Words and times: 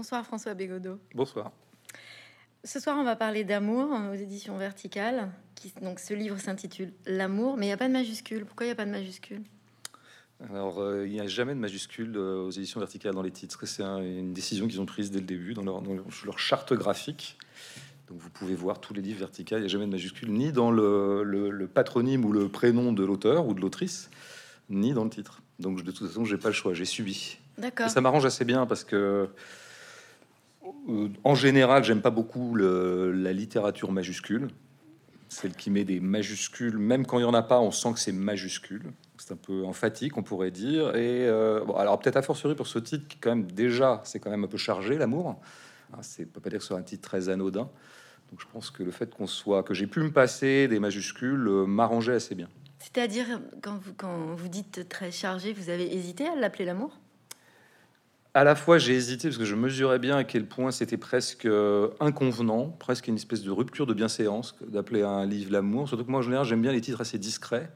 Bonsoir 0.00 0.24
François 0.24 0.54
Bégodeau. 0.54 0.98
Bonsoir. 1.14 1.52
Ce 2.64 2.80
soir, 2.80 2.96
on 2.98 3.04
va 3.04 3.16
parler 3.16 3.44
d'amour 3.44 3.90
aux 4.10 4.14
éditions 4.14 4.56
Verticales. 4.56 5.30
Qui, 5.54 5.74
donc, 5.82 5.98
ce 6.00 6.14
livre 6.14 6.38
s'intitule 6.38 6.94
L'amour, 7.04 7.58
mais 7.58 7.66
il 7.66 7.68
n'y 7.68 7.74
a 7.74 7.76
pas 7.76 7.86
de 7.86 7.92
majuscule. 7.92 8.46
Pourquoi 8.46 8.64
il 8.64 8.68
n'y 8.70 8.72
a 8.72 8.76
pas 8.76 8.86
de 8.86 8.90
majuscule? 8.92 9.42
Alors, 10.48 10.80
euh, 10.80 11.06
il 11.06 11.12
n'y 11.12 11.20
a 11.20 11.26
jamais 11.26 11.52
de 11.54 11.58
majuscule 11.60 12.14
euh, 12.16 12.46
aux 12.46 12.50
éditions 12.50 12.80
Verticales 12.80 13.12
dans 13.12 13.20
les 13.20 13.30
titres. 13.30 13.66
C'est 13.66 13.82
un- 13.82 13.98
une 13.98 14.32
décision 14.32 14.66
qu'ils 14.68 14.80
ont 14.80 14.86
prise 14.86 15.10
dès 15.10 15.18
le 15.20 15.26
début 15.26 15.52
dans 15.52 15.64
leur, 15.64 15.82
dans 15.82 15.92
leur- 15.92 16.06
leur 16.24 16.38
charte 16.38 16.72
graphique. 16.72 17.36
Donc, 18.08 18.20
vous 18.20 18.30
pouvez 18.30 18.54
voir 18.54 18.80
tous 18.80 18.94
les 18.94 19.02
livres 19.02 19.18
verticales. 19.18 19.58
Il 19.58 19.64
n'y 19.64 19.66
a 19.66 19.68
jamais 19.70 19.84
de 19.84 19.90
majuscule, 19.90 20.30
ni 20.32 20.50
dans 20.50 20.70
le, 20.70 21.24
le- 21.24 21.50
le 21.50 21.66
patronyme 21.68 22.24
ou 22.24 22.32
le 22.32 22.48
prénom 22.48 22.94
de 22.94 23.04
l'auteur 23.04 23.46
ou 23.46 23.52
de 23.52 23.60
l'autrice, 23.60 24.08
ni 24.70 24.94
dans 24.94 25.04
le 25.04 25.10
titre. 25.10 25.42
Donc, 25.58 25.82
de 25.84 25.90
toute 25.90 26.08
façon, 26.08 26.24
j'ai 26.24 26.38
pas 26.38 26.48
le 26.48 26.54
choix. 26.54 26.72
J'ai 26.72 26.86
subi. 26.86 27.36
D'accord. 27.58 27.90
Ça 27.90 28.00
m'arrange 28.00 28.24
assez 28.24 28.46
bien 28.46 28.64
parce 28.64 28.82
que, 28.82 29.28
en 31.24 31.34
général, 31.34 31.84
j'aime 31.84 32.02
pas 32.02 32.10
beaucoup 32.10 32.54
la 32.56 33.32
littérature 33.32 33.92
majuscule. 33.92 34.48
Celle 35.28 35.54
qui 35.54 35.70
met 35.70 35.84
des 35.84 36.00
majuscules, 36.00 36.76
même 36.76 37.06
quand 37.06 37.18
il 37.18 37.22
y 37.22 37.24
en 37.24 37.34
a 37.34 37.42
pas, 37.42 37.60
on 37.60 37.70
sent 37.70 37.92
que 37.92 38.00
c'est 38.00 38.12
majuscule. 38.12 38.92
C'est 39.16 39.32
un 39.32 39.36
peu 39.36 39.64
emphatique, 39.64 40.16
on 40.16 40.24
pourrait 40.24 40.50
dire. 40.50 40.96
Et 40.96 41.28
euh, 41.28 41.64
bon, 41.64 41.74
alors 41.74 42.00
peut-être 42.00 42.16
a 42.16 42.22
fortiori 42.22 42.56
pour 42.56 42.66
ce 42.66 42.80
titre 42.80 43.06
qui 43.06 43.18
quand 43.18 43.30
même 43.30 43.52
déjà, 43.52 44.00
c'est 44.04 44.18
quand 44.18 44.30
même 44.30 44.42
un 44.42 44.48
peu 44.48 44.56
chargé 44.56 44.98
l'amour. 44.98 45.40
Hein, 45.92 45.98
c'est 46.00 46.24
peut 46.26 46.40
pas 46.40 46.50
dire 46.50 46.58
que 46.58 46.64
ce 46.64 46.68
soit 46.68 46.78
un 46.78 46.82
titre 46.82 47.08
très 47.08 47.28
anodin. 47.28 47.70
Donc 48.30 48.40
je 48.40 48.46
pense 48.52 48.70
que 48.70 48.82
le 48.82 48.90
fait 48.90 49.14
qu'on 49.14 49.26
soit, 49.26 49.62
que 49.62 49.74
j'ai 49.74 49.86
pu 49.86 50.00
me 50.00 50.10
passer 50.10 50.66
des 50.66 50.80
majuscules, 50.80 51.46
euh, 51.46 51.64
m'arrangeait 51.64 52.14
assez 52.14 52.34
bien. 52.34 52.48
C'est-à-dire, 52.78 53.40
quand 53.62 53.78
vous 54.34 54.48
dites 54.48 54.88
très 54.88 55.12
chargé, 55.12 55.52
vous 55.52 55.68
avez 55.68 55.94
hésité 55.94 56.26
à 56.26 56.34
l'appeler 56.34 56.64
l'amour? 56.64 56.98
À 58.32 58.44
la 58.44 58.54
fois, 58.54 58.78
j'ai 58.78 58.94
hésité 58.94 59.28
parce 59.28 59.38
que 59.38 59.44
je 59.44 59.56
mesurais 59.56 59.98
bien 59.98 60.16
à 60.16 60.24
quel 60.24 60.46
point 60.46 60.70
c'était 60.70 60.96
presque 60.96 61.46
euh, 61.46 61.88
inconvenant, 61.98 62.68
presque 62.78 63.08
une 63.08 63.16
espèce 63.16 63.42
de 63.42 63.50
rupture 63.50 63.86
de 63.86 63.94
bienséance 63.94 64.54
d'appeler 64.68 65.02
un 65.02 65.26
livre 65.26 65.50
l'amour. 65.50 65.88
Surtout 65.88 66.04
que 66.04 66.10
moi, 66.10 66.20
en 66.20 66.22
général, 66.22 66.46
j'aime 66.46 66.62
bien 66.62 66.70
les 66.70 66.80
titres 66.80 67.00
assez 67.00 67.18
discrets 67.18 67.70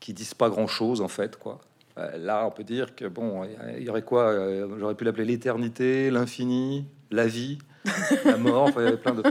qui 0.00 0.12
disent 0.12 0.34
pas 0.34 0.50
grand-chose 0.50 1.00
en 1.00 1.08
fait, 1.08 1.36
quoi. 1.36 1.60
Euh, 1.98 2.16
là, 2.18 2.44
on 2.46 2.50
peut 2.50 2.64
dire 2.64 2.96
que 2.96 3.04
bon, 3.04 3.46
il 3.76 3.84
y 3.84 3.90
aurait 3.90 4.02
quoi 4.02 4.30
euh, 4.30 4.76
J'aurais 4.80 4.96
pu 4.96 5.04
l'appeler 5.04 5.24
l'éternité, 5.24 6.10
l'infini, 6.10 6.86
la 7.12 7.28
vie, 7.28 7.58
la 8.24 8.36
mort. 8.36 8.70
il 8.76 8.82
y 8.82 8.86
avait 8.86 8.96
plein 8.96 9.14
de. 9.14 9.22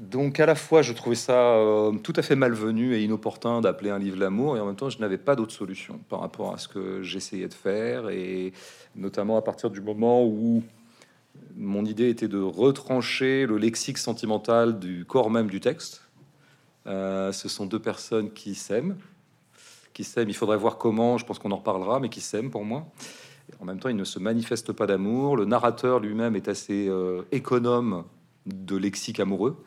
Donc 0.00 0.40
à 0.40 0.46
la 0.46 0.54
fois, 0.54 0.80
je 0.80 0.92
trouvais 0.92 1.16
ça 1.16 1.56
euh, 1.56 1.92
tout 1.92 2.14
à 2.16 2.22
fait 2.22 2.34
malvenu 2.36 2.94
et 2.94 3.02
inopportun 3.02 3.60
d'appeler 3.60 3.90
un 3.90 3.98
livre 3.98 4.18
l'amour, 4.18 4.56
et 4.56 4.60
en 4.60 4.66
même 4.66 4.76
temps, 4.76 4.88
je 4.88 4.98
n'avais 5.00 5.18
pas 5.18 5.36
d'autre 5.36 5.52
solution 5.52 6.00
par 6.08 6.20
rapport 6.20 6.54
à 6.54 6.58
ce 6.58 6.66
que 6.66 7.02
j'essayais 7.02 7.48
de 7.48 7.54
faire, 7.54 8.08
et 8.08 8.52
notamment 8.96 9.36
à 9.36 9.42
partir 9.42 9.70
du 9.70 9.82
moment 9.82 10.24
où 10.24 10.62
mon 11.56 11.84
idée 11.84 12.08
était 12.08 12.28
de 12.28 12.40
retrancher 12.40 13.44
le 13.44 13.58
lexique 13.58 13.98
sentimental 13.98 14.78
du 14.78 15.04
corps 15.04 15.30
même 15.30 15.48
du 15.48 15.60
texte. 15.60 16.02
Euh, 16.86 17.32
ce 17.32 17.48
sont 17.48 17.66
deux 17.66 17.78
personnes 17.78 18.30
qui 18.32 18.54
s'aiment, 18.54 18.96
qui 19.92 20.04
s'aiment. 20.04 20.30
Il 20.30 20.34
faudrait 20.34 20.56
voir 20.56 20.78
comment. 20.78 21.18
Je 21.18 21.26
pense 21.26 21.38
qu'on 21.38 21.50
en 21.50 21.56
reparlera, 21.56 22.00
mais 22.00 22.08
qui 22.08 22.20
s'aiment 22.20 22.50
pour 22.50 22.64
moi. 22.64 22.86
En 23.60 23.64
même 23.64 23.78
temps, 23.78 23.88
ils 23.88 23.96
ne 23.96 24.04
se 24.04 24.18
manifestent 24.18 24.72
pas 24.72 24.86
d'amour. 24.86 25.36
Le 25.36 25.44
narrateur 25.44 26.00
lui-même 26.00 26.36
est 26.36 26.48
assez 26.48 26.88
euh, 26.88 27.22
économe 27.32 28.04
de 28.46 28.76
lexique 28.76 29.20
amoureux. 29.20 29.62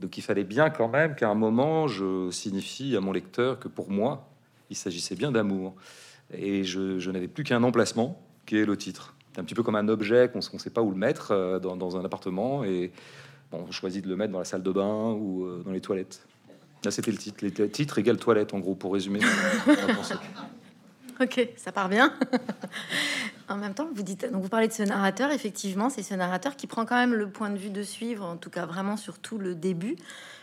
Donc 0.00 0.16
il 0.16 0.22
fallait 0.22 0.44
bien 0.44 0.70
quand 0.70 0.88
même 0.88 1.14
qu'à 1.16 1.28
un 1.28 1.34
moment, 1.34 1.88
je 1.88 2.30
signifie 2.30 2.96
à 2.96 3.00
mon 3.00 3.12
lecteur 3.12 3.58
que 3.58 3.68
pour 3.68 3.90
moi, 3.90 4.28
il 4.70 4.76
s'agissait 4.76 5.16
bien 5.16 5.32
d'amour. 5.32 5.74
Et 6.32 6.64
je, 6.64 7.10
n'avais 7.10 7.28
plus 7.28 7.44
qu'un 7.44 7.62
emplacement, 7.62 8.20
qui 8.46 8.58
est 8.58 8.64
le 8.64 8.76
titre. 8.76 9.14
C'est 9.32 9.40
un 9.40 9.44
petit 9.44 9.54
peu 9.54 9.62
comme 9.62 9.76
un 9.76 9.88
objet 9.88 10.30
qu'on 10.30 10.38
ne 10.38 10.58
sait 10.58 10.70
pas 10.70 10.82
où 10.82 10.90
le 10.90 10.96
mettre 10.96 11.32
euh, 11.32 11.58
dans, 11.58 11.96
un 11.96 12.04
appartement. 12.04 12.64
Et 12.64 12.92
on 13.50 13.70
choisit 13.70 14.04
de 14.04 14.08
le 14.08 14.16
mettre 14.16 14.32
dans 14.32 14.38
la 14.38 14.44
salle 14.44 14.62
de 14.62 14.70
bain 14.70 15.12
ou 15.12 15.44
euh, 15.44 15.62
dans 15.64 15.72
les 15.72 15.80
toilettes. 15.80 16.26
Là, 16.84 16.90
c'était 16.90 17.10
le 17.10 17.16
titre. 17.16 17.44
Les 17.44 18.00
égale 18.00 18.18
toilette, 18.18 18.54
en 18.54 18.60
gros, 18.60 18.74
pour 18.74 18.92
résumer. 18.92 19.20
Ok, 21.20 21.48
ça 21.56 21.72
part 21.72 21.88
bien. 21.88 22.14
en 23.48 23.56
même 23.56 23.74
temps, 23.74 23.88
vous 23.92 24.02
dites, 24.02 24.30
donc 24.30 24.42
vous 24.42 24.48
parlez 24.48 24.68
de 24.68 24.72
ce 24.72 24.84
narrateur. 24.84 25.32
Effectivement, 25.32 25.90
c'est 25.90 26.02
ce 26.02 26.14
narrateur 26.14 26.54
qui 26.54 26.66
prend 26.66 26.84
quand 26.84 26.96
même 26.96 27.14
le 27.14 27.28
point 27.28 27.50
de 27.50 27.58
vue 27.58 27.70
de 27.70 27.82
suivre, 27.82 28.24
en 28.24 28.36
tout 28.36 28.50
cas 28.50 28.66
vraiment 28.66 28.96
sur 28.96 29.18
tout 29.18 29.38
le 29.38 29.54
début, 29.54 29.96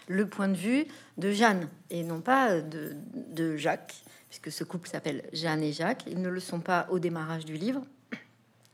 le 0.08 0.28
point 0.28 0.50
de 0.50 0.56
vue 0.56 0.86
de 1.18 1.32
Jeanne 1.32 1.70
et 1.90 2.04
non 2.04 2.20
pas 2.20 2.62
de, 2.62 2.94
de 3.14 3.56
Jacques, 3.56 3.96
puisque 4.30 4.52
ce 4.52 4.64
couple 4.66 4.90
s'appelle 4.90 5.24
Jeanne 5.32 5.64
et 5.64 5.72
Jacques. 5.72 6.04
Ils 6.08 6.22
ne 6.22 6.30
le 6.30 6.40
sont 6.40 6.60
pas 6.60 6.88
au 6.90 7.00
démarrage 7.00 7.46
du 7.46 7.56
livre. 7.56 7.82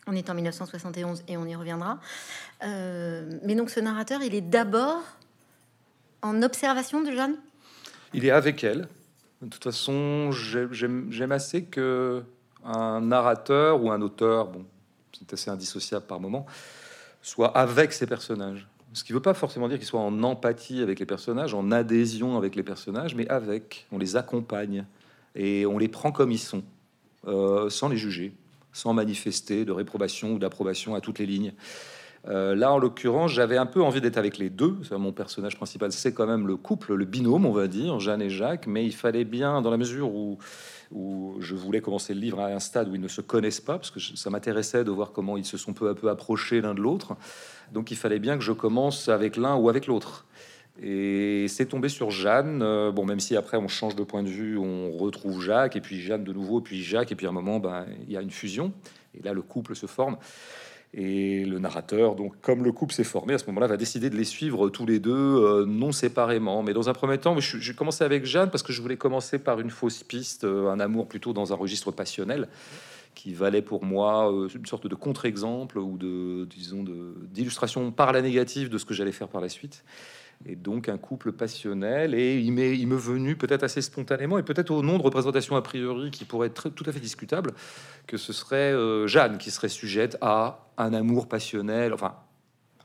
On 0.08 0.16
est 0.16 0.30
en 0.32 0.34
1971 0.34 1.24
et 1.28 1.38
on 1.38 1.46
y 1.46 1.56
reviendra. 1.56 2.00
Euh, 2.64 3.30
mais 3.44 3.54
donc 3.54 3.70
ce 3.70 3.80
narrateur, 3.80 4.24
il 4.24 4.34
est 4.34 4.42
d'abord 4.42 5.04
en 6.24 6.42
observation 6.42 7.02
de 7.02 7.12
Jeanne? 7.12 7.36
Il 8.14 8.26
est 8.26 8.32
avec 8.32 8.64
elle. 8.64 8.88
De 9.42 9.48
toute 9.48 9.64
façon, 9.64 10.32
j'ai- 10.32 10.68
j'aime 10.72 11.08
j'aime 11.12 11.32
assez 11.32 11.64
que 11.64 12.24
un 12.64 13.02
narrateur 13.02 13.84
ou 13.84 13.92
un 13.92 14.02
auteur, 14.02 14.48
bon, 14.48 14.66
c'est 15.18 15.34
assez 15.34 15.50
indissociable 15.50 16.06
par 16.06 16.20
moment, 16.20 16.46
soit 17.24 17.48
avec 17.58 17.92
ses 17.92 18.06
personnages. 18.06 18.68
Ce 18.94 19.04
qui 19.04 19.14
ne 19.14 19.18
veut 19.18 19.22
pas 19.22 19.34
forcément 19.34 19.68
dire 19.68 19.78
qu'il 19.78 19.88
soit 19.88 20.00
en 20.02 20.22
empathie 20.22 20.82
avec 20.82 21.00
les 21.00 21.06
personnages, 21.06 21.54
en 21.54 21.72
adhésion 21.72 22.38
avec 22.38 22.56
les 22.56 22.64
personnages, 22.64 23.16
mais 23.16 23.28
avec. 23.30 23.88
On 23.92 23.98
les 23.98 24.16
accompagne 24.16 24.86
et 25.34 25.66
on 25.66 25.78
les 25.78 25.88
prend 25.88 26.12
comme 26.12 26.32
ils 26.32 26.38
sont, 26.38 26.64
euh, 27.26 27.70
sans 27.70 27.88
les 27.88 27.98
juger, 27.98 28.34
sans 28.74 28.94
manifester 28.94 29.66
de 29.66 29.72
réprobation 29.72 30.34
ou 30.34 30.40
d'approbation 30.40 30.94
à 30.94 31.02
toutes 31.02 31.20
les 31.20 31.26
lignes. 31.26 31.54
Euh, 32.28 32.56
là, 32.56 32.72
en 32.72 32.78
l'occurrence, 32.78 33.32
j'avais 33.32 33.58
un 33.58 33.66
peu 33.66 33.82
envie 33.82 34.02
d'être 34.02 34.18
avec 34.18 34.38
les 34.38 34.50
deux. 34.50 34.78
Mon 34.92 35.12
personnage 35.12 35.56
principal, 35.56 35.92
c'est 35.92 36.14
quand 36.14 36.28
même 36.28 36.48
le 36.48 36.56
couple, 36.56 36.94
le 36.94 37.06
binôme, 37.06 37.46
on 37.46 37.52
va 37.52 37.68
dire, 37.68 38.00
Jeanne 38.00 38.22
et 38.22 38.30
Jacques. 38.30 38.68
Mais 38.68 38.86
il 38.86 38.94
fallait 38.94 39.26
bien, 39.26 39.62
dans 39.62 39.72
la 39.72 39.78
mesure 39.78 40.14
où, 40.14 40.38
je 41.40 41.56
voulais 41.56 41.82
commencer 41.82 42.14
le 42.14 42.20
livre 42.20 42.40
à 42.42 42.48
un 42.48 42.60
stade 42.60 42.90
où 42.90 42.96
ils 42.96 43.02
ne 43.02 43.08
se 43.08 43.22
connaissent 43.22 43.62
pas, 43.62 43.78
parce 43.78 43.92
que 43.92 44.00
ça 44.00 44.30
m'intéressait 44.30 44.84
de 44.84 44.92
voir 44.92 45.12
comment 45.14 45.38
ils 45.38 45.46
se 45.46 45.58
sont 45.58 45.74
peu 45.74 45.90
à 45.90 45.96
peu 45.96 46.10
approchés 46.10 46.62
l'un 46.62 46.74
de 46.74 46.82
l'autre. 46.82 47.16
Donc 47.72 47.92
il 47.92 47.98
fallait 47.98 48.20
bien 48.20 48.38
que 48.38 48.44
je 48.44 48.52
commence 48.52 49.08
avec 49.08 49.38
l'un 49.38 49.56
ou 49.56 49.70
avec 49.70 49.88
l'autre. 49.88 50.26
Et 50.82 51.46
c'est 51.48 51.68
tombé 51.68 51.90
sur 51.90 52.12
Jeanne. 52.12 52.62
Euh, 52.62 52.92
bon, 52.92 53.06
même 53.06 53.20
si 53.20 53.36
après 53.36 53.58
on 53.58 53.68
change 53.68 53.96
de 53.96 54.04
point 54.04 54.24
de 54.24 54.30
vue, 54.30 54.58
on 54.58 54.92
retrouve 54.92 55.42
Jacques, 55.42 55.76
et 55.76 55.82
puis 55.82 56.02
Jeanne 56.02 56.24
de 56.24 56.34
nouveau, 56.34 56.62
puis 56.62 56.84
Jacques, 56.84 57.12
et 57.12 57.16
puis 57.16 57.26
à 57.26 57.30
un 57.30 57.34
moment, 57.34 57.60
ben, 57.60 57.86
il 58.06 58.12
y 58.12 58.18
a 58.18 58.22
une 58.22 58.32
fusion. 58.32 58.74
Et 59.18 59.24
là, 59.24 59.34
le 59.34 59.42
couple 59.42 59.76
se 59.76 59.86
forme. 59.86 60.18
Et 60.94 61.46
le 61.46 61.60
narrateur, 61.60 62.16
donc 62.16 62.34
comme 62.42 62.66
le 62.66 62.74
couple 62.74 62.94
s'est 62.94 63.06
formé, 63.06 63.34
à 63.34 63.38
ce 63.38 63.46
moment-là, 63.48 63.68
va 63.68 63.78
décider 63.78 64.10
de 64.10 64.18
les 64.18 64.26
suivre 64.26 64.70
tous 64.70 64.86
les 64.86 65.00
deux, 65.00 65.14
euh, 65.14 65.66
non 65.66 65.94
séparément. 65.94 66.64
Mais 66.64 66.74
dans 66.74 66.90
un 66.90 66.94
premier 66.94 67.18
temps, 67.18 67.40
j'ai 67.40 67.74
commencé 67.74 68.04
avec 68.04 68.26
Jeanne 68.26 68.50
parce 68.50 68.62
que 68.62 68.74
je 68.74 68.82
voulais 68.82 68.98
commencer 68.98 69.40
par 69.40 69.62
une 69.62 69.70
fausse 69.70 70.04
piste, 70.04 70.44
euh, 70.44 70.70
un 70.70 70.82
amour 70.82 71.08
plutôt 71.08 71.32
dans 71.32 71.54
un 71.54 71.56
registre 71.56 71.92
passionnel, 71.92 72.50
qui 73.16 73.34
valait 73.34 73.62
pour 73.62 73.86
moi 73.86 74.34
euh, 74.34 74.50
une 74.50 74.66
sorte 74.66 74.88
de 74.88 74.96
contre-exemple 74.96 75.78
ou 75.78 75.98
de, 75.98 76.44
disons, 76.46 76.84
d'illustration 77.32 77.92
par 77.92 78.12
la 78.12 78.22
négative 78.22 78.68
de 78.68 78.78
ce 78.78 78.84
que 78.84 78.94
j'allais 78.94 79.14
faire 79.14 79.30
par 79.30 79.40
la 79.40 79.50
suite. 79.50 79.86
Et 80.46 80.56
donc 80.56 80.90
un 80.90 80.98
couple 80.98 81.32
passionnel, 81.32 82.16
et 82.16 82.40
il 82.40 82.52
m'est, 82.52 82.76
m'est 82.76 82.96
venu 82.96 83.36
peut-être 83.36 83.64
assez 83.64 83.82
spontanément, 83.82 84.40
et 84.40 84.44
peut-être 84.44 84.72
au 84.72 84.82
nom 84.82 84.98
de 84.98 85.04
représentation 85.04 85.56
a 85.56 85.62
priori 85.62 86.12
qui 86.12 86.26
pourrait 86.26 86.48
être 86.48 86.70
tout 86.70 86.84
à 86.88 86.92
fait 86.92 87.00
discutable, 87.00 87.52
que 88.08 88.18
ce 88.18 88.34
serait 88.34 88.74
euh, 88.74 89.08
Jeanne 89.08 89.38
qui 89.38 89.52
serait 89.52 89.70
sujette 89.70 90.18
à 90.22 90.60
un 90.78 90.94
amour 90.94 91.28
passionnel, 91.28 91.94
enfin 91.94 92.16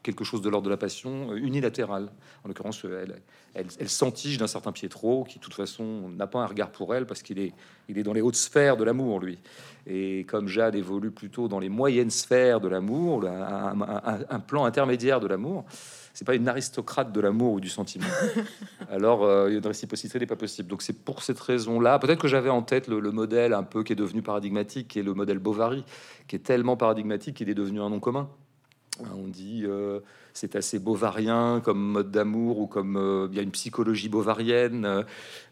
quelque 0.07 0.25
chose 0.25 0.41
de 0.41 0.49
l'ordre 0.49 0.65
de 0.67 0.71
la 0.71 0.77
passion 0.79 1.33
euh, 1.33 1.37
unilatérale. 1.37 2.09
En 2.45 2.49
l'occurrence, 2.49 2.83
euh, 2.85 3.03
elle, 3.05 3.21
elle, 3.55 3.67
elle 3.79 3.89
s'entige 3.89 4.39
d'un 4.39 4.47
certain 4.47 4.73
Pietro 4.73 5.25
qui, 5.25 5.39
de 5.39 5.45
toute 5.45 5.55
façon, 5.55 6.09
n'a 6.09 6.27
pas 6.27 6.41
un 6.41 6.47
regard 6.47 6.71
pour 6.71 6.95
elle 6.95 7.07
parce 7.07 7.23
qu'il 7.23 7.39
est, 7.39 7.53
il 7.89 7.99
est 7.99 8.03
dans 8.03 8.13
les 8.15 8.21
hautes 8.23 8.37
sphères 8.37 8.77
de 8.77 8.85
l'amour, 8.85 9.21
lui. 9.21 9.39
Et 9.87 10.25
comme 10.29 10.49
Jeanne 10.49 10.75
évolue 10.75 11.11
plutôt 11.11 11.49
dans 11.49 11.59
les 11.59 11.69
moyennes 11.69 12.11
sphères 12.11 12.61
de 12.61 12.69
l'amour, 12.69 13.25
un, 13.27 13.81
un- 13.81 14.03
un- 14.05 14.25
un 14.31 14.41
plan 14.41 14.65
intermédiaire 14.65 15.21
de 15.21 15.27
l'amour, 15.27 15.65
c'est 16.15 16.25
pas 16.25 16.35
une 16.35 16.49
aristocrate 16.49 17.13
de 17.13 17.21
l'amour 17.21 17.53
ou 17.55 17.61
du 17.61 17.69
sentiment. 17.69 18.07
Alors, 18.91 19.25
euh, 19.25 19.49
une 19.49 19.67
réciprocité 19.67 20.19
n'est 20.19 20.27
pas 20.27 20.35
possible. 20.37 20.69
Donc, 20.69 20.83
c'est 20.83 20.93
pour 21.05 21.23
cette 21.23 21.39
raison-là. 21.39 21.99
Peut-être 21.99 22.21
que 22.21 22.29
j'avais 22.29 22.49
en 22.51 22.63
tête 22.63 22.89
le, 22.89 23.01
le 23.01 23.11
modèle 23.11 23.53
un 23.53 23.63
peu 23.63 23.83
qui 23.85 23.93
est 23.93 23.97
devenu 23.97 24.23
paradigmatique, 24.23 24.89
qui 24.89 24.99
est 24.99 25.03
le 25.03 25.13
modèle 25.15 25.39
Bovary, 25.39 25.85
qui 26.27 26.37
est 26.37 26.41
tellement 26.41 26.77
paradigmatique 26.77 27.37
qu'il 27.37 27.49
est 27.51 27.55
devenu 27.55 27.81
un 27.81 27.91
nom 27.91 28.01
commun. 28.01 28.29
Hein, 29.03 29.09
On 29.17 29.29
dit 29.29 29.63
euh, 29.65 30.01
c'est 30.33 30.57
assez 30.57 30.79
bovarien 30.79 31.61
comme 31.65 31.79
mode 31.79 32.11
d'amour 32.11 32.59
ou 32.59 32.67
comme 32.67 32.97
euh, 32.97 33.29
il 33.31 33.37
y 33.37 33.41
a 33.41 33.43
une 33.43 33.51
psychologie 33.51 34.09
bovarienne. 34.09 34.85
Euh, 34.85 35.03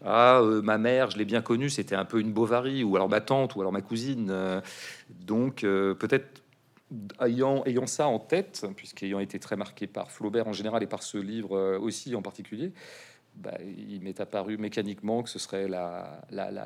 ah, 0.05 0.43
ma 0.62 0.79
mère, 0.79 1.11
je 1.11 1.19
l'ai 1.19 1.25
bien 1.25 1.43
connue, 1.43 1.70
c'était 1.70 1.94
un 1.94 2.05
peu 2.05 2.20
une 2.20 2.32
Bovary, 2.32 2.85
ou 2.85 2.96
alors 2.96 3.08
ma 3.08 3.20
tante, 3.20 3.56
ou 3.56 3.61
alors 3.61 3.73
ma 3.73 3.81
cousine. 3.81 4.62
Donc, 5.11 5.61
peut-être 5.62 6.43
ayant, 7.20 7.64
ayant 7.64 7.87
ça 7.87 8.06
en 8.06 8.19
tête, 8.19 8.67
puisqu'ayant 8.76 9.20
été 9.20 9.38
très 9.38 9.56
marqué 9.56 9.87
par 9.87 10.11
Flaubert 10.11 10.47
en 10.47 10.52
général 10.52 10.82
et 10.82 10.87
par 10.87 11.02
ce 11.02 11.19
livre 11.19 11.79
aussi 11.79 12.14
en 12.14 12.23
particulier, 12.23 12.73
bah, 13.37 13.59
il 13.61 14.01
m'est 14.01 14.21
apparu 14.21 14.57
mécaniquement 14.59 15.23
que 15.23 15.29
ce 15.29 15.39
serait 15.39 15.67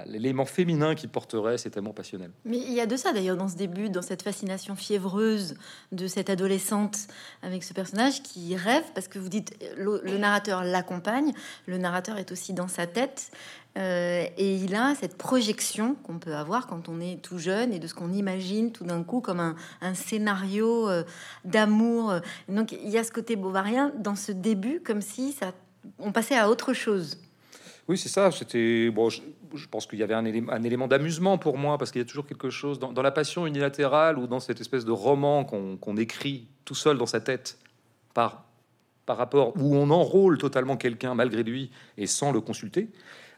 l'élément 0.07 0.45
féminin 0.45 0.95
qui 0.95 1.07
porterait 1.07 1.57
cet 1.57 1.77
amour 1.77 1.95
passionnel. 1.95 2.31
Mais 2.45 2.59
il 2.59 2.73
y 2.73 2.81
a 2.81 2.87
de 2.87 2.97
ça 2.97 3.13
d'ailleurs 3.13 3.37
dans 3.37 3.49
ce 3.49 3.57
début, 3.57 3.89
dans 3.89 4.03
cette 4.03 4.23
fascination 4.23 4.77
fiévreuse 4.77 5.57
de 5.93 6.07
cette 6.07 6.31
adolescente 6.31 7.09
avec 7.43 7.65
ce 7.65 7.73
personnage 7.73 8.23
qui 8.23 8.55
rêve, 8.55 8.85
parce 8.95 9.09
que 9.09 9.19
vous 9.19 9.31
dites 9.31 9.57
le, 9.77 10.19
narrateur 10.19 10.63
l'accompagne, 10.63 11.33
le 11.67 11.79
narrateur 11.79 12.19
est 12.19 12.33
aussi 12.33 12.53
dans 12.53 12.69
sa 12.69 12.87
tête, 12.87 13.31
euh, 13.79 14.25
et 14.37 14.57
il 14.57 14.75
a 14.75 14.95
cette 14.95 15.17
projection 15.17 15.95
qu'on 15.95 16.19
peut 16.19 16.35
avoir 16.35 16.67
quand 16.67 16.89
on 16.89 17.01
est 17.01 17.23
tout 17.23 17.39
jeune 17.39 17.73
et 17.73 17.79
de 17.79 17.87
ce 17.87 17.95
qu'on 17.95 18.13
imagine 18.13 18.73
tout 18.73 18.85
d'un 18.85 19.03
coup 19.03 19.21
comme 19.21 19.41
un, 19.41 19.95
scénario 19.95 20.89
euh, 20.89 21.05
d'amour. 21.45 22.15
Donc 22.49 22.73
il 22.73 22.89
y 22.89 22.99
a 22.99 23.05
ce 23.05 23.13
côté 23.13 23.37
bovarien 23.37 23.93
dans 23.99 24.17
ce 24.17 24.33
début, 24.33 24.81
comme 24.81 25.01
si 25.01 25.33
ça 25.33 25.53
on 25.99 26.13
passait 26.13 26.37
à 26.37 26.49
autre 26.49 26.73
chose. 26.73 27.19
Oui, 27.89 27.97
c'est 27.97 28.09
ça. 28.09 28.31
C'était 28.31 28.91
bon. 28.91 29.09
Je, 29.09 29.23
pense 29.71 29.87
qu'il 29.87 29.99
y 29.99 30.03
avait 30.03 30.15
un 30.15 30.25
élément, 30.27 30.89
d'amusement 30.89 31.39
pour 31.39 31.57
moi 31.57 31.79
parce 31.79 31.91
qu'il 31.91 32.03
y 32.03 32.05
a 32.05 32.07
toujours 32.07 32.27
quelque 32.27 32.51
chose 32.51 32.79
dans, 32.79 33.03
la 33.03 33.11
passion 33.11 33.47
unilatérale 33.47 34.19
ou 34.19 34.27
dans 34.27 34.41
cette 34.41 34.61
espèce 34.61 34.85
de 34.85 34.93
roman 34.93 35.45
qu'on 35.45 35.97
écrit 35.97 36.49
tout 36.67 36.75
seul 36.75 36.99
dans 36.99 37.07
sa 37.07 37.21
tête 37.21 37.59
par 38.13 38.45
par 39.09 39.17
rapport 39.17 39.55
où 39.57 39.75
on 39.75 39.89
enrôle 39.89 40.37
totalement 40.37 40.77
quelqu'un 40.77 41.15
malgré 41.15 41.43
lui 41.43 41.71
et 41.97 42.07
sans 42.07 42.31
le 42.31 42.43
consulter. 42.43 42.91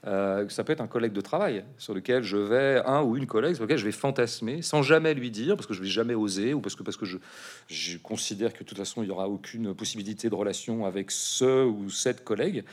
Euh, 0.07 0.49
ça 0.49 0.65
peut 0.65 0.73
être 0.73 0.81
un 0.81 0.87
collègue 0.87 1.13
de 1.13 1.21
travail 1.21 1.65
sur 1.77 1.93
lequel 1.93 2.23
je 2.23 2.39
vais, 2.39 2.83
un 2.87 3.03
ou 3.03 3.17
une 3.17 3.27
collègue 3.27 3.55
sur 3.55 3.65
lequel 3.65 3.77
je 3.77 3.85
vais 3.85 3.93
fantasmer 3.93 4.63
sans 4.63 4.83
jamais 4.83 5.13
lui 5.13 5.31
dire, 5.31 5.57
parce 5.57 5.67
que 5.67 5.75
je 5.75 5.83
vais 5.83 5.89
jamais 5.89 6.15
oser, 6.15 6.55
ou 6.55 6.61
parce 6.61 6.75
que, 6.75 6.83
parce 6.83 6.97
que 6.97 7.05
je, 7.05 7.19
je 7.69 7.99
considère 7.99 8.55
que 8.55 8.61
de 8.61 8.65
toute 8.65 8.79
façon 8.79 9.03
il 9.03 9.07
n'y 9.07 9.13
aura 9.13 9.29
aucune 9.29 9.75
possibilité 9.75 10.31
de 10.31 10.35
relation 10.35 10.87
avec 10.87 11.11
ce 11.11 11.67
ou 11.67 11.91
cette 11.91 12.25
collègue. 12.25 12.65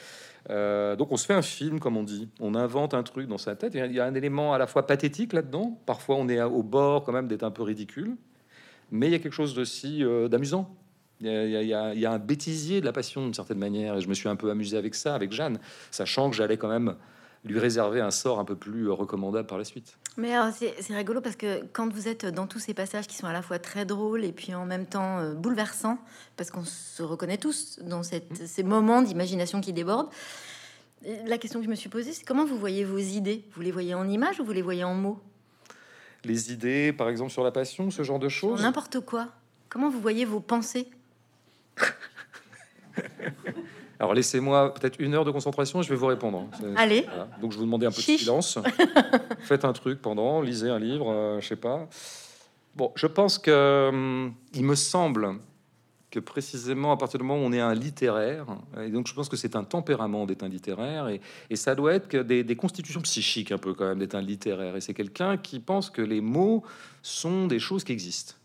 Euh, 0.49 0.95
donc 0.95 1.11
on 1.11 1.17
se 1.17 1.25
fait 1.25 1.33
un 1.33 1.41
film, 1.41 1.79
comme 1.79 1.97
on 1.97 2.03
dit. 2.03 2.29
On 2.39 2.55
invente 2.55 2.93
un 2.93 3.03
truc 3.03 3.27
dans 3.27 3.37
sa 3.37 3.55
tête. 3.55 3.73
Il 3.75 3.91
y 3.93 3.99
a 3.99 4.05
un 4.05 4.15
élément 4.15 4.53
à 4.53 4.57
la 4.57 4.67
fois 4.67 4.87
pathétique 4.87 5.33
là-dedans. 5.33 5.77
Parfois 5.85 6.15
on 6.15 6.29
est 6.29 6.41
au 6.41 6.63
bord 6.63 7.03
quand 7.03 7.11
même 7.11 7.27
d'être 7.27 7.43
un 7.43 7.51
peu 7.51 7.63
ridicule. 7.63 8.15
Mais 8.91 9.07
il 9.07 9.11
y 9.11 9.15
a 9.15 9.19
quelque 9.19 9.33
chose 9.33 9.57
aussi 9.59 10.03
euh, 10.03 10.29
d'amusant. 10.29 10.73
Il 11.19 11.27
y, 11.27 11.73
a, 11.73 11.93
il 11.93 11.99
y, 11.99 12.05
a, 12.05 12.11
un 12.11 12.19
bêtisier 12.19 12.79
de 12.79 12.85
la 12.85 12.91
passion 12.91 13.23
d'une 13.23 13.33
certaine 13.33 13.57
manière. 13.57 13.97
Et 13.97 14.01
je 14.01 14.07
me 14.07 14.13
suis 14.13 14.29
un 14.29 14.35
peu 14.35 14.51
amusé 14.51 14.77
avec 14.77 14.93
ça, 14.93 15.15
avec 15.15 15.31
Jeanne, 15.31 15.59
sachant 15.89 16.29
que 16.29 16.35
j'allais 16.35 16.57
quand 16.57 16.67
même 16.67 16.95
lui 17.43 17.59
réserver 17.59 18.01
un 18.01 18.11
sort 18.11 18.39
un 18.39 18.45
peu 18.45 18.55
plus 18.55 18.89
recommandable 18.89 19.47
par 19.47 19.57
la 19.57 19.63
suite. 19.63 19.97
Mais 20.17 20.33
c'est 20.53 20.95
rigolo 20.95 21.21
parce 21.21 21.35
que 21.35 21.63
quand 21.73 21.91
vous 21.91 22.07
êtes 22.07 22.25
dans 22.25 22.47
tous 22.47 22.59
ces 22.59 22.73
passages 22.73 23.07
qui 23.07 23.15
sont 23.15 23.27
à 23.27 23.33
la 23.33 23.41
fois 23.41 23.59
très 23.59 23.85
drôles 23.85 24.25
et 24.25 24.31
puis 24.31 24.53
en 24.53 24.65
même 24.65 24.85
temps 24.85 25.19
euh, 25.19 25.33
bouleversants, 25.33 25.99
parce 26.35 26.51
qu'on 26.51 26.65
se 26.65 27.03
reconnaît 27.03 27.37
tous 27.37 27.79
dans 27.83 28.03
cette, 28.03 28.31
mmh. 28.31 28.45
ces 28.45 28.63
moments 28.63 29.01
d'imagination 29.01 29.61
qui 29.61 29.73
débordent, 29.73 30.09
la 31.25 31.37
question 31.37 31.59
que 31.59 31.65
je 31.65 31.69
me 31.69 31.75
suis 31.75 31.89
posée, 31.89 32.11
c'est 32.11 32.25
comment 32.25 32.45
vous 32.45 32.57
voyez 32.57 32.83
vos 32.83 32.97
idées? 32.97 33.45
Vous 33.53 33.61
les 33.61 33.71
voyez 33.71 33.93
en 33.93 34.07
images 34.07 34.39
ou 34.39 34.45
vous 34.45 34.51
les 34.51 34.63
voyez 34.63 34.83
en 34.83 34.95
mots? 34.95 35.19
Les 36.23 36.51
idées, 36.51 36.91
par 36.91 37.07
exemple, 37.09 37.31
sur 37.31 37.43
la 37.43 37.51
passion, 37.51 37.91
ce 37.91 38.01
genre 38.03 38.19
de 38.19 38.29
choses? 38.29 38.61
N'importe 38.61 38.99
quoi. 39.01 39.29
Comment 39.69 39.89
vous 39.89 40.01
voyez 40.01 40.25
vos 40.25 40.39
pensées? 40.39 40.89
Alors 43.99 44.13
laissez-moi 44.13 44.73
peut-être 44.73 44.99
une 44.99 45.13
heure 45.15 45.25
de 45.25 45.31
concentration 45.31 45.81
et 45.81 45.83
je 45.83 45.89
vais 45.89 45.95
vous 45.95 46.05
répondre. 46.05 46.47
Allez. 46.75 47.05
Donc 47.41 47.51
je 47.51 47.57
vous 47.57 47.65
demandais 47.65 47.87
un 47.87 47.91
peu 47.91 47.97
de 47.97 48.01
silence. 48.01 48.59
Faites 49.39 49.65
un 49.65 49.73
truc 49.73 50.01
pendant, 50.01 50.41
lisez 50.41 50.69
un 50.69 50.79
livre, 50.79 51.11
euh, 51.11 51.41
je 51.41 51.47
sais 51.47 51.55
pas. 51.55 51.87
Bon, 52.75 52.91
je 52.95 53.07
pense 53.07 53.39
que 53.39 53.89
hum, 53.89 54.33
il 54.53 54.63
me 54.63 54.75
semble 54.75 55.39
que 56.11 56.19
précisément 56.19 56.91
à 56.91 56.97
partir 56.97 57.19
du 57.19 57.25
moment 57.25 57.41
où 57.41 57.45
on 57.45 57.51
est 57.51 57.59
un 57.59 57.73
littéraire, 57.73 58.45
et 58.79 58.89
donc 58.89 59.07
je 59.07 59.13
pense 59.13 59.27
que 59.27 59.35
c'est 59.35 59.55
un 59.55 59.63
tempérament 59.63 60.25
d'être 60.25 60.43
un 60.43 60.47
littéraire, 60.47 61.09
et, 61.09 61.19
ça 61.55 61.75
doit 61.75 61.95
être 61.95 62.07
que 62.07 62.17
des, 62.17 62.45
des, 62.45 62.55
constitutions 62.55 63.01
psychiques 63.01 63.51
un 63.51 63.57
peu 63.57 63.73
quand 63.73 63.85
même 63.85 63.99
d'être 63.99 64.15
un 64.15 64.21
littéraire, 64.21 64.77
et 64.77 64.81
c'est 64.81 64.93
quelqu'un 64.93 65.35
qui 65.35 65.59
pense 65.59 65.89
que 65.89 66.01
les 66.01 66.21
mots 66.21 66.63
sont 67.01 67.47
des 67.47 67.59
choses 67.59 67.83
qui 67.83 67.91
existent 67.91 68.35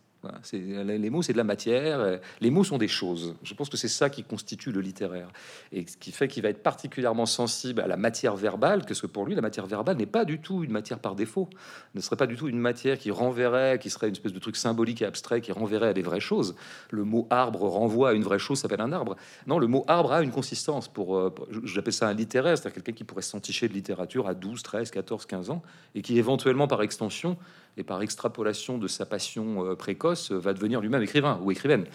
les 0.52 1.10
mots, 1.10 1.22
c'est 1.22 1.32
de 1.32 1.38
la 1.38 1.44
matière. 1.44 2.20
Les 2.40 2.50
mots 2.50 2.64
sont 2.64 2.78
des 2.78 2.88
choses. 2.88 3.34
Je 3.42 3.54
pense 3.54 3.68
que 3.68 3.76
c'est 3.76 3.88
ça 3.88 4.10
qui 4.10 4.22
constitue 4.22 4.72
le 4.72 4.80
littéraire. 4.80 5.28
Et 5.72 5.86
ce 5.86 5.96
qui 5.96 6.12
fait 6.12 6.28
qu'il 6.28 6.42
va 6.42 6.48
être 6.48 6.62
particulièrement 6.62 7.26
sensible 7.26 7.80
à 7.80 7.86
la 7.86 7.96
matière 7.96 8.36
verbale, 8.36 8.84
que 8.84 8.94
ce 8.94 9.02
que 9.02 9.06
pour 9.06 9.26
lui, 9.26 9.34
la 9.34 9.42
matière 9.42 9.66
verbale 9.66 9.96
n'est 9.96 10.06
pas 10.06 10.24
du 10.24 10.40
tout 10.40 10.64
une 10.64 10.70
matière 10.70 10.98
par 10.98 11.14
défaut. 11.14 11.48
Ne 11.94 12.00
serait 12.00 12.16
pas 12.16 12.26
du 12.26 12.36
tout 12.36 12.48
une 12.48 12.58
matière 12.58 12.98
qui 12.98 13.10
renverrait, 13.10 13.78
qui 13.78 13.90
serait 13.90 14.08
une 14.08 14.14
espèce 14.14 14.32
de 14.32 14.38
truc 14.38 14.56
symbolique 14.56 15.02
et 15.02 15.06
abstrait, 15.06 15.40
qui 15.40 15.52
renverrait 15.52 15.88
à 15.88 15.92
des 15.92 16.02
vraies 16.02 16.20
choses. 16.20 16.54
Le 16.90 17.04
mot 17.04 17.26
arbre 17.30 17.62
renvoie 17.62 18.10
à 18.10 18.12
une 18.12 18.22
vraie 18.22 18.38
chose, 18.38 18.58
s'appelle 18.58 18.80
un 18.80 18.92
arbre. 18.92 19.16
Non, 19.46 19.58
le 19.58 19.66
mot 19.66 19.84
arbre 19.88 20.12
a 20.12 20.22
une 20.22 20.30
consistance. 20.30 20.88
Pour, 20.88 21.16
euh, 21.16 21.34
j'appelle 21.64 21.92
ça 21.92 22.08
un 22.08 22.14
littéraire, 22.14 22.56
c'est-à-dire 22.56 22.74
quelqu'un 22.74 22.92
qui 22.92 23.04
pourrait 23.04 23.22
s'enticher 23.22 23.68
de 23.68 23.72
littérature 23.72 24.28
à 24.28 24.34
12, 24.34 24.62
13, 24.62 24.90
14, 24.90 25.26
15 25.26 25.50
ans, 25.50 25.62
et 25.94 26.02
qui 26.02 26.18
éventuellement, 26.18 26.68
par 26.68 26.82
extension, 26.82 27.36
et 27.76 27.84
par 27.84 28.02
extrapolation 28.02 28.78
de 28.78 28.88
sa 28.88 29.06
passion 29.06 29.66
euh, 29.66 29.74
précoce, 29.74 30.30
va 30.30 30.52
devenir 30.52 30.80
lui-même 30.80 31.02
écrivain 31.02 31.40
ou 31.42 31.50
écrivaine. 31.50 31.86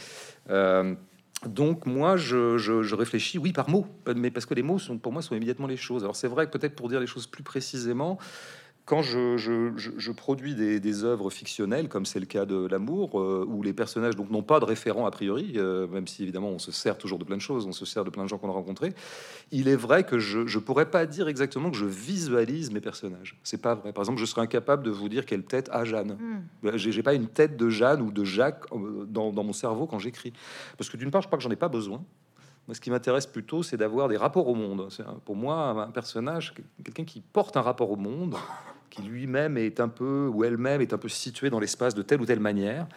Euh, 0.49 0.95
donc 1.45 1.85
moi, 1.85 2.17
je, 2.17 2.95
réfléchis, 2.95 3.37
oui, 3.37 3.53
par 3.53 3.69
mots, 3.69 3.85
mais 4.15 4.31
parce 4.31 4.45
que 4.45 4.55
les 4.55 4.63
mots 4.63 4.79
sont 4.79 4.97
pour 4.97 5.13
moi 5.13 5.21
sont 5.21 5.35
immédiatement 5.35 5.67
les 5.67 5.77
choses. 5.77 6.03
Alors 6.03 6.15
c'est 6.15 6.27
vrai 6.27 6.47
que 6.47 6.57
peut-être 6.57 6.75
pour 6.75 6.89
dire 6.89 6.99
les 6.99 7.07
choses 7.07 7.27
plus 7.27 7.43
précisément, 7.43 8.17
quand 8.87 9.01
je, 9.01 10.11
produis 10.11 10.55
des, 10.55 11.03
œuvres 11.03 11.29
fictionnelles, 11.29 11.89
comme 11.89 12.05
c'est 12.05 12.21
le 12.21 12.25
cas 12.25 12.45
de 12.45 12.67
L'amour, 12.67 13.19
euh, 13.19 13.45
où 13.45 13.61
les 13.61 13.73
personnages 13.73 14.15
donc 14.15 14.31
n'ont 14.31 14.43
pas 14.43 14.61
de 14.61 14.65
référent 14.65 15.05
a 15.05 15.11
priori, 15.11 15.53
euh, 15.57 15.87
même 15.87 16.07
si 16.07 16.23
évidemment 16.23 16.47
on 16.47 16.57
se 16.57 16.71
sert 16.71 16.97
toujours 16.97 17.19
de 17.19 17.25
plein 17.25 17.35
de 17.35 17.41
choses, 17.41 17.67
on 17.67 17.73
se 17.73 17.85
sert 17.85 18.05
de 18.05 18.09
plein 18.09 18.23
de 18.23 18.29
gens 18.29 18.37
qu'on 18.37 18.47
a 18.47 18.53
rencontrés, 18.53 18.93
il 19.51 19.67
est 19.67 19.75
vrai 19.75 20.05
que 20.05 20.19
je 20.19 20.39
ne 20.39 20.63
pourrais 20.63 20.89
pas 20.89 21.05
dire 21.05 21.27
exactement 21.27 21.69
que 21.69 21.75
je 21.75 21.85
visualise 21.85 22.71
mes 22.71 22.79
personnages. 22.79 23.37
C'est 23.43 23.61
pas 23.61 23.75
vrai. 23.75 23.91
Par 23.91 24.03
exemple, 24.03 24.21
je 24.21 24.25
serais 24.25 24.41
incapable 24.41 24.83
de 24.83 24.89
vous 24.89 25.09
dire 25.09 25.25
quelle 25.25 25.43
tête 25.43 25.69
a 25.73 25.83
Jeanne. 25.83 26.17
Hmm. 26.63 26.77
J'ai 26.77 27.03
pas 27.03 27.13
une 27.13 27.27
tête 27.27 27.57
de 27.57 27.69
Jeanne 27.69 28.01
ou 28.01 28.11
de 28.11 28.23
Jacques 28.23 28.63
euh, 28.71 29.05
dans, 29.05 29.33
dans 29.33 29.43
mon 29.43 29.53
cerveau 29.53 29.85
quand 29.85 29.99
j'écris. 29.99 30.31
Parce 30.77 30.89
que 30.89 30.95
d'une 30.95 31.11
part, 31.11 31.21
je 31.21 31.27
crois 31.27 31.37
que 31.37 31.43
j'en 31.43 31.51
ai 31.51 31.57
pas 31.57 31.69
besoin. 31.69 32.01
Moi, 32.67 32.75
ce 32.75 32.79
qui 32.79 32.89
m'intéresse 32.89 33.27
plutôt, 33.27 33.63
c'est 33.63 33.77
d'avoir 33.77 34.07
des 34.07 34.17
rapports 34.17 34.47
au 34.47 34.55
monde. 34.55 34.87
Pour 35.25 35.35
moi, 35.35 35.87
un 35.87 35.91
personnage, 35.91 36.53
quelqu'un 36.85 37.03
qui 37.05 37.19
porte 37.19 37.57
un 37.57 37.61
rapport 37.61 37.91
au 37.91 37.97
monde, 37.97 38.35
qui 38.89 39.01
lui-même 39.01 39.57
est 39.57 39.79
un 39.79 39.89
peu, 39.89 40.29
ou 40.33 40.43
elle-même 40.43 40.81
est 40.81 40.93
un 40.93 40.97
peu 40.97 41.09
située 41.09 41.49
dans 41.49 41.59
l'espace 41.59 41.95
de 41.95 42.01
telle 42.01 42.21
ou 42.21 42.25
telle 42.25 42.39
manière. 42.39 42.87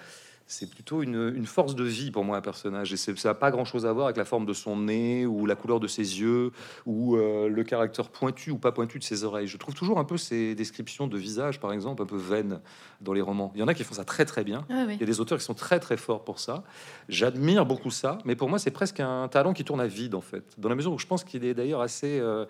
C'est 0.52 0.68
plutôt 0.68 1.04
une, 1.04 1.46
force 1.46 1.76
de 1.76 1.84
vie 1.84 2.10
pour 2.10 2.24
moi, 2.24 2.36
un 2.36 2.40
personnage. 2.40 2.92
Et 2.92 2.96
ça 2.96 3.12
n'a 3.24 3.34
pas 3.34 3.52
grand-chose 3.52 3.86
à 3.86 3.92
voir 3.92 4.06
avec 4.06 4.16
la 4.16 4.24
forme 4.24 4.46
de 4.46 4.52
son 4.52 4.76
nez, 4.76 5.24
ou 5.24 5.46
la 5.46 5.54
couleur 5.54 5.78
de 5.78 5.86
ses 5.86 6.20
yeux, 6.20 6.50
ou 6.86 7.14
euh, 7.14 7.48
le 7.48 7.62
caractère 7.62 8.08
pointu 8.08 8.50
ou 8.50 8.58
pas 8.58 8.72
pointu 8.72 8.98
de 8.98 9.04
ses 9.04 9.22
oreilles. 9.22 9.46
Je 9.46 9.56
trouve 9.58 9.76
toujours 9.76 10.00
un 10.00 10.04
peu 10.04 10.16
ces 10.16 10.56
descriptions 10.56 11.06
de 11.06 11.16
visage, 11.16 11.60
par 11.60 11.72
exemple, 11.72 12.02
un 12.02 12.06
peu 12.06 12.16
vaines 12.16 12.58
dans 13.00 13.12
les 13.12 13.20
romans. 13.20 13.52
Il 13.54 13.60
y 13.60 13.62
en 13.62 13.68
a 13.68 13.74
qui 13.74 13.84
font 13.84 13.94
ça 13.94 14.04
très 14.04 14.24
très 14.24 14.42
bien. 14.42 14.66
Ah 14.70 14.86
Il 14.88 14.98
y 14.98 15.04
a 15.04 15.06
des 15.06 15.20
auteurs 15.20 15.38
qui 15.38 15.44
sont 15.44 15.54
très 15.54 15.78
très 15.78 15.96
forts 15.96 16.24
pour 16.24 16.40
ça. 16.40 16.64
J'admire 17.08 17.64
beaucoup 17.64 17.92
ça, 17.92 18.18
mais 18.24 18.34
pour 18.34 18.48
moi, 18.48 18.58
c'est 18.58 18.72
presque 18.72 18.98
un 18.98 19.28
talent 19.28 19.52
qui 19.52 19.62
tourne 19.62 19.80
à 19.80 19.86
vide, 19.86 20.16
en 20.16 20.20
fait. 20.20 20.42
Dans 20.58 20.68
la 20.68 20.74
mesure 20.74 20.92
où 20.92 20.98
je 20.98 21.06
pense 21.06 21.22
qu'il 21.22 21.44
est 21.44 21.54
d'ailleurs 21.54 21.80
assez... 21.80 22.18
Euh, 22.18 22.44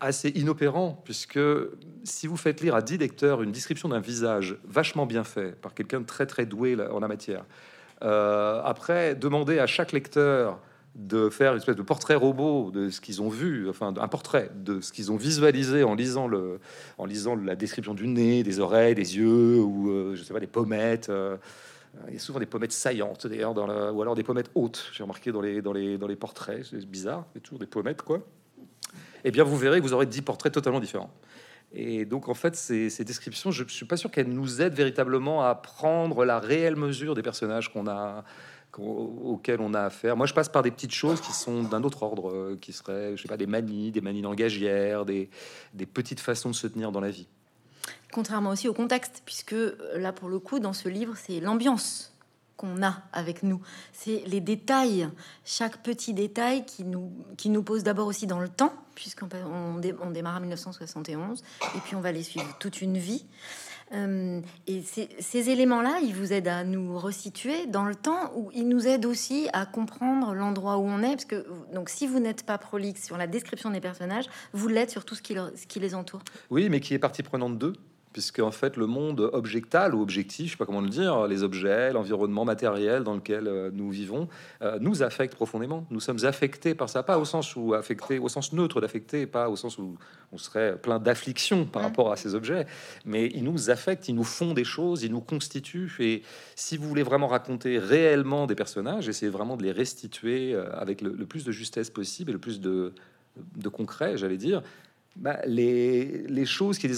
assez 0.00 0.30
inopérant, 0.30 1.00
puisque 1.04 1.40
si 2.04 2.26
vous 2.26 2.36
faites 2.36 2.60
lire 2.60 2.74
à 2.74 2.82
10 2.82 2.98
lecteurs 2.98 3.42
une 3.42 3.52
description 3.52 3.88
d'un 3.88 4.00
visage 4.00 4.56
vachement 4.64 5.06
bien 5.06 5.24
fait 5.24 5.58
par 5.60 5.74
quelqu'un 5.74 6.00
de 6.00 6.06
très 6.06 6.26
très 6.26 6.46
doué 6.46 6.76
en 6.90 7.00
la 7.00 7.08
matière, 7.08 7.44
euh, 8.02 8.60
après 8.64 9.14
demander 9.14 9.58
à 9.58 9.66
chaque 9.66 9.92
lecteur 9.92 10.60
de 10.94 11.28
faire 11.28 11.52
une 11.52 11.58
espèce 11.58 11.76
de 11.76 11.82
portrait 11.82 12.14
robot 12.14 12.70
de 12.70 12.88
ce 12.88 13.00
qu'ils 13.00 13.20
ont 13.20 13.28
vu, 13.28 13.68
enfin 13.68 13.92
un 13.96 14.08
portrait 14.08 14.50
de 14.54 14.80
ce 14.80 14.92
qu'ils 14.92 15.10
ont 15.10 15.16
visualisé 15.16 15.82
en 15.82 15.94
lisant 15.94 16.28
le, 16.28 16.60
en 16.98 17.06
lisant 17.06 17.34
la 17.34 17.56
description 17.56 17.94
du 17.94 18.06
nez, 18.06 18.42
des 18.42 18.60
oreilles, 18.60 18.94
des 18.94 19.16
yeux 19.16 19.58
ou 19.58 19.90
euh, 19.90 20.14
je 20.14 20.22
sais 20.22 20.32
pas 20.32 20.40
des 20.40 20.46
pommettes. 20.46 21.08
Euh, 21.08 21.36
il 22.08 22.14
y 22.14 22.16
a 22.16 22.20
souvent 22.20 22.40
des 22.40 22.46
pommettes 22.46 22.72
saillantes 22.72 23.26
d'ailleurs, 23.26 23.56
ou 23.56 24.02
alors 24.02 24.14
des 24.14 24.24
pommettes 24.24 24.50
hautes. 24.54 24.90
J'ai 24.92 25.04
remarqué 25.04 25.30
dans 25.30 25.40
les, 25.40 25.62
dans 25.62 25.72
les, 25.72 25.96
dans 25.96 26.08
les 26.08 26.16
portraits, 26.16 26.64
c'est 26.68 26.84
bizarre, 26.86 27.24
a 27.36 27.40
toujours 27.40 27.60
des 27.60 27.66
pommettes 27.66 28.02
quoi 28.02 28.20
eh 29.24 29.30
bien, 29.30 29.42
vous 29.42 29.56
verrez 29.56 29.80
que 29.80 29.84
vous 29.84 29.94
aurez 29.94 30.06
dix 30.06 30.22
portraits 30.22 30.52
totalement 30.52 30.80
différents. 30.80 31.10
Et 31.72 32.04
donc, 32.04 32.28
en 32.28 32.34
fait, 32.34 32.54
ces, 32.54 33.04
descriptions, 33.04 33.50
je 33.50 33.64
ne 33.64 33.68
suis 33.68 33.86
pas 33.86 33.96
sûr 33.96 34.10
qu'elles 34.10 34.28
nous 34.28 34.62
aident 34.62 34.74
véritablement 34.74 35.42
à 35.42 35.54
prendre 35.56 36.24
la 36.24 36.38
réelle 36.38 36.76
mesure 36.76 37.14
des 37.14 37.22
personnages 37.22 37.72
qu'on 37.72 37.88
a, 37.88 38.22
auxquels 38.78 39.60
on 39.60 39.74
a 39.74 39.80
affaire. 39.80 40.16
Moi, 40.16 40.26
je 40.26 40.34
passe 40.34 40.48
par 40.48 40.62
des 40.62 40.70
petites 40.70 40.92
choses 40.92 41.20
qui 41.20 41.32
sont 41.32 41.64
d'un 41.64 41.82
autre 41.82 42.04
ordre, 42.04 42.30
euh, 42.30 42.58
qui 42.60 42.72
seraient, 42.72 43.16
je 43.16 43.22
sais 43.22 43.28
pas, 43.28 43.36
des 43.36 43.48
manies, 43.48 43.90
des 43.90 44.00
manies 44.00 44.22
langagières, 44.22 45.04
des, 45.04 45.28
des 45.72 45.86
petites 45.86 46.20
façons 46.20 46.50
de 46.50 46.54
se 46.54 46.68
tenir 46.68 46.92
dans 46.92 47.00
la 47.00 47.10
vie. 47.10 47.26
Contrairement 48.12 48.50
aussi 48.50 48.68
au 48.68 48.74
contexte, 48.74 49.22
puisque 49.24 49.54
euh, 49.54 49.76
là, 49.96 50.12
pour 50.12 50.28
le 50.28 50.38
coup, 50.38 50.60
dans 50.60 50.72
ce 50.72 50.88
livre, 50.88 51.14
c'est 51.16 51.40
l'ambiance 51.40 52.13
qu'on 52.56 52.82
a 52.82 53.02
avec 53.12 53.42
nous. 53.42 53.60
C'est 53.92 54.22
les 54.26 54.40
détails, 54.40 55.08
chaque 55.44 55.82
petit 55.82 56.14
détail 56.14 56.64
qui 56.64 56.84
nous, 56.84 57.12
qui 57.36 57.50
nous 57.50 57.62
pose 57.62 57.82
d'abord 57.82 58.06
aussi 58.06 58.26
dans 58.26 58.40
le 58.40 58.48
temps, 58.48 58.74
puisqu'on 58.94 59.28
on, 59.50 60.10
démarre 60.10 60.36
en 60.36 60.40
1971, 60.40 61.42
et 61.74 61.78
puis 61.84 61.96
on 61.96 62.00
va 62.00 62.12
les 62.12 62.22
suivre 62.22 62.56
toute 62.58 62.80
une 62.80 62.98
vie. 62.98 63.26
Euh, 63.92 64.40
et 64.66 64.82
ces, 64.82 65.50
éléments-là, 65.50 65.98
ils 66.02 66.14
vous 66.14 66.32
aident 66.32 66.48
à 66.48 66.64
nous 66.64 66.98
resituer 66.98 67.66
dans 67.66 67.84
le 67.84 67.94
temps, 67.94 68.32
ou 68.36 68.50
ils 68.54 68.68
nous 68.68 68.86
aident 68.86 69.06
aussi 69.06 69.48
à 69.52 69.66
comprendre 69.66 70.34
l'endroit 70.34 70.78
où 70.78 70.84
on 70.84 71.02
est, 71.02 71.12
parce 71.12 71.24
que 71.26 71.46
donc 71.72 71.90
si 71.90 72.06
vous 72.06 72.18
n'êtes 72.18 72.44
pas 72.44 72.58
prolixe 72.58 73.04
sur 73.04 73.16
la 73.16 73.26
description 73.26 73.70
des 73.70 73.80
personnages, 73.80 74.26
vous 74.52 74.68
l'êtes 74.68 74.90
sur 74.90 75.04
tout 75.04 75.14
ce 75.14 75.22
qui, 75.22 75.34
ce 75.34 75.66
qui 75.66 75.80
les 75.80 75.94
entoure. 75.94 76.22
Oui, 76.50 76.68
mais 76.68 76.80
qui 76.80 76.94
est 76.94 76.98
partie 76.98 77.22
prenante 77.22 77.58
d'eux 77.58 77.74
puisque 78.14 78.38
en 78.38 78.52
fait 78.52 78.76
le 78.76 78.86
monde 78.86 79.28
objectal 79.32 79.92
ou 79.92 80.00
objectif, 80.00 80.46
je 80.46 80.50
sais 80.52 80.56
pas 80.56 80.66
comment 80.66 80.80
le 80.80 80.88
dire, 80.88 81.26
les 81.26 81.42
objets, 81.42 81.92
l'environnement 81.92 82.44
matériel 82.44 83.02
dans 83.02 83.14
lequel 83.14 83.48
euh, 83.48 83.70
nous 83.72 83.90
vivons, 83.90 84.28
euh, 84.62 84.78
nous 84.80 85.02
affecte 85.02 85.34
profondément. 85.34 85.84
Nous 85.90 85.98
sommes 85.98 86.24
affectés 86.24 86.76
par 86.76 86.88
ça, 86.88 87.02
pas 87.02 87.18
au 87.18 87.24
sens 87.24 87.56
où 87.56 87.74
affecté, 87.74 88.20
au 88.20 88.28
sens 88.28 88.52
neutre 88.52 88.80
d'affecter, 88.80 89.26
pas 89.26 89.50
au 89.50 89.56
sens 89.56 89.78
où 89.78 89.96
on 90.30 90.38
serait 90.38 90.78
plein 90.78 91.00
d'affliction 91.00 91.66
par 91.66 91.82
rapport 91.82 92.12
à 92.12 92.16
ces 92.16 92.36
objets, 92.36 92.66
mais 93.04 93.26
ils 93.34 93.42
nous 93.42 93.68
affectent, 93.68 94.08
ils 94.08 94.14
nous 94.14 94.22
font 94.22 94.54
des 94.54 94.64
choses, 94.64 95.02
ils 95.02 95.10
nous 95.10 95.20
constituent. 95.20 95.92
Et 95.98 96.22
si 96.54 96.76
vous 96.76 96.88
voulez 96.88 97.02
vraiment 97.02 97.26
raconter 97.26 97.80
réellement 97.80 98.46
des 98.46 98.54
personnages, 98.54 99.08
essayez 99.08 99.30
vraiment 99.30 99.56
de 99.56 99.64
les 99.64 99.72
restituer 99.72 100.54
euh, 100.54 100.72
avec 100.78 101.00
le, 101.00 101.26
plus 101.26 101.44
de 101.44 101.50
justesse 101.50 101.90
possible 101.90 102.30
et 102.30 102.34
le 102.34 102.38
plus 102.38 102.60
de, 102.60 102.94
de 103.56 103.68
concret, 103.68 104.16
j'allais 104.16 104.36
dire, 104.36 104.62
bah, 105.16 105.38
les, 105.46 106.44
choses 106.44 106.78
qui 106.78 106.88
les, 106.88 106.96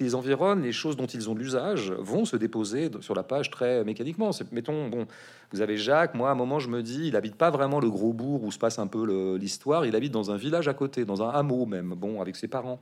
les, 0.00 0.14
environnent, 0.14 0.62
les 0.62 0.72
choses 0.72 0.96
dont 0.96 1.06
ils 1.06 1.30
ont 1.30 1.34
l'usage, 1.34 1.92
vont 1.92 2.24
se 2.24 2.36
déposer 2.36 2.90
sur 3.00 3.14
la 3.14 3.22
page 3.22 3.50
très 3.50 3.84
mécaniquement. 3.84 4.30
Mettons, 4.50 4.88
bon, 4.88 5.06
vous 5.52 5.60
avez 5.60 5.76
Jacques, 5.76 6.14
moi 6.14 6.28
à 6.28 6.32
un 6.32 6.36
moment 6.36 6.58
je 6.58 6.68
me 6.68 6.82
dis, 6.82 7.08
il 7.08 7.16
habite 7.16 7.36
pas 7.36 7.50
vraiment 7.50 7.80
le 7.80 7.90
gros 7.90 8.12
bourg 8.12 8.42
où 8.42 8.50
se 8.50 8.58
passe 8.58 8.78
un 8.78 8.86
peu 8.86 9.36
l'histoire, 9.36 9.86
il 9.86 9.94
habite 9.94 10.12
dans 10.12 10.30
un 10.30 10.36
village 10.36 10.68
à 10.68 10.74
côté, 10.74 11.04
dans 11.04 11.22
un 11.22 11.28
hameau 11.28 11.66
même, 11.66 11.94
bon, 11.96 12.20
avec 12.20 12.36
ses 12.36 12.48
parents. 12.48 12.80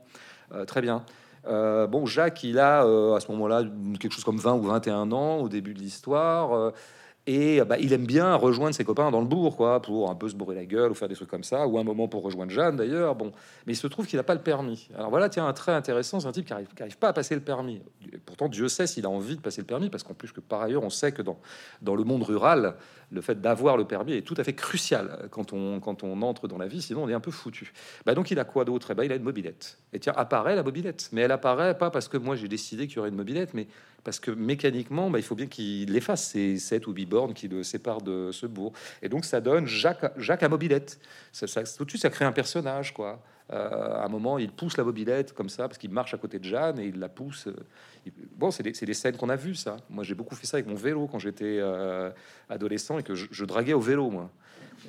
Euh, 0.52 0.64
très 0.64 0.80
bien. 0.80 1.04
Euh, 1.46 1.86
bon, 1.86 2.06
Jacques, 2.06 2.42
il 2.42 2.58
a 2.58 2.84
euh, 2.84 3.14
à 3.14 3.20
ce 3.20 3.30
moment-là 3.32 3.64
quelque 4.00 4.12
chose 4.12 4.24
comme 4.24 4.38
20 4.38 4.54
ou 4.54 4.62
21 4.62 5.12
ans 5.12 5.38
au 5.38 5.48
début 5.48 5.74
de 5.74 5.78
l'histoire. 5.78 6.72
Et 7.30 7.60
bah, 7.60 7.76
il 7.78 7.92
aime 7.92 8.06
bien 8.06 8.34
rejoindre 8.36 8.74
ses 8.74 8.84
copains 8.84 9.10
dans 9.10 9.20
le 9.20 9.26
bourg, 9.26 9.54
quoi, 9.54 9.82
pour 9.82 10.10
un 10.10 10.14
peu 10.14 10.30
se 10.30 10.34
bourrer 10.34 10.54
la 10.54 10.64
gueule 10.64 10.90
ou 10.90 10.94
faire 10.94 11.08
des 11.08 11.14
trucs 11.14 11.28
comme 11.28 11.44
ça, 11.44 11.66
ou 11.66 11.78
un 11.78 11.84
moment 11.84 12.08
pour 12.08 12.22
rejoindre 12.22 12.50
Jeanne 12.50 12.76
d'ailleurs. 12.76 13.14
Bon, 13.16 13.32
mais 13.66 13.74
il 13.74 13.76
se 13.76 13.86
trouve 13.86 14.06
qu'il 14.06 14.16
n'a 14.16 14.22
pas 14.22 14.32
le 14.32 14.40
permis. 14.40 14.88
Alors 14.96 15.10
voilà, 15.10 15.28
tiens, 15.28 15.46
un 15.46 15.52
trait 15.52 15.72
intéressant, 15.72 16.20
c'est 16.20 16.26
un 16.26 16.32
type 16.32 16.46
qui 16.46 16.54
arrive, 16.54 16.96
pas 16.96 17.08
à 17.08 17.12
passer 17.12 17.34
le 17.34 17.42
permis. 17.42 17.82
pourtant, 18.24 18.48
Dieu 18.48 18.66
sait 18.68 18.86
s'il 18.86 19.04
a 19.04 19.10
envie 19.10 19.36
de 19.36 19.42
passer 19.42 19.60
le 19.60 19.66
permis, 19.66 19.90
parce 19.90 20.04
qu'en 20.04 20.14
plus 20.14 20.32
que 20.32 20.40
par 20.40 20.62
ailleurs, 20.62 20.82
on 20.82 20.88
sait 20.88 21.12
que 21.12 21.20
dans, 21.20 21.38
dans 21.82 21.96
le 21.96 22.02
monde 22.02 22.22
rural, 22.22 22.76
le 23.10 23.20
fait 23.20 23.38
d'avoir 23.38 23.76
le 23.76 23.84
permis 23.84 24.14
est 24.14 24.22
tout 24.22 24.34
à 24.38 24.44
fait 24.44 24.54
crucial 24.54 25.28
quand 25.30 25.52
on, 25.52 25.80
quand 25.80 26.04
on 26.04 26.22
entre 26.22 26.48
dans 26.48 26.56
la 26.56 26.66
vie, 26.66 26.80
sinon 26.80 27.04
on 27.04 27.08
est 27.10 27.14
un 27.14 27.20
peu 27.20 27.30
foutu. 27.30 27.74
Bah 28.06 28.14
donc 28.14 28.30
il 28.30 28.38
a 28.38 28.44
quoi 28.44 28.64
d'autre? 28.64 28.90
Eh 28.90 28.94
ben, 28.94 29.04
il 29.04 29.12
a 29.12 29.16
une 29.16 29.22
mobilette. 29.22 29.78
Et 29.92 29.98
tiens, 29.98 30.14
apparaît 30.16 30.56
la 30.56 30.62
mobilette. 30.62 31.10
Mais 31.12 31.22
elle 31.22 31.32
apparaît 31.32 31.76
pas 31.76 31.90
parce 31.90 32.08
que 32.08 32.16
moi 32.16 32.36
j'ai 32.36 32.48
décidé 32.48 32.86
qu'il 32.86 32.96
y 32.96 32.98
aurait 33.00 33.10
une 33.10 33.16
mobilette, 33.16 33.52
mais 33.52 33.66
parce 34.08 34.20
que 34.20 34.30
mécaniquement, 34.30 35.10
bah, 35.10 35.18
il 35.18 35.22
faut 35.22 35.34
bien 35.34 35.48
qu'il 35.48 35.94
efface 35.94 36.28
ces 36.28 36.56
7 36.56 36.86
ou 36.86 36.92
8 36.92 37.04
bornes 37.04 37.34
qui 37.34 37.46
le 37.46 37.62
séparent 37.62 38.00
de 38.00 38.30
ce 38.32 38.46
bourg. 38.46 38.72
Et 39.02 39.10
donc, 39.10 39.26
ça 39.26 39.42
donne 39.42 39.66
Jacques, 39.66 40.42
à 40.42 40.48
mobilette. 40.48 40.98
Ça, 41.30 41.46
tout 41.76 41.84
de 41.84 41.90
suite, 41.90 42.00
ça 42.00 42.08
crée 42.08 42.24
un 42.24 42.32
personnage, 42.32 42.94
quoi. 42.94 43.22
Euh, 43.52 43.96
à 43.96 44.06
un 44.06 44.08
moment, 44.08 44.38
il 44.38 44.50
pousse 44.50 44.78
la 44.78 44.84
mobilette 44.84 45.34
comme 45.34 45.50
ça, 45.50 45.68
parce 45.68 45.76
qu'il 45.76 45.90
marche 45.90 46.14
à 46.14 46.16
côté 46.16 46.38
de 46.38 46.44
Jeanne 46.44 46.78
et 46.78 46.86
il 46.86 46.98
la 46.98 47.10
pousse. 47.10 47.48
Bon, 48.34 48.50
c'est 48.50 48.62
des, 48.62 48.94
scènes 48.94 49.18
qu'on 49.18 49.28
a 49.28 49.36
vues, 49.36 49.56
ça. 49.56 49.76
Moi, 49.90 50.04
j'ai 50.04 50.14
beaucoup 50.14 50.34
fait 50.34 50.46
ça 50.46 50.56
avec 50.56 50.66
mon 50.66 50.74
vélo 50.74 51.06
quand 51.06 51.18
j'étais 51.18 51.58
euh, 51.60 52.10
adolescent 52.48 52.98
et 52.98 53.02
que 53.02 53.14
je, 53.14 53.44
draguais 53.44 53.74
au 53.74 53.80
vélo, 53.80 54.08
moi. 54.08 54.30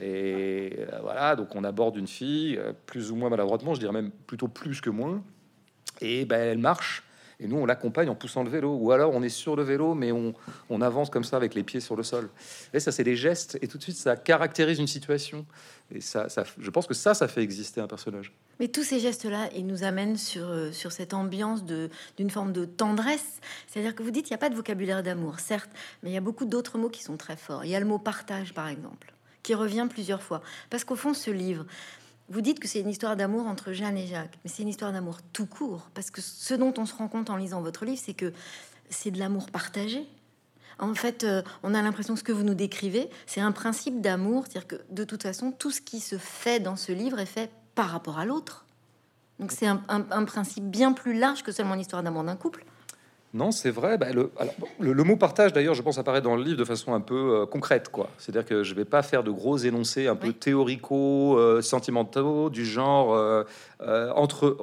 Et 0.02 0.78
euh, 0.78 1.00
voilà, 1.02 1.36
donc 1.36 1.54
on 1.58 1.66
aborde 1.66 1.98
une 1.98 2.08
fille, 2.08 2.58
plus 2.86 3.12
ou 3.12 3.18
moins 3.18 3.30
maladroitement, 3.30 3.74
je 3.74 3.82
dirais 3.82 3.92
même 3.92 4.12
plutôt 4.28 4.48
plus 4.48 4.80
que 4.80 4.90
moins. 4.90 5.22
Et 6.00 6.24
ben, 6.24 6.40
elle 6.40 6.58
marche 6.60 7.04
et 7.42 7.48
nous, 7.48 7.56
on 7.56 7.66
l'accompagne 7.66 8.10
en 8.10 8.16
poussant 8.16 8.44
le 8.44 8.50
vélo. 8.50 8.76
Ou 8.76 8.92
alors, 8.92 9.14
on 9.14 9.24
est 9.24 9.30
sur 9.30 9.56
le 9.56 9.64
vélo, 9.64 9.96
mais 9.96 10.12
on, 10.12 10.82
avance 10.82 11.10
comme 11.10 11.24
ça 11.24 11.38
avec 11.38 11.56
les 11.56 11.64
pieds 11.64 11.80
sur 11.80 11.96
le 11.96 12.04
sol. 12.04 12.30
Et 12.74 12.80
ça, 12.80 12.92
c'est 12.92 13.04
des 13.04 13.16
gestes. 13.16 13.58
Et 13.62 13.68
tout 13.68 13.78
de 13.78 13.84
suite, 13.84 13.96
ça 13.96 14.18
caractérise 14.18 14.80
une 14.80 14.88
situation. 14.88 15.46
Et 15.94 16.02
ça, 16.02 16.28
ça, 16.28 16.44
je 16.58 16.70
pense 16.70 16.86
que 16.86 16.94
ça, 16.94 17.14
ça 17.14 17.28
fait 17.30 17.42
exister 17.42 17.80
un 17.80 17.88
personnage. 17.88 18.34
Mais 18.60 18.68
tous 18.68 18.84
ces 18.84 19.00
gestes-là, 19.00 19.50
ils 19.56 19.66
nous 19.66 19.84
amènent 19.84 20.18
sur, 20.18 20.50
euh, 20.50 20.72
sur 20.72 20.92
cette 20.92 21.14
ambiance 21.14 21.64
d'une 21.64 22.30
forme 22.30 22.52
de 22.52 22.66
tendresse. 22.66 23.40
C'est-à-dire 23.68 23.96
que 23.96 24.04
vous 24.04 24.12
dites, 24.12 24.30
il 24.30 24.34
n'y 24.34 24.36
a 24.36 24.40
pas 24.40 24.50
de 24.50 24.56
vocabulaire 24.56 25.02
d'amour, 25.02 25.40
certes, 25.40 25.72
mais 26.04 26.10
il 26.10 26.14
y 26.14 26.18
a 26.18 26.22
beaucoup 26.22 26.46
d'autres 26.46 26.78
mots 26.78 26.90
qui 26.90 27.04
sont 27.04 27.16
très 27.16 27.38
forts. 27.38 27.64
Il 27.64 27.72
y 27.72 27.76
a 27.76 27.80
le 27.80 27.86
mot 27.86 28.00
partage, 28.00 28.54
par 28.54 28.68
exemple, 28.68 29.14
qui 29.44 29.56
revient 29.56 29.88
plusieurs 29.90 30.22
fois. 30.22 30.42
Parce 30.70 30.84
qu'au 30.84 30.98
fond, 30.98 31.14
ce 31.14 31.32
livre, 31.32 31.66
vous 32.30 32.42
dites 32.42 32.60
que 32.60 32.68
c'est 32.68 32.80
une 32.80 32.90
histoire 32.90 33.16
d'amour 33.16 33.48
entre 33.48 33.72
Jeanne 33.72 33.98
et 33.98 34.08
Jacques, 34.08 34.38
mais 34.44 34.50
c'est 34.50 34.64
une 34.64 34.70
histoire 34.70 34.94
d'amour 34.94 35.18
tout 35.34 35.46
court, 35.46 35.90
parce 35.94 36.12
que 36.12 36.22
ce 36.22 36.54
dont 36.54 36.74
on 36.78 36.86
se 36.86 36.94
rend 36.94 37.08
compte 37.08 37.30
en 37.30 37.38
lisant 37.38 37.62
votre 37.62 37.86
livre, 37.86 38.02
c'est 38.04 38.14
que 38.14 38.34
c'est 38.90 39.12
de 39.12 39.20
l'amour 39.20 39.50
partagé. 39.50 40.08
En 40.80 40.94
fait, 40.96 41.24
euh, 41.24 41.42
on 41.64 41.74
a 41.74 41.82
l'impression 41.82 42.14
que 42.14 42.20
ce 42.20 42.24
que 42.24 42.32
vous 42.32 42.44
nous 42.44 42.54
décrivez, 42.54 43.10
c'est 43.26 43.42
un 43.42 43.52
principe 43.52 44.02
d'amour, 44.02 44.46
c'est-à-dire 44.46 44.68
que 44.68 44.82
de 44.90 45.04
toute 45.04 45.24
façon, 45.24 45.52
tout 45.52 45.72
ce 45.72 45.82
qui 45.82 46.00
se 46.00 46.18
fait 46.18 46.60
dans 46.60 46.76
ce 46.76 46.92
livre 46.92 47.20
est 47.20 47.26
fait 47.26 47.52
par 47.76 47.90
rapport 47.90 48.18
à 48.20 48.26
l'autre. 48.26 48.66
Donc 49.40 49.52
c'est 49.52 49.68
un, 49.68 49.82
un, 49.88 50.26
principe 50.26 50.66
bien 50.66 50.92
plus 50.92 51.18
large 51.18 51.44
que 51.44 51.52
seulement 51.52 51.74
une 51.74 51.82
histoire 51.82 52.04
d'amour 52.04 52.24
d'un 52.24 52.36
couple. 52.36 52.66
Non, 53.34 53.52
c'est 53.52 53.70
vrai. 53.70 54.00
Bah, 54.00 54.08
le, 54.12 54.32
le, 54.80 55.04
mot 55.04 55.16
partage, 55.16 55.54
d'ailleurs, 55.54 55.76
je 55.76 55.84
pense 55.84 56.00
apparaît 56.00 56.22
dans 56.22 56.36
le 56.36 56.42
livre 56.42 56.58
de 56.58 56.66
façon 56.66 56.96
un 56.96 57.00
peu 57.00 57.42
euh, 57.42 57.46
concrète, 57.46 57.90
quoi. 57.90 58.10
C'est-à-dire 58.18 58.44
que 58.44 58.64
je 58.64 58.74
vais 58.74 58.86
pas 58.86 59.04
faire 59.04 59.24
de 59.24 59.30
gros 59.30 59.58
énoncés 59.58 60.08
un 60.08 60.16
peu 60.16 60.34
théorico, 60.34 61.38
euh, 61.38 61.62
sentimentaux, 61.62 62.50
du 62.50 62.66
genre 62.66 63.14
euh, 63.14 63.44
entre 64.16 64.58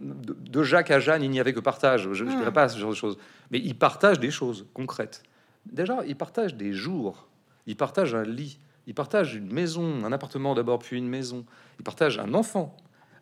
de, 0.00 0.62
Jacques 0.64 0.90
à 0.90 0.98
Jeanne, 0.98 1.22
il 1.22 1.30
n'y 1.30 1.38
avait 1.38 1.52
que 1.52 1.60
partage. 1.60 2.08
Je 2.12 2.24
ne 2.24 2.30
dirais 2.30 2.52
pas 2.52 2.68
ce 2.68 2.78
genre 2.78 2.90
de 2.90 2.96
choses, 2.96 3.18
mais 3.52 3.60
il 3.60 3.76
partage 3.78 4.18
des 4.18 4.32
choses 4.32 4.66
concrètes. 4.74 5.22
Déjà, 5.70 6.00
il 6.06 6.16
partage 6.16 6.56
des 6.56 6.72
jours. 6.72 7.28
Il 7.66 7.76
partage 7.76 8.16
un 8.16 8.24
lit. 8.24 8.58
Il 8.88 8.94
partage 8.94 9.34
une 9.34 9.52
maison, 9.52 10.04
un 10.04 10.12
appartement 10.12 10.54
d'abord, 10.54 10.80
puis 10.80 10.96
une 10.96 11.08
maison. 11.08 11.44
Il 11.78 11.84
partage 11.84 12.18
un 12.18 12.34
enfant. 12.34 12.74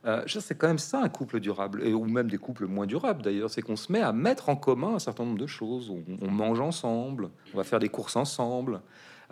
Euh, 0.07 0.23
c'est 0.27 0.57
quand 0.57 0.69
même 0.69 0.79
ça 0.79 1.01
un 1.01 1.09
couple 1.09 1.41
durable, 1.41 1.83
et, 1.85 1.93
ou 1.93 2.05
même 2.05 2.31
des 2.31 2.39
couples 2.39 2.67
moins 2.67 2.87
durables 2.87 3.23
d'ailleurs, 3.23 3.51
c'est 3.51 3.63
qu'on 3.63 3.77
se 3.77 3.91
met 3.91 4.01
à 4.01 4.13
mettre 4.13 4.49
en 4.49 4.57
commun 4.57 4.95
un 4.95 4.99
certain 4.99 5.25
nombre 5.25 5.39
de 5.39 5.47
choses. 5.47 5.93
On, 6.23 6.31
mange 6.31 6.61
ensemble, 6.61 7.31
on 7.53 7.57
va 7.57 7.65
faire 7.65 7.81
des 7.81 7.89
courses 7.89 8.15
ensemble, 8.15 8.81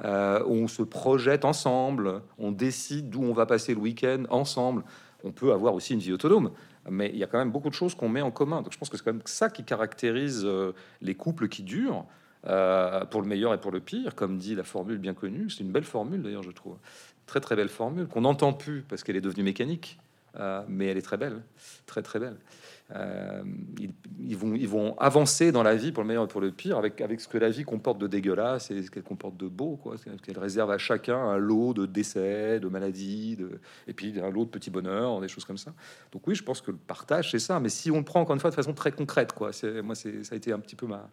euh, 0.04 0.43
on 0.47 0.66
se 0.66 0.83
projette 0.83 1.45
ensemble, 1.45 2.23
on 2.38 2.50
décide 2.50 3.11
d'où 3.11 3.23
on 3.23 3.33
va 3.33 3.47
passer 3.47 3.75
le 3.75 3.81
week-end 3.81 4.25
ensemble. 4.31 4.83
On 5.23 5.31
peut 5.31 5.52
avoir 5.52 5.75
aussi 5.75 5.95
une 5.95 6.00
vie 6.00 6.12
autonome, 6.12 6.50
mais 6.90 7.09
il 7.11 7.16
y 7.16 7.25
a 7.25 7.26
quand 7.26 7.38
même 7.38 7.52
beaucoup 7.52 7.71
de 7.71 7.75
choses 7.75 7.95
qu'on 7.95 8.09
met 8.09 8.21
en 8.21 8.33
commun. 8.33 8.61
Donc 8.61 8.73
je 8.73 8.78
pense 8.78 8.90
que 8.90 8.97
c'est 8.97 9.04
quand 9.04 9.12
même 9.12 9.23
ça 9.25 9.49
qui 9.49 9.64
caractérise 9.64 10.43
euh, 10.45 10.73
les 11.00 11.14
couples 11.14 11.49
qui 11.49 11.62
durent. 11.62 12.04
pour 13.11 13.23
le 13.23 13.28
meilleur 13.28 13.54
et 13.54 13.59
pour 13.59 13.71
le 13.71 13.81
pire, 13.81 14.14
comme 14.14 14.37
dit 14.38 14.54
la 14.54 14.64
formule 14.64 14.99
bien 14.99 15.14
connue, 15.14 15.49
c'est 15.49 15.62
une 15.62 15.73
belle 15.73 15.85
formule 15.85 16.21
d'ailleurs, 16.23 16.43
je 16.43 16.50
trouve, 16.50 16.76
très 17.25 17.40
très 17.40 17.57
belle 17.57 17.71
formule 17.71 18.07
qu'on 18.07 18.23
n'entend 18.23 18.52
plus 18.52 18.83
parce 18.83 19.02
qu'elle 19.02 19.16
est 19.16 19.23
devenue 19.23 19.45
mécanique. 19.45 19.99
Euh, 20.38 20.62
mais 20.69 20.87
elle 20.87 20.97
est 20.97 21.03
très 21.03 21.17
belle, 21.17 21.43
très 21.87 22.03
très 22.03 22.19
belle. 22.19 22.37
Euh, 22.95 23.43
ils, 24.19 24.37
vont, 24.37 24.99
avancer 24.99 25.53
dans 25.53 25.62
la 25.62 25.75
vie 25.75 25.91
pour 25.91 26.03
le 26.03 26.09
meilleur 26.09 26.25
et 26.25 26.29
pour 26.29 26.41
le 26.41 26.50
pire, 26.50 26.76
avec, 26.76 27.00
avec 27.00 27.21
ce 27.21 27.29
que 27.29 27.38
la 27.38 27.49
vie 27.49 27.64
comporte 27.64 27.99
de 27.99 28.07
dégueulasse 28.07 28.71
et 28.71 28.83
ce 28.83 28.91
qu'elle 28.91 29.05
comporte 29.05 29.37
de 29.37 29.49
beau, 29.49 29.76
quoi. 29.76 29.97
Qu'elle 30.23 30.38
réserve 30.38 30.71
à 30.71 30.79
chacun 30.79 31.17
un 31.17 31.38
lot 31.38 31.73
de 31.73 31.87
décès, 31.87 32.61
de 32.61 32.69
maladies, 32.69 33.37
de, 33.37 33.61
et 33.87 33.95
puis 33.95 34.21
un 34.21 34.31
lot 34.31 34.45
de 34.45 34.50
petits 34.50 34.71
bonheurs, 34.71 35.21
des 35.21 35.29
choses 35.29 35.45
comme 35.45 35.59
ça. 35.59 35.73
Donc 36.12 36.26
oui, 36.26 36.35
je 36.35 36.43
pense 36.43 36.61
que 36.61 36.73
le 36.73 36.76
partage, 36.76 37.31
c'est 37.31 37.38
ça. 37.38 37.59
Mais 37.59 37.71
si 37.71 37.91
on 37.91 37.99
le 37.99 38.05
prend 38.05 38.21
encore 38.21 38.35
une 38.35 38.41
fois 38.41 38.50
de 38.50 38.57
façon 38.57 38.75
très 38.75 38.93
concrète, 38.93 39.33
quoi. 39.33 39.50
Moi, 39.83 39.95
ça 39.95 40.09
a 40.33 40.35
été 40.35 40.53
un 40.53 40.59
petit 40.59 40.76
peu 40.76 40.87
ma, 40.87 41.09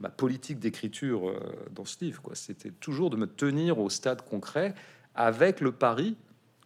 ma 0.00 0.08
politique 0.08 0.58
d'écriture 0.58 1.28
euh, 1.28 1.38
dans 1.72 1.84
ce 1.84 2.04
livre, 2.04 2.20
quoi. 2.22 2.34
C'était 2.34 2.70
toujours 2.70 3.10
de 3.10 3.16
me 3.16 3.26
tenir 3.26 3.78
au 3.78 3.88
stade 3.88 4.22
concret 4.22 4.74
avec 5.14 5.60
le 5.60 5.70
pari 5.70 6.16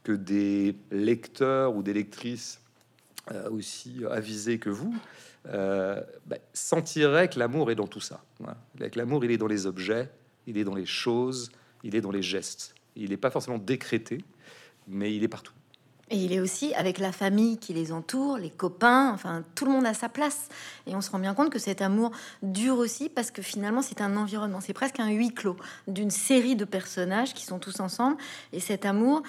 que 0.08 0.12
des 0.14 0.74
lecteurs 0.90 1.76
ou 1.76 1.82
des 1.82 1.92
lectrices 1.92 2.62
euh, 3.30 3.50
aussi 3.50 4.00
avisés 4.10 4.58
que 4.58 4.70
vous 4.70 4.96
euh, 5.50 6.00
bah, 6.24 6.38
sentiraient 6.54 7.28
que 7.28 7.38
l'amour 7.38 7.70
est 7.70 7.74
dans 7.74 7.86
tout 7.86 8.00
ça. 8.00 8.24
l'amour, 8.96 9.22
il 9.26 9.32
est 9.32 9.36
dans 9.36 9.46
les 9.46 9.66
objets, 9.66 10.08
il 10.46 10.56
est 10.56 10.64
dans 10.64 10.74
les 10.74 10.86
choses, 10.86 11.50
il 11.84 11.94
est 11.94 12.00
dans 12.00 12.10
les 12.10 12.22
gestes. 12.22 12.74
Il 12.96 13.10
n'est 13.10 13.18
pas 13.18 13.30
forcément 13.30 13.58
décrété, 13.58 14.24
mais 14.86 15.14
il 15.14 15.22
est 15.24 15.28
partout. 15.28 15.52
Et 16.10 16.16
il 16.16 16.32
est 16.32 16.40
aussi 16.40 16.72
avec 16.74 16.98
la 16.98 17.12
famille 17.12 17.58
qui 17.58 17.74
les 17.74 17.92
entoure, 17.92 18.38
les 18.38 18.48
copains, 18.48 19.10
enfin 19.12 19.44
tout 19.54 19.66
le 19.66 19.72
monde 19.72 19.84
a 19.84 19.92
sa 19.92 20.08
place. 20.08 20.48
Et 20.86 20.94
on 20.94 21.02
se 21.02 21.10
rend 21.10 21.18
bien 21.18 21.34
compte 21.34 21.50
que 21.50 21.58
cet 21.58 21.82
amour 21.82 22.12
dure 22.42 22.78
aussi 22.78 23.10
parce 23.10 23.30
que 23.30 23.42
finalement 23.42 23.82
c'est 23.82 24.00
un 24.00 24.16
environnement, 24.16 24.62
c'est 24.62 24.72
presque 24.72 25.00
un 25.00 25.10
huis 25.10 25.34
clos 25.34 25.56
d'une 25.86 26.10
série 26.10 26.56
de 26.56 26.64
personnages 26.64 27.34
qui 27.34 27.44
sont 27.44 27.58
tous 27.58 27.80
ensemble. 27.80 28.16
Et 28.54 28.60
cet 28.60 28.86
amour, 28.86 29.22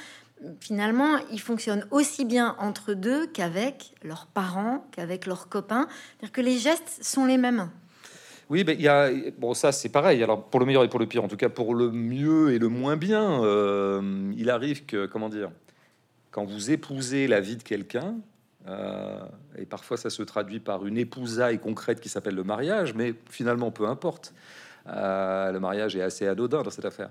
finalement, 0.59 1.17
ils 1.31 1.39
fonctionnent 1.39 1.85
aussi 1.91 2.25
bien 2.25 2.55
entre 2.59 2.93
deux 2.93 3.27
qu'avec 3.27 3.93
leurs 4.03 4.27
parents, 4.27 4.85
qu'avec 4.91 5.25
leurs 5.25 5.49
copains. 5.49 5.87
C'est-à-dire 5.89 6.31
que 6.31 6.41
les 6.41 6.57
gestes 6.57 6.99
sont 7.01 7.25
les 7.25 7.37
mêmes. 7.37 7.69
Oui, 8.49 8.63
ben, 8.63 8.79
y 8.79 8.87
a, 8.87 9.11
bon, 9.37 9.53
ça 9.53 9.71
c'est 9.71 9.89
pareil. 9.89 10.23
Alors, 10.23 10.45
pour 10.45 10.59
le 10.59 10.65
meilleur 10.65 10.83
et 10.83 10.89
pour 10.89 10.99
le 10.99 11.05
pire, 11.05 11.23
en 11.23 11.27
tout 11.27 11.37
cas 11.37 11.49
pour 11.49 11.75
le 11.75 11.91
mieux 11.91 12.51
et 12.51 12.59
le 12.59 12.67
moins 12.67 12.97
bien, 12.97 13.43
euh, 13.43 14.31
il 14.35 14.49
arrive 14.49 14.85
que, 14.85 15.05
comment 15.05 15.29
dire, 15.29 15.51
quand 16.31 16.45
vous 16.45 16.71
épousez 16.71 17.27
la 17.27 17.41
vie 17.41 17.57
de 17.57 17.63
quelqu'un, 17.63 18.15
et 19.57 19.65
parfois, 19.65 19.97
ça 19.97 20.11
se 20.11 20.21
traduit 20.21 20.59
par 20.59 20.85
une 20.85 20.99
épousaille 20.99 21.57
concrète 21.57 21.99
qui 21.99 22.07
s'appelle 22.07 22.35
le 22.35 22.43
mariage, 22.43 22.93
mais 22.93 23.15
finalement, 23.27 23.71
peu 23.71 23.87
importe. 23.87 24.31
le 24.85 25.57
mariage 25.57 25.95
est 25.95 26.03
assez 26.03 26.27
anodin 26.27 26.61
dans 26.61 26.69
cette 26.69 26.85
affaire 26.85 27.09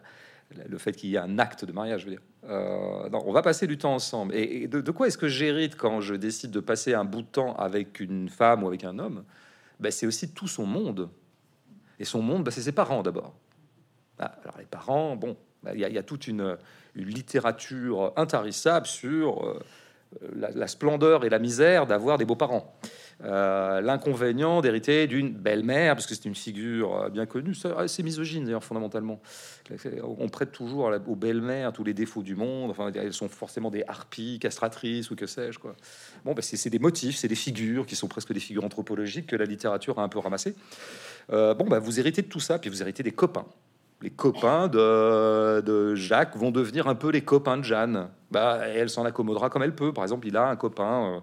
le 0.51 0.79
fait 0.79 0.93
qu'il 0.93 1.11
y 1.11 1.17
ait 1.17 1.19
un 1.19 1.39
acte 1.39 1.65
de 1.65 1.73
mariage, 1.73 2.01
je 2.01 2.05
veux 2.07 2.13
dire. 2.13 2.23
Euh, 2.45 3.09
on 3.13 3.33
va 3.33 3.43
passer 3.43 3.67
du 3.67 3.77
temps 3.77 3.95
ensemble. 3.95 4.35
Et, 4.35 4.67
de, 4.67 4.91
quoi 4.91 5.07
est-ce 5.07 5.19
que 5.19 5.29
j'hérite 5.29 5.77
quand 5.77 6.01
je 6.01 6.15
décide 6.15 6.51
de 6.51 6.61
passer 6.61 6.95
un 6.95 7.05
bout 7.05 7.23
de 7.23 7.27
temps 7.27 7.55
avec 7.57 8.01
une 8.01 8.29
femme 8.29 8.63
ou 8.63 8.69
avec 8.69 8.85
un 8.85 8.99
homme? 8.99 9.25
Ben, 9.81 9.91
C'est 9.91 10.07
aussi 10.07 10.33
tout 10.33 10.49
son 10.49 10.67
monde. 10.67 11.11
Et 11.99 12.05
son 12.05 12.23
monde, 12.23 12.45
ben, 12.45 12.51
c'est 12.51 12.63
ses 12.63 12.73
parents 12.73 13.03
d'abord. 13.03 13.35
Ah, 14.19 14.33
alors 14.43 14.59
les 14.59 14.65
parents, 14.65 15.17
bon, 15.17 15.37
ben, 15.63 15.73
il 15.75 15.81
y, 15.81 15.99
a 15.99 16.03
toute 16.03 16.27
une, 16.27 16.57
littérature 16.95 18.13
intarissable 18.17 18.87
sur 18.87 19.47
euh, 19.47 19.61
la, 20.35 20.67
splendeur 20.67 21.25
et 21.25 21.29
la 21.29 21.39
misère 21.39 21.87
d'avoir 21.87 22.19
des 22.19 22.25
beaux-parents. 22.25 22.77
Euh, 23.25 23.81
l'inconvénient 23.81 24.61
d'hériter 24.61 25.09
d'une 25.09 25.33
belle-mère, 25.33 25.97
parce 25.97 26.07
que 26.07 26.15
c'est 26.15 26.27
une 26.27 26.37
figure 26.37 26.95
euh, 26.95 27.09
bien 27.09 27.27
connue, 27.27 27.53
c'est 27.55 28.03
misogyne 28.05 28.45
d'ailleurs 28.45 28.63
fondamentalement. 28.63 29.21
On 30.03 30.29
prête 30.29 30.53
toujours 30.53 30.93
aux 31.07 31.17
belles-mères 31.17 31.73
tous 31.73 31.83
les 31.83 31.95
défauts 31.95 32.23
du 32.23 32.37
monde, 32.37 32.71
enfin 32.71 32.93
elles 32.95 33.13
sont 33.13 33.29
forcément 33.29 33.71
des 33.71 33.83
harpies, 33.89 34.39
castratrices 34.39 35.11
ou 35.11 35.17
que 35.17 35.27
sais-je. 35.27 35.59
Quoi. 35.59 35.75
Bon, 36.25 36.33
ben 36.33 36.43
c'est 36.43 36.71
des 36.71 36.79
motifs, 36.79 37.17
c'est 37.17 37.29
des 37.29 37.35
figures 37.35 37.87
qui 37.87 37.97
sont 37.97 38.07
presque 38.07 38.33
des 38.33 38.41
figures 38.41 38.65
anthropologiques 38.65 39.27
que 39.27 39.37
la 39.37 39.47
littérature 39.47 39.99
a 39.99 40.05
un 40.05 40.09
peu 40.09 40.21
ramassées. 40.21 40.55
Euh, 41.33 41.55
bon, 41.55 41.65
ben 41.65 41.81
vous 41.81 41.99
héritez 41.99 42.23
de 42.23 42.29
tout 42.29 42.41
ça, 42.41 42.61
puis 42.61 42.71
vous 42.71 42.83
héritez 42.83 43.03
des 43.03 43.13
copains 43.13 43.47
les 44.01 44.11
copains 44.11 44.69
de, 44.69 45.61
de, 45.61 45.97
Jacques 45.97 46.37
vont 46.37 46.53
devenir 46.53 46.87
un 46.87 46.95
peu 46.95 47.11
les 47.11 47.23
copains 47.23 47.57
de 47.57 47.65
Jeanne. 47.65 48.07
Bah, 48.31 48.61
elle 48.65 48.89
s'en 48.89 49.05
accommodera 49.05 49.51
comme 49.51 49.65
elle 49.65 49.75
peut. 49.75 49.93
Par 49.93 50.05
exemple, 50.05 50.29
il 50.29 50.37
a 50.37 50.49
un 50.49 50.55
copain 50.55 51.21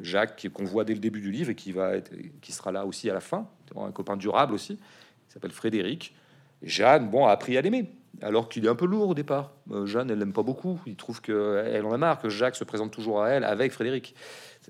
Jacques 0.00 0.48
qu'on 0.52 0.64
voit 0.64 0.84
dès 0.84 0.94
le 0.94 1.00
début 1.00 1.20
du 1.20 1.30
livre 1.30 1.50
et 1.50 1.54
qui 1.54 1.72
va 1.72 1.96
être, 1.96 2.12
qui 2.40 2.52
sera 2.52 2.72
là 2.72 2.86
aussi 2.86 3.10
à 3.10 3.14
la 3.14 3.20
fin, 3.20 3.48
un 3.76 3.92
copain 3.92 4.16
durable 4.16 4.54
aussi, 4.54 4.76
qui 4.76 5.32
s'appelle 5.32 5.50
Frédéric. 5.50 6.14
Jeanne, 6.62 7.08
bon, 7.08 7.26
a 7.26 7.30
appris 7.30 7.56
à 7.56 7.60
l'aimer, 7.60 7.90
alors 8.20 8.48
qu'il 8.48 8.64
est 8.64 8.68
un 8.68 8.74
peu 8.74 8.86
lourd 8.86 9.10
au 9.10 9.14
départ. 9.14 9.52
Euh, 9.70 9.86
Jeanne, 9.86 10.10
elle 10.10 10.18
l'aime 10.18 10.32
pas 10.32 10.42
beaucoup. 10.42 10.80
Il 10.86 10.96
trouve 10.96 11.20
que 11.20 11.64
elle 11.72 11.84
en 11.84 11.92
a 11.92 11.98
marre 11.98 12.18
que 12.18 12.28
Jacques 12.28 12.56
se 12.56 12.64
présente 12.64 12.90
toujours 12.90 13.22
à 13.22 13.30
elle 13.30 13.44
avec 13.44 13.72
Frédéric. 13.72 14.14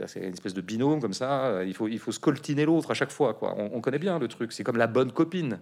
C'est 0.06 0.20
une 0.20 0.32
espèce 0.32 0.54
de 0.54 0.61
binôme 0.61 1.00
comme 1.00 1.12
ça. 1.12 1.64
Il 1.64 1.75
faut, 1.75 1.88
il 1.88 1.99
faut 1.99 2.12
scoltiner 2.12 2.64
l'autre 2.64 2.90
à 2.92 2.94
chaque 2.94 3.11
fois. 3.11 3.35
Quoi. 3.35 3.56
On, 3.56 3.80
connaît 3.80 3.99
bien 3.99 4.18
le 4.18 4.28
truc. 4.28 4.52
C'est 4.52 4.62
comme 4.62 4.76
la 4.76 4.87
bonne 4.87 5.11
copine. 5.11 5.58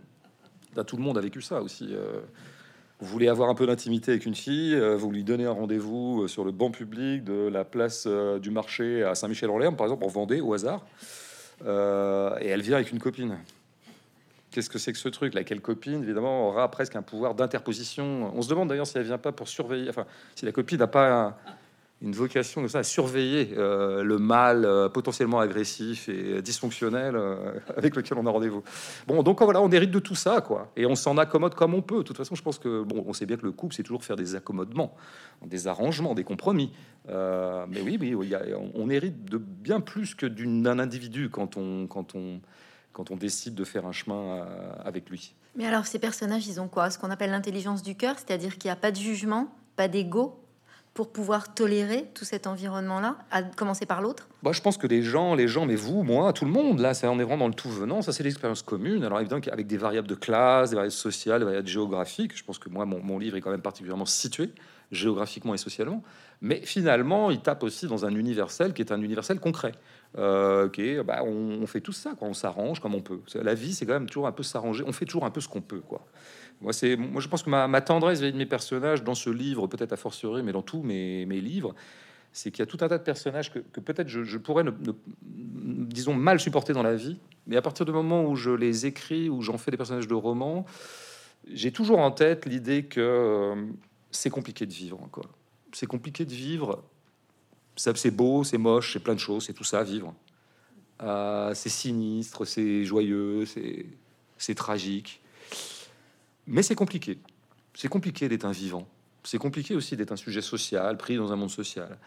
tout 0.86 0.96
le 0.96 1.02
monde 1.02 1.16
a 1.16 1.22
vécu 1.22 1.40
ça 1.40 1.62
aussi. 1.62 1.88
Euh, 1.92 2.20
vous 2.98 3.06
voulez 3.06 3.28
avoir 3.28 3.50
un 3.50 3.54
peu 3.54 3.66
d'intimité 3.66 4.12
avec 4.12 4.24
une 4.24 4.34
fille, 4.34 4.74
euh, 4.74 4.96
vous 4.96 5.10
lui 5.10 5.22
donnez 5.22 5.44
un 5.44 5.52
rendez-vous 5.52 6.22
euh, 6.22 6.28
sur 6.28 6.44
le 6.44 6.52
banc 6.52 6.70
public 6.70 7.24
de 7.24 7.48
la 7.48 7.64
place 7.64 8.04
euh, 8.06 8.38
du 8.38 8.50
marché 8.50 9.02
à 9.02 9.14
Saint-Michel-en-Lerme, 9.14 9.76
par 9.76 9.86
exemple, 9.86 10.04
en 10.04 10.08
Vendée, 10.08 10.40
au 10.40 10.54
hasard, 10.54 10.84
et 11.62 12.48
elle 12.48 12.62
vient 12.62 12.76
avec 12.76 12.92
une 12.92 12.98
copine. 12.98 13.38
Qu'est-ce 14.50 14.70
que 14.70 14.78
c'est 14.78 14.92
que 14.92 14.98
ce 14.98 15.08
truc 15.08 15.34
Là, 15.34 15.44
quelle 15.44 15.60
copine, 15.60 16.02
évidemment, 16.02 16.48
aura 16.48 16.70
presque 16.70 16.96
un 16.96 17.02
pouvoir 17.02 17.34
d'interposition. 17.34 18.32
On 18.34 18.40
se 18.40 18.48
demande 18.48 18.68
d'ailleurs 18.68 18.86
si 18.86 18.96
elle 18.96 19.04
vient 19.04 19.18
pas 19.18 19.32
pour 19.32 19.48
surveiller, 19.48 19.90
enfin, 19.90 20.06
si 20.34 20.46
la 20.46 20.52
copine 20.52 20.78
n'a 20.78 20.86
pas 20.86 21.38
une 22.02 22.12
vocation 22.12 22.60
comme 22.60 22.68
ça 22.68 22.80
à 22.80 22.82
surveiller 22.82 23.54
euh, 23.56 24.02
le 24.02 24.18
mal 24.18 24.66
euh, 24.66 24.88
potentiellement 24.88 25.40
agressif 25.40 26.10
et 26.10 26.42
dysfonctionnel 26.42 27.16
euh, 27.16 27.58
avec 27.74 27.96
lequel 27.96 28.18
on 28.18 28.26
a 28.26 28.30
rendez-vous. 28.30 28.62
Bon, 29.06 29.22
donc 29.22 29.40
voilà, 29.40 29.62
on 29.62 29.70
hérite 29.70 29.90
de 29.90 29.98
tout 29.98 30.14
ça, 30.14 30.42
quoi, 30.42 30.70
et 30.76 30.84
on 30.84 30.94
s'en 30.94 31.16
accommode 31.16 31.54
comme 31.54 31.72
on 31.72 31.80
peut. 31.80 31.98
De 31.98 32.02
toute 32.02 32.16
façon, 32.16 32.34
je 32.34 32.42
pense 32.42 32.58
que 32.58 32.82
bon, 32.82 33.02
on 33.06 33.14
sait 33.14 33.24
bien 33.24 33.38
que 33.38 33.46
le 33.46 33.52
couple, 33.52 33.74
c'est 33.74 33.82
toujours 33.82 34.04
faire 34.04 34.16
des 34.16 34.34
accommodements, 34.34 34.94
des 35.44 35.68
arrangements, 35.68 36.14
des 36.14 36.24
compromis. 36.24 36.70
mais 37.08 37.80
oui, 37.82 37.98
oui, 38.14 38.34
on, 38.74 38.90
hérite 38.90 39.24
de 39.24 39.38
bien 39.38 39.80
plus 39.80 40.14
que 40.14 40.26
d'un 40.26 40.78
individu 40.78 41.30
quand 41.30 41.56
on, 41.56 41.86
quand 41.86 42.14
on, 42.14 42.40
quand 42.92 43.10
on 43.10 43.16
décide 43.16 43.54
de 43.54 43.64
faire 43.64 43.86
un 43.86 43.92
chemin 43.92 44.46
avec 44.84 45.08
lui. 45.08 45.34
Mais 45.54 45.66
alors, 45.66 45.86
ces 45.86 45.98
personnages, 45.98 46.46
ils 46.46 46.60
ont 46.60 46.68
quoi? 46.68 46.90
Ce 46.90 46.98
qu'on 46.98 47.10
appelle 47.10 47.30
l'intelligence 47.30 47.82
du 47.82 47.96
cœur, 47.96 48.16
c'est-à-dire 48.16 48.58
qu'il 48.58 48.68
n'y 48.68 48.72
a 48.72 48.76
pas 48.76 48.90
de 48.90 48.96
jugement, 48.96 49.48
pas 49.76 49.88
d'ego, 49.88 50.45
pour 50.96 51.12
pouvoir 51.12 51.52
tolérer 51.52 52.06
tout 52.14 52.24
cet 52.24 52.46
environnement-là, 52.46 53.18
à 53.30 53.42
commencer 53.42 53.84
par 53.84 54.00
l'autre? 54.00 54.28
Moi, 54.42 54.52
Je 54.52 54.62
pense 54.62 54.78
que 54.78 54.86
les 54.86 55.02
gens, 55.02 55.34
les 55.34 55.46
gens, 55.46 55.66
mais 55.66 55.76
vous, 55.76 56.02
moi, 56.02 56.32
tout 56.32 56.46
le 56.46 56.50
monde, 56.50 56.80
là, 56.80 56.94
c'est 56.94 57.06
on 57.06 57.20
est 57.20 57.22
vraiment 57.22 57.36
dans 57.36 57.48
le 57.48 57.54
tout 57.54 57.68
venant. 57.68 58.00
Ça, 58.00 58.12
c'est 58.12 58.22
l'expérience 58.22 58.62
commune. 58.62 59.04
Alors 59.04 59.20
évidemment, 59.20 59.42
avec 59.52 59.66
des 59.66 59.76
variables 59.76 60.08
de 60.08 60.14
classe, 60.14 60.70
des 60.70 60.76
variables 60.76 60.92
sociales, 60.92 61.40
des 61.40 61.44
variables 61.44 61.68
géographiques. 61.68 62.34
Je 62.34 62.42
pense 62.42 62.58
que 62.58 62.70
moi, 62.70 62.86
mon, 62.86 63.18
livre 63.18 63.36
est 63.36 63.42
quand 63.42 63.50
même 63.50 63.60
particulièrement 63.60 64.06
situé 64.06 64.50
géographiquement 64.90 65.52
et 65.52 65.58
socialement. 65.58 66.02
Mais 66.40 66.62
finalement, 66.64 67.30
il 67.30 67.40
tape 67.40 67.62
aussi 67.62 67.86
dans 67.88 68.06
un 68.06 68.14
universel 68.14 68.72
qui 68.72 68.80
est 68.80 68.92
un 68.92 69.02
universel 69.02 69.38
concret. 69.38 69.72
Euh, 70.16 70.68
bah, 71.04 71.24
on, 71.24 71.66
fait 71.66 71.82
tout 71.82 71.92
ça, 71.92 72.14
quoi. 72.18 72.26
on 72.28 72.34
s'arrange 72.34 72.80
comme 72.80 72.94
on 72.94 73.02
peut. 73.02 73.20
La 73.34 73.54
vie, 73.54 73.74
c'est 73.74 73.84
quand 73.84 73.94
même 73.94 74.08
toujours 74.08 74.28
un 74.28 74.32
peu 74.32 74.42
s'arranger. 74.42 74.82
On 74.86 74.92
fait 74.92 75.04
toujours 75.04 75.26
un 75.26 75.30
peu 75.30 75.42
ce 75.42 75.48
qu'on 75.48 75.60
peut, 75.60 75.80
quoi. 75.80 76.06
Moi, 76.60 76.72
c'est, 76.72 76.96
moi, 76.96 77.20
je 77.20 77.28
pense 77.28 77.42
que 77.42 77.50
ma, 77.50 77.80
tendresse 77.80 78.20
vis 78.20 78.32
de 78.32 78.38
mes 78.38 78.46
personnages 78.46 79.04
dans 79.04 79.14
ce 79.14 79.30
livre, 79.30 79.66
peut-être 79.66 79.92
à 79.92 79.96
fortiori, 79.96 80.42
mais 80.42 80.52
dans 80.52 80.62
tous 80.62 80.82
mes, 80.82 81.26
mes 81.26 81.40
livres, 81.40 81.74
c'est 82.32 82.50
qu'il 82.50 82.60
y 82.60 82.62
a 82.62 82.66
tout 82.66 82.78
un 82.80 82.88
tas 82.88 82.98
de 82.98 83.02
personnages 83.02 83.52
que, 83.52 83.58
peut-être 83.80 84.08
je, 84.08 84.38
pourrais, 84.38 84.64
disons, 85.22 86.14
mal 86.14 86.40
supporter 86.40 86.72
dans 86.72 86.82
la 86.82 86.94
vie, 86.94 87.18
mais 87.46 87.56
à 87.56 87.62
partir 87.62 87.86
du 87.86 87.92
moment 87.92 88.24
où 88.24 88.36
je 88.36 88.50
les 88.50 88.86
écris, 88.86 89.28
où 89.28 89.42
j'en 89.42 89.58
fais 89.58 89.70
des 89.70 89.76
personnages 89.76 90.08
de 90.08 90.14
romans, 90.14 90.66
j'ai 91.50 91.72
toujours 91.72 91.98
en 91.98 92.10
tête 92.10 92.46
l'idée 92.46 92.84
que 92.84 93.00
euh, 93.00 93.66
c'est 94.10 94.30
compliqué 94.30 94.66
de 94.66 94.72
vivre 94.72 95.00
encore. 95.02 95.28
C'est 95.72 95.86
compliqué 95.86 96.24
de 96.24 96.32
vivre. 96.32 96.82
C'est 97.76 98.10
beau, 98.10 98.42
c'est 98.42 98.58
moche, 98.58 98.94
c'est 98.94 99.00
plein 99.00 99.14
de 99.14 99.20
choses, 99.20 99.46
c'est 99.46 99.52
tout 99.52 99.64
ça 99.64 99.82
vivre. 99.82 100.14
Euh, 101.02 101.52
c'est 101.54 101.68
sinistre, 101.68 102.46
c'est 102.46 102.84
joyeux, 102.84 103.44
c'est, 103.44 103.86
c'est 104.38 104.54
tragique. 104.54 105.20
Mais 106.46 106.62
c'est 106.62 106.74
compliqué. 106.74 107.18
C'est 107.74 107.88
compliqué 107.88 108.28
d'être 108.28 108.44
un 108.44 108.52
vivant. 108.52 108.86
C'est 109.24 109.38
compliqué 109.38 109.74
aussi 109.74 109.96
d'être 109.96 110.12
un 110.12 110.16
sujet 110.16 110.40
social, 110.40 110.96
pris 110.96 111.16
dans 111.16 111.32
un 111.32 111.36
monde 111.36 111.50
social. 111.50 111.98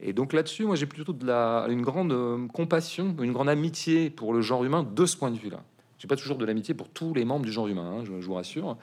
Et 0.00 0.12
donc 0.12 0.32
là-dessus, 0.32 0.64
moi, 0.64 0.76
j'ai 0.76 0.86
plutôt 0.86 1.12
de 1.12 1.26
la, 1.26 1.66
une 1.70 1.82
grande 1.82 2.12
euh, 2.12 2.46
compassion, 2.48 3.16
une 3.22 3.32
grande 3.32 3.48
amitié 3.48 4.10
pour 4.10 4.34
le 4.34 4.42
genre 4.42 4.62
humain 4.64 4.82
de 4.82 5.06
ce 5.06 5.16
point 5.16 5.30
de 5.30 5.38
vue-là. 5.38 5.62
J'ai 5.98 6.08
pas 6.08 6.16
toujours 6.16 6.36
de 6.36 6.44
l'amitié 6.44 6.74
pour 6.74 6.90
tous 6.90 7.14
les 7.14 7.24
membres 7.24 7.46
du 7.46 7.52
genre 7.52 7.68
humain, 7.68 8.00
hein, 8.00 8.04
je, 8.04 8.12
vous 8.12 8.34
rassure. 8.34 8.76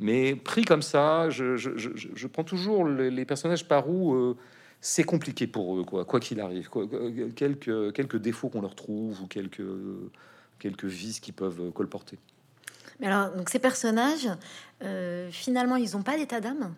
Mais 0.00 0.34
pris 0.34 0.64
comme 0.64 0.80
ça, 0.80 1.28
je, 1.28 2.26
prends 2.26 2.44
toujours 2.44 2.86
les, 2.86 3.24
personnages 3.26 3.68
par 3.68 3.90
où 3.90 4.14
euh, 4.14 4.36
c'est 4.80 5.04
compliqué 5.04 5.46
pour 5.46 5.78
eux, 5.78 5.84
quoi 5.84 6.06
quoi 6.06 6.20
qu'il 6.20 6.40
arrive, 6.40 6.70
quoi, 6.70 6.86
quelques, 7.34 7.92
quelques 7.92 8.16
défauts 8.16 8.48
qu'on 8.48 8.62
leur 8.62 8.74
trouve 8.74 9.22
ou 9.22 9.26
quelques, 9.26 9.62
quelques 10.58 10.84
vices 10.86 11.20
qu'ils 11.20 11.34
peuvent 11.34 11.70
colporter. 11.72 12.18
Mais 13.00 13.06
alors, 13.08 13.34
donc 13.34 13.50
ces 13.50 13.58
personnages, 13.58 14.28
euh, 14.82 15.28
finalement, 15.30 15.76
ils 15.76 15.92
n'ont 15.92 16.02
pas 16.02 16.16
d'état 16.16 16.40
d'âme? 16.40 16.74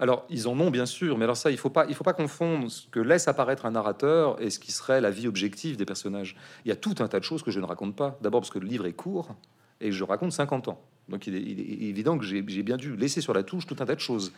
Alors, 0.00 0.26
ils 0.28 0.48
en 0.48 0.58
ont 0.58 0.70
bien 0.70 0.86
sûr, 0.86 1.16
mais 1.18 1.24
alors 1.24 1.36
ça, 1.36 1.50
il 1.50 1.56
faut 1.56 1.72
faut 1.72 2.04
pas 2.04 2.12
confondre 2.12 2.70
ce 2.70 2.88
que 2.88 2.98
laisse 2.98 3.28
apparaître 3.28 3.64
un 3.64 3.70
narrateur 3.70 4.40
et 4.42 4.50
ce 4.50 4.58
qui 4.58 4.72
serait 4.72 5.00
la 5.00 5.10
vie 5.10 5.28
objective 5.28 5.76
des 5.76 5.84
personnages. 5.84 6.36
Il 6.64 6.68
y 6.68 6.72
a 6.72 6.76
tout 6.76 6.96
un 6.98 7.06
tas 7.06 7.20
de 7.20 7.24
choses 7.24 7.42
que 7.42 7.52
je 7.52 7.60
ne 7.60 7.64
raconte 7.64 7.94
pas. 7.94 8.18
D'abord 8.20 8.40
parce 8.40 8.50
que 8.50 8.58
le 8.58 8.66
livre 8.66 8.86
est 8.86 8.92
court 8.92 9.36
et 9.80 9.92
je 9.92 10.02
raconte 10.02 10.32
50 10.32 10.68
ans. 10.68 10.80
Donc 11.08 11.26
il 11.26 11.36
est, 11.36 11.88
évident 11.88 12.18
que 12.18 12.24
j'ai 12.24 12.42
bien 12.42 12.76
dû 12.76 12.96
laisser 12.96 13.20
sur 13.20 13.34
la 13.34 13.42
touche 13.42 13.66
tout 13.66 13.76
un 13.78 13.84
tas 13.84 13.94
de 13.94 14.00
choses. 14.00 14.32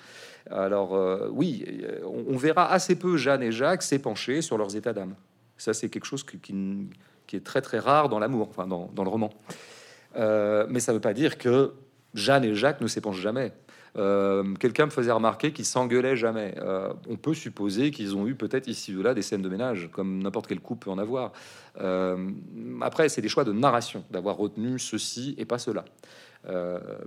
Alors 0.51 0.95
euh, 0.95 1.29
oui, 1.31 1.65
on, 2.05 2.37
verra 2.37 2.71
assez 2.71 2.97
peu 2.97 3.17
Jeanne 3.17 3.43
et 3.43 3.53
Jacques 3.53 3.83
s'épancher 3.83 4.43
sur 4.43 4.59
leurs 4.59 4.77
états 4.77 4.93
d'âme. 4.93 5.15
Ça, 5.57 5.73
c'est 5.73 5.89
quelque 5.89 6.05
chose 6.05 6.25
qui, 6.25 7.37
est 7.37 7.45
très 7.45 7.63
très 7.63 7.79
rare 7.79 8.09
dans 8.09 8.19
l'amour, 8.19 8.49
enfin 8.51 8.67
dans 8.67 9.05
le 9.05 9.09
roman. 9.09 9.33
Euh, 10.17 10.67
mais 10.69 10.81
ça 10.81 10.93
ne 10.93 10.97
veut 10.97 11.01
pas 11.03 11.15
dire 11.15 11.39
que 11.39 11.73
Jeanne 12.15 12.45
et 12.45 12.55
Jacques 12.55 12.81
ne 12.81 12.87
s'épanchent 12.87 13.21
jamais. 13.21 13.53
Euh, 13.97 14.55
quelqu'un 14.55 14.87
me 14.87 14.91
faisait 14.91 15.13
remarquer 15.13 15.53
qu'ils 15.53 15.65
s'engueulaient 15.65 16.17
jamais. 16.17 16.55
Euh, 16.59 16.93
on 17.09 17.17
peut 17.17 17.35
supposer 17.35 17.91
qu'ils 17.91 18.15
ont 18.15 18.27
eu 18.27 18.35
peut-être 18.35 18.69
ici 18.69 18.95
ou 18.95 19.03
là 19.03 19.15
des 19.15 19.23
scènes 19.23 19.43
de 19.43 19.49
ménage, 19.49 19.89
comme 19.93 20.23
n'importe 20.23 20.47
quel 20.47 20.61
couple 20.61 20.85
peut 20.85 20.91
en 20.91 20.99
avoir. 20.99 21.33
après, 22.83 23.09
c'est 23.09 23.23
des 23.23 23.29
choix 23.29 23.45
de 23.45 23.53
narration, 23.53 24.05
d'avoir 24.11 24.37
retenu 24.37 24.79
ceci 24.79 25.35
et 25.39 25.45
pas 25.45 25.59
cela. 25.59 25.85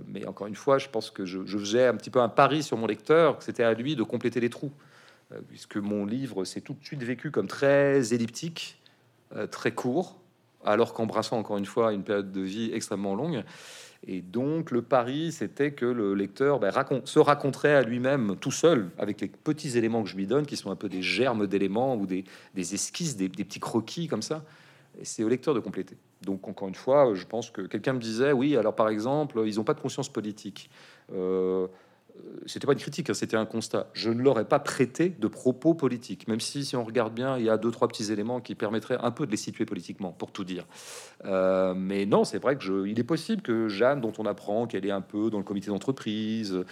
mais 0.06 0.26
encore 0.26 0.46
une 0.46 0.56
fois, 0.56 0.78
je 0.78 0.88
pense 0.88 1.10
que 1.10 1.24
je, 1.24 1.40
je, 1.46 1.58
faisais 1.58 1.86
un 1.86 1.94
petit 1.94 2.10
peu 2.10 2.20
un 2.20 2.28
pari 2.28 2.62
sur 2.62 2.76
mon 2.76 2.86
lecteur, 2.86 3.38
que 3.38 3.44
c'était 3.44 3.64
à 3.64 3.72
lui 3.74 3.94
de 3.94 4.02
compléter 4.02 4.40
les 4.40 4.50
trous, 4.50 4.72
puisque 5.48 5.76
mon 5.76 6.06
livre 6.06 6.44
s'est 6.44 6.60
tout 6.60 6.74
de 6.74 6.84
suite 6.84 7.02
vécu 7.02 7.30
comme 7.30 7.46
très 7.46 8.12
elliptique, 8.12 8.80
très 9.50 9.70
court, 9.70 10.20
alors 10.64 10.94
qu'embrassant 10.94 11.38
encore 11.38 11.58
une 11.58 11.66
fois 11.66 11.92
une 11.92 12.02
période 12.02 12.32
de 12.32 12.40
vie 12.40 12.70
extrêmement 12.72 13.14
longue. 13.14 13.44
Et 14.06 14.22
donc 14.22 14.70
le 14.70 14.80
pari, 14.82 15.30
c'était 15.30 15.72
que 15.72 15.84
le 15.84 16.14
lecteur 16.14 16.58
ben, 16.58 16.72
se 17.04 17.18
raconterait 17.18 17.74
à 17.74 17.82
lui-même 17.82 18.36
tout 18.36 18.50
seul, 18.50 18.90
avec 18.98 19.20
les 19.20 19.28
petits 19.28 19.76
éléments 19.76 20.02
que 20.02 20.08
je 20.08 20.16
lui 20.16 20.26
donne, 20.26 20.46
qui 20.46 20.56
sont 20.56 20.70
un 20.70 20.76
peu 20.76 20.88
des 20.88 21.02
germes 21.02 21.46
d'éléments 21.46 21.96
ou 21.96 22.06
des, 22.06 22.24
esquisses, 22.56 23.16
des, 23.16 23.28
petits 23.28 23.60
croquis 23.60 24.08
comme 24.08 24.22
ça. 24.22 24.42
C'est 25.02 25.22
au 25.22 25.28
lecteur 25.28 25.54
de 25.54 25.60
compléter. 25.60 25.96
Donc 26.22 26.48
encore 26.48 26.68
une 26.68 26.74
fois, 26.74 27.14
je 27.14 27.24
pense 27.26 27.50
que 27.50 27.62
quelqu'un 27.62 27.92
me 27.92 28.00
disait, 28.00 28.32
oui, 28.32 28.56
alors 28.56 28.74
par 28.74 28.88
exemple, 28.88 29.42
ils 29.46 29.56
n'ont 29.56 29.64
pas 29.64 29.74
de 29.74 29.80
conscience 29.80 30.08
politique. 30.08 30.70
Euh, 31.12 31.66
c'était 32.46 32.66
pas 32.66 32.72
une 32.72 32.78
critique, 32.78 33.10
hein, 33.10 33.14
c'était 33.14 33.36
un 33.36 33.46
constat. 33.46 33.88
Je 33.92 34.10
ne 34.10 34.22
leur 34.22 34.38
ai 34.38 34.44
pas 34.44 34.58
prêté 34.58 35.08
de 35.08 35.28
propos 35.28 35.74
politiques, 35.74 36.28
même 36.28 36.40
si, 36.40 36.64
si 36.64 36.76
on 36.76 36.84
regarde 36.84 37.14
bien, 37.14 37.38
il 37.38 37.44
y 37.44 37.50
a 37.50 37.56
deux 37.56 37.70
trois 37.70 37.88
petits 37.88 38.12
éléments 38.12 38.40
qui 38.40 38.54
permettraient 38.54 38.98
un 39.00 39.10
peu 39.10 39.26
de 39.26 39.30
les 39.30 39.36
situer 39.36 39.66
politiquement, 39.66 40.12
pour 40.12 40.32
tout 40.32 40.44
dire. 40.44 40.66
Euh, 41.24 41.74
mais 41.74 42.06
non, 42.06 42.24
c'est 42.24 42.38
vrai 42.38 42.56
que 42.56 42.62
je, 42.62 42.86
il 42.86 42.98
est 42.98 43.04
possible 43.04 43.42
que 43.42 43.68
Jeanne, 43.68 44.00
dont 44.00 44.12
on 44.18 44.26
apprend 44.26 44.66
qu'elle 44.66 44.86
est 44.86 44.90
un 44.90 45.00
peu 45.00 45.30
dans 45.30 45.38
le 45.38 45.44
comité 45.44 45.68
d'entreprise, 45.68 46.64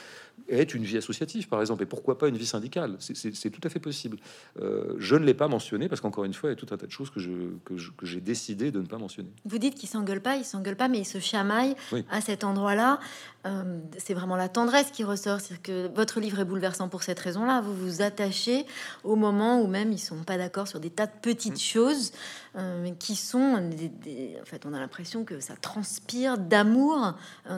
est 0.49 0.75
une 0.75 0.83
vie 0.83 0.97
associative, 0.97 1.49
par 1.49 1.61
exemple, 1.61 1.83
et 1.83 1.87
pourquoi 1.87 2.19
pas 2.19 2.29
une 2.29 2.37
vie 2.37 2.47
syndicale? 2.47 2.97
C'est 2.99 3.51
tout 3.51 3.61
à 3.65 3.69
fait 3.69 3.81
possible. 3.81 4.19
Euh, 4.61 4.95
je 4.99 5.17
ne 5.17 5.25
l'ai 5.25 5.35
pas 5.35 5.49
mentionné 5.49 5.89
parce 5.89 6.01
qu'encore 6.01 6.25
une 6.25 6.35
fois, 6.35 6.51
il 6.51 6.53
y 6.53 6.57
a 6.57 6.57
tout 6.57 6.73
un 6.73 6.77
tas 6.77 6.87
de 6.87 6.93
choses 6.93 7.11
que 7.11 7.21
j'ai 7.21 7.37
que 7.65 8.07
j'ai 8.07 8.21
décidé 8.21 8.71
de 8.71 8.81
ne 8.81 8.87
pas 8.87 8.99
mentionner. 8.99 9.31
Vous 9.45 9.59
dites 9.59 9.75
qu'il 9.75 9.89
s'engueule 9.89 10.21
pas, 10.21 10.37
il 10.37 10.45
s'engueule 10.45 10.77
pas, 10.77 10.89
mais 10.89 10.99
il 10.99 11.05
se 11.05 11.19
chamaille 11.19 11.75
à 12.11 12.21
cet 12.21 12.45
endroit-là. 12.45 13.01
Euh, 13.47 13.79
c'est 13.99 14.15
vraiment 14.15 14.37
la 14.37 14.49
tendresse 14.49 14.91
qui 14.91 15.05
ressort. 15.05 15.41
C'est 15.41 15.61
que 15.63 15.89
votre 15.95 16.21
livre 16.21 16.41
est 16.41 16.45
bouleversant 16.45 16.89
pour 16.89 17.03
cette 17.03 17.19
raison-là. 17.19 17.61
Vous 17.61 17.75
vous 17.75 18.03
attachez 18.03 18.67
au 19.05 19.17
moment 19.17 19.61
où 19.61 19.67
même 19.67 19.93
ils 19.93 19.99
sont 19.99 20.17
pas 20.25 20.37
d'accord 20.37 20.67
sur 20.67 20.81
des 20.81 20.91
tas 20.91 21.07
de 21.07 21.13
petites 21.23 21.55
mm. 21.55 21.59
choses 21.59 22.13
euh, 22.57 22.91
qui 22.99 23.15
sont 23.15 23.69
des, 23.69 24.37
en 24.41 24.45
fait, 24.45 24.67
on 24.67 24.75
a 24.75 24.81
l'impression 24.81 25.25
que 25.25 25.41
ça 25.41 25.55
transpire 25.55 26.39
d'amour, 26.39 27.15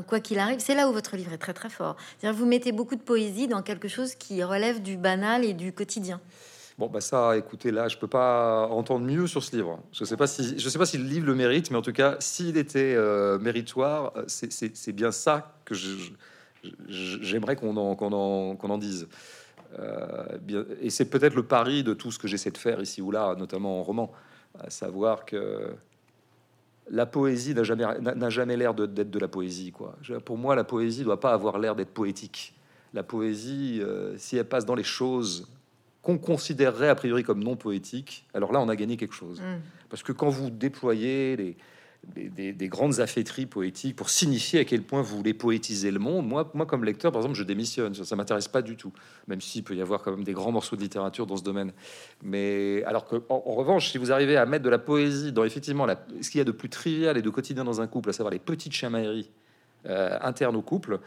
quoi 0.07 0.21
qu'il 0.21 0.39
arrive. 0.39 0.61
C'est 0.61 0.75
là 0.75 0.89
où 0.89 0.93
votre 0.93 1.17
livre 1.17 1.33
est 1.33 1.39
très 1.39 1.55
très 1.55 1.71
fort. 1.71 1.97
Vous 2.23 2.47
mettez 2.47 2.73
beaucoup 2.81 2.97
de 2.97 3.03
poésie 3.03 3.47
dans 3.47 3.61
quelque 3.61 3.89
chose 3.89 4.15
qui 4.15 4.43
relève 4.43 4.81
du 4.81 4.97
banal 4.97 5.45
et 5.45 5.53
du 5.53 5.71
quotidien. 5.71 6.19
Bon, 6.79 6.87
bah 6.87 7.03
ça, 7.03 7.37
écoutez, 7.37 7.71
là, 7.71 7.89
je 7.89 7.99
peux 7.99 8.07
pas 8.07 8.69
entendre 8.69 9.05
mieux 9.05 9.27
sur 9.27 9.45
ce 9.45 9.55
livre. 9.55 9.81
Je 9.93 10.03
sais 10.07 10.17
pas 10.17 10.27
si, 10.27 10.59
je 10.59 10.67
sais 10.67 10.79
pas 10.79 10.87
si 10.87 10.97
le 10.97 11.05
livre 11.05 11.27
le 11.27 11.35
mérite, 11.35 11.71
mais 11.71 11.77
en 11.77 11.83
tout 11.83 11.93
cas, 11.93 12.17
s'il 12.21 12.57
était 12.57 12.95
euh, 12.97 13.39
méritoire, 13.39 14.15
euh, 14.17 14.25
c'est 14.27 14.93
bien 14.93 15.13
ça 15.13 15.53
que 15.67 15.75
j'aimerais 16.89 17.55
qu'on 17.55 17.77
en, 17.77 17.99
en, 18.01 18.71
en, 18.71 18.79
dise. 18.79 19.09
Euh, 19.79 20.39
et 20.81 20.89
c'est 20.89 21.11
peut-être 21.11 21.35
le 21.35 21.43
pari 21.43 21.85
de 21.85 21.93
tout 21.93 22.11
ce 22.11 22.19
que 22.19 22.29
j'essaie 22.29 22.51
de 22.51 22.57
faire 22.57 22.81
ici 22.81 23.03
ou 23.03 23.11
là, 23.11 23.35
notamment 23.35 23.81
en 23.81 23.83
roman, 23.83 24.11
à 24.59 24.71
savoir 24.71 25.27
que 25.27 25.75
la 26.89 27.05
poésie 27.05 27.53
n'a 27.53 27.63
jamais, 27.63 27.85
jamais 28.31 28.57
l'air 28.57 28.73
d'être 28.73 29.11
de 29.11 29.19
la 29.19 29.29
poésie. 29.29 29.71
Quoi. 29.71 29.97
Pour 30.25 30.39
moi, 30.39 30.55
la 30.55 30.65
poésie 30.65 31.05
doit 31.05 31.21
pas 31.21 31.35
avoir 31.35 31.59
l'air 31.59 31.77
d'être 31.77 31.93
poétique 31.93 32.55
la 32.95 33.03
poésie, 33.03 33.81
euh, 33.81 34.17
si 34.19 34.37
elle 34.37 34.49
passe 34.49 34.67
dans 34.67 34.75
les 34.75 34.85
choses 34.85 35.49
qu'on 36.03 36.19
considérerait 36.19 36.89
a 36.89 36.95
priori 36.95 37.23
comme 37.23 37.43
non 37.45 37.57
poétiques, 37.57 38.27
alors 38.35 38.53
là, 38.53 38.61
on 38.61 38.69
a 38.69 38.77
gagné 38.77 38.97
quelque 38.97 39.15
chose. 39.15 39.41
Mm. 39.41 39.61
Parce 39.89 40.03
que 40.03 40.13
quand 40.13 40.31
vous 40.31 40.51
déployez 40.51 41.37
les, 41.37 41.57
des, 42.53 42.69
grandes 42.69 43.01
affaîtries 43.01 43.47
poétiques 43.47 43.97
pour 43.97 44.09
signifier 44.11 44.61
à 44.61 44.65
quel 44.65 44.83
point 44.83 45.03
vous 45.03 45.17
voulez 45.17 45.35
poétiser 45.35 45.91
le 45.91 45.99
monde, 45.99 46.27
moi, 46.27 46.51
moi 46.55 46.67
comme 46.67 46.85
lecteur, 46.85 47.13
par 47.13 47.21
exemple, 47.21 47.37
je 47.37 47.45
démissionne. 47.45 47.95
Ça, 47.95 48.17
m'intéresse 48.17 48.49
pas 48.49 48.63
du 48.63 48.77
tout, 48.77 48.93
même 49.29 49.41
s'il 49.41 49.63
peut 49.63 49.75
y 49.75 49.83
avoir 49.83 50.03
quand 50.03 50.13
même 50.13 50.25
des 50.25 50.33
grands 50.33 50.53
morceaux 50.53 50.77
de 50.77 50.81
littérature 50.81 51.27
dans 51.27 51.37
ce 51.37 51.43
domaine. 51.43 51.73
Mais 52.23 52.83
alors 52.85 53.07
que, 53.07 53.17
en, 53.29 53.55
revanche, 53.55 53.91
si 53.91 53.99
vous 53.99 54.13
arrivez 54.13 54.37
à 54.37 54.47
mettre 54.47 54.65
de 54.65 54.71
la 54.71 54.79
poésie 54.79 55.33
dans 55.33 55.45
effectivement 55.45 55.87
la, 55.87 56.03
ce 56.21 56.31
qu'il 56.31 56.39
y 56.39 56.43
a 56.43 56.45
de 56.45 56.53
plus 56.53 56.71
trivial 56.71 57.17
et 57.17 57.23
de 57.23 57.31
quotidien 57.31 57.65
dans 57.65 57.81
un 57.81 57.87
couple, 57.87 58.11
à 58.11 58.13
savoir 58.13 58.33
les 58.33 58.39
petites 58.39 58.73
chamailleries 58.73 59.31
euh, 59.87 60.19
internes 60.23 60.57
au 60.57 60.63
couple, 60.63 61.01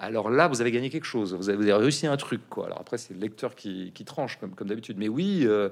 alors 0.00 0.30
là, 0.30 0.48
vous 0.48 0.62
avez 0.62 0.72
gagné 0.72 0.88
quelque 0.88 1.04
chose. 1.04 1.34
Vous 1.34 1.50
avez, 1.50 1.72
réussi 1.74 2.06
un 2.06 2.16
truc, 2.16 2.40
quoi. 2.48 2.66
Alors 2.66 2.80
après, 2.80 2.96
c'est 2.96 3.12
le 3.12 3.20
lecteur 3.20 3.54
qui, 3.54 3.92
tranche, 4.06 4.38
comme, 4.38 4.54
d'habitude. 4.66 4.96
Mais 4.98 5.08
oui, 5.08 5.42
euh, 5.44 5.68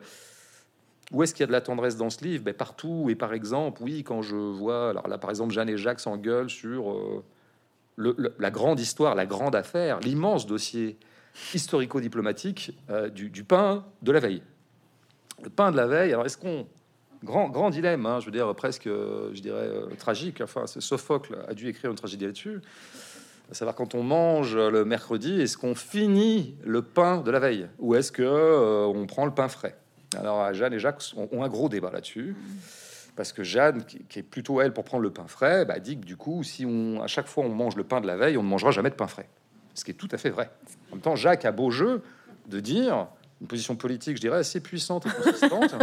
où 1.12 1.22
est-ce 1.22 1.32
qu'il 1.32 1.40
y 1.40 1.44
a 1.44 1.46
de 1.46 1.52
la 1.52 1.62
tendresse 1.62 1.96
dans 1.96 2.10
ce 2.10 2.22
livre? 2.22 2.44
Ben, 2.44 2.52
Partout. 2.52 3.06
Et 3.08 3.14
par 3.14 3.32
exemple, 3.32 3.82
oui, 3.82 4.04
quand 4.04 4.20
je 4.20 4.36
vois... 4.36 4.90
Alors 4.90 5.08
là, 5.08 5.16
par 5.16 5.30
exemple, 5.30 5.54
Jeanne 5.54 5.70
et 5.70 5.78
Jacques 5.78 6.00
s'engueulent 6.00 6.50
sur 6.50 6.92
euh, 6.92 7.24
la 8.38 8.50
grande 8.50 8.78
histoire, 8.78 9.14
la 9.14 9.24
grande 9.24 9.56
affaire, 9.56 9.98
l'immense 10.00 10.46
dossier 10.46 10.98
historico-diplomatique 11.54 12.72
euh, 12.90 13.08
du, 13.08 13.44
pain 13.44 13.86
de 14.02 14.12
la 14.12 14.20
veille. 14.20 14.42
Le 15.42 15.48
pain 15.48 15.70
de 15.70 15.76
la 15.76 15.86
veille, 15.86 16.12
alors 16.12 16.26
est-ce 16.26 16.36
qu'on... 16.36 16.66
Grand, 17.24 17.48
grand 17.48 17.70
dilemme, 17.70 18.06
hein, 18.06 18.20
je 18.20 18.26
veux 18.26 18.30
dire, 18.30 18.54
presque, 18.54 18.84
je 18.84 19.40
dirais, 19.40 19.68
tragique. 19.98 20.40
Enfin, 20.40 20.68
Sophocle 20.68 21.36
a 21.48 21.54
dû 21.54 21.66
écrire 21.66 21.90
une 21.90 21.96
tragédie 21.96 22.26
là-dessus 22.26 22.60
à 23.50 23.54
savoir 23.54 23.74
quand 23.74 23.94
on 23.94 24.02
mange 24.02 24.56
le 24.56 24.84
mercredi, 24.84 25.40
est-ce 25.40 25.56
qu'on 25.56 25.74
finit 25.74 26.56
le 26.64 26.82
pain 26.82 27.18
de 27.22 27.30
la 27.30 27.38
veille 27.38 27.68
ou 27.78 27.94
est-ce 27.94 28.12
que 28.12 28.22
euh, 28.22 28.84
on 28.84 29.06
prend 29.06 29.24
le 29.24 29.32
pain 29.32 29.48
frais? 29.48 29.76
Alors 30.16 30.52
Jeanne 30.52 30.72
et 30.74 30.78
Jacques 30.78 31.02
ont, 31.16 31.42
un 31.42 31.48
gros 31.48 31.68
débat 31.68 31.90
là-dessus. 31.90 32.36
Parce 33.16 33.32
que 33.32 33.42
Jeanne, 33.42 33.84
qui, 33.84 34.18
est 34.18 34.22
plutôt 34.22 34.60
elle 34.60 34.72
pour 34.72 34.84
prendre 34.84 35.02
le 35.02 35.10
pain 35.10 35.26
frais, 35.26 35.64
bah, 35.64 35.80
dit 35.80 35.98
que 35.98 36.04
du 36.04 36.16
coup, 36.16 36.44
si 36.44 36.64
on, 36.64 37.02
à 37.02 37.08
chaque 37.08 37.26
fois 37.26 37.44
on 37.44 37.48
mange 37.48 37.74
le 37.74 37.84
pain 37.84 38.00
de 38.00 38.06
la 38.06 38.16
veille, 38.16 38.36
on 38.36 38.42
ne 38.42 38.48
mangera 38.48 38.70
jamais 38.70 38.90
de 38.90 38.94
pain 38.94 39.08
frais. 39.08 39.28
Ce 39.74 39.84
qui 39.84 39.90
est 39.90 39.94
tout 39.94 40.08
à 40.12 40.18
fait 40.18 40.30
vrai. 40.30 40.50
En 40.90 40.96
même 40.96 41.02
temps, 41.02 41.16
Jacques 41.16 41.44
a 41.44 41.52
beau 41.52 41.70
jeu 41.70 42.02
de 42.48 42.60
dire 42.60 43.08
une 43.40 43.46
position 43.46 43.76
politique, 43.76 44.16
je 44.16 44.20
dirais, 44.20 44.38
assez 44.38 44.60
puissante 44.60 45.06
et 45.06 45.10
consistante. 45.10 45.74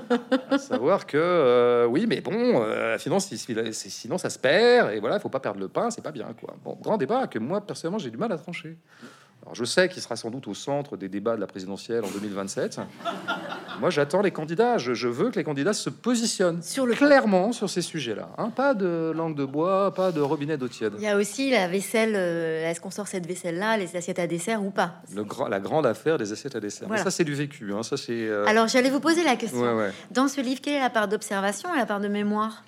à 0.50 0.58
savoir 0.58 1.06
que, 1.06 1.16
euh, 1.18 1.86
oui, 1.86 2.06
mais 2.08 2.20
bon, 2.20 2.62
euh, 2.62 2.98
sinon, 2.98 3.18
sinon, 3.20 4.18
ça 4.18 4.30
se 4.30 4.38
perd, 4.38 4.92
et 4.92 5.00
voilà, 5.00 5.16
il 5.16 5.20
faut 5.20 5.28
pas 5.28 5.40
perdre 5.40 5.60
le 5.60 5.68
pain, 5.68 5.90
c'est 5.90 6.02
pas 6.02 6.12
bien, 6.12 6.28
quoi. 6.38 6.54
Bon, 6.64 6.78
grand 6.80 6.98
débat 6.98 7.26
que 7.26 7.38
moi, 7.38 7.60
personnellement, 7.60 7.98
j'ai 7.98 8.10
du 8.10 8.16
mal 8.16 8.30
à 8.30 8.38
trancher. 8.38 8.76
Alors, 9.42 9.54
je 9.54 9.64
sais 9.64 9.88
qu'il 9.88 10.02
sera 10.02 10.16
sans 10.16 10.30
doute 10.30 10.46
au 10.48 10.54
centre 10.54 10.96
des 10.96 11.08
débats 11.08 11.34
de 11.34 11.40
la 11.40 11.46
présidentielle 11.46 12.04
en 12.04 12.10
2027. 12.10 12.80
Moi, 13.80 13.88
j'attends 13.88 14.20
les 14.20 14.30
candidats. 14.30 14.76
Je, 14.76 15.08
veux 15.08 15.30
que 15.30 15.36
les 15.36 15.44
candidats 15.44 15.72
se 15.72 15.88
positionnent 15.88 16.62
sur 16.62 16.84
le 16.84 16.94
clairement 16.94 17.52
sur 17.52 17.70
ces 17.70 17.80
sujets-là. 17.80 18.28
Hein. 18.36 18.50
Pas 18.50 18.74
de 18.74 19.12
langue 19.14 19.34
de 19.34 19.44
bois, 19.44 19.94
pas 19.94 20.12
de 20.12 20.20
robinet 20.20 20.58
d'eau 20.58 20.68
tiède. 20.68 20.92
Il 20.98 21.04
y 21.04 21.08
a 21.08 21.16
aussi 21.16 21.50
la 21.50 21.68
vaisselle. 21.68 22.12
Euh, 22.14 22.68
est-ce 22.68 22.80
qu'on 22.80 22.90
sort 22.90 23.08
cette 23.08 23.26
vaisselle-là, 23.26 23.78
les 23.78 23.96
assiettes 23.96 24.18
à 24.18 24.26
dessert 24.26 24.62
ou 24.62 24.70
pas? 24.70 24.96
Le 25.14 25.24
grand, 25.24 25.48
La 25.48 25.58
grande 25.58 25.86
affaire 25.86 26.18
des 26.18 26.32
assiettes 26.32 26.56
à 26.56 26.60
dessert. 26.60 26.88
ça, 26.98 27.10
c'est 27.10 27.24
du 27.24 27.34
vécu. 27.34 27.72
Hein. 27.72 27.82
Ça, 27.82 27.96
c'est. 27.96 28.28
Euh, 28.28 28.44
Alors, 28.46 28.68
j'allais 28.68 28.90
vous 28.90 29.00
poser 29.00 29.24
la 29.24 29.36
question. 29.36 29.60
Dans 30.10 30.28
ce 30.28 30.42
livre, 30.42 30.60
quelle 30.60 30.74
est 30.74 30.80
la 30.80 30.90
part 30.90 31.08
d'observation 31.08 31.74
et 31.74 31.78
la 31.78 31.86
part 31.86 32.00
de 32.00 32.08
mémoire? 32.08 32.62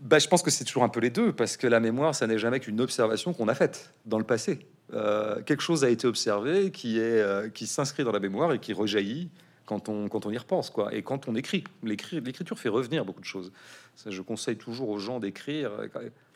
Bah, 0.00 0.18
je 0.18 0.28
pense 0.28 0.42
que 0.42 0.50
c'est 0.50 0.64
toujours 0.64 0.84
un 0.84 0.88
peu 0.88 1.00
les 1.00 1.10
deux, 1.10 1.32
parce 1.32 1.56
que 1.56 1.66
la 1.66 1.80
mémoire, 1.80 2.14
ça 2.14 2.26
n'est 2.26 2.38
jamais 2.38 2.60
qu'une 2.60 2.80
observation 2.80 3.32
qu'on 3.32 3.48
a 3.48 3.54
faite 3.54 3.92
dans 4.04 4.18
le 4.18 4.24
passé. 4.24 4.66
Euh, 4.92 5.40
quelque 5.42 5.62
chose 5.62 5.84
a 5.84 5.88
été 5.88 6.06
observé 6.06 6.70
qui 6.70 6.98
est 6.98 7.20
euh, 7.20 7.48
qui 7.48 7.66
s'inscrit 7.66 8.04
dans 8.04 8.12
la 8.12 8.20
mémoire 8.20 8.52
et 8.52 8.58
qui 8.58 8.74
rejaillit 8.74 9.30
quand 9.64 9.88
on 9.88 10.08
quand 10.08 10.26
on 10.26 10.30
y 10.30 10.36
repense 10.36 10.68
quoi 10.68 10.94
et 10.94 11.02
quand 11.02 11.26
on 11.26 11.34
écrit. 11.34 11.64
L'écriture 11.82 12.58
fait 12.58 12.68
revenir 12.68 13.04
beaucoup 13.04 13.20
de 13.20 13.26
choses. 13.26 13.50
Je 14.06 14.20
conseille 14.20 14.56
toujours 14.56 14.90
aux 14.90 14.98
gens 14.98 15.20
d'écrire. 15.20 15.70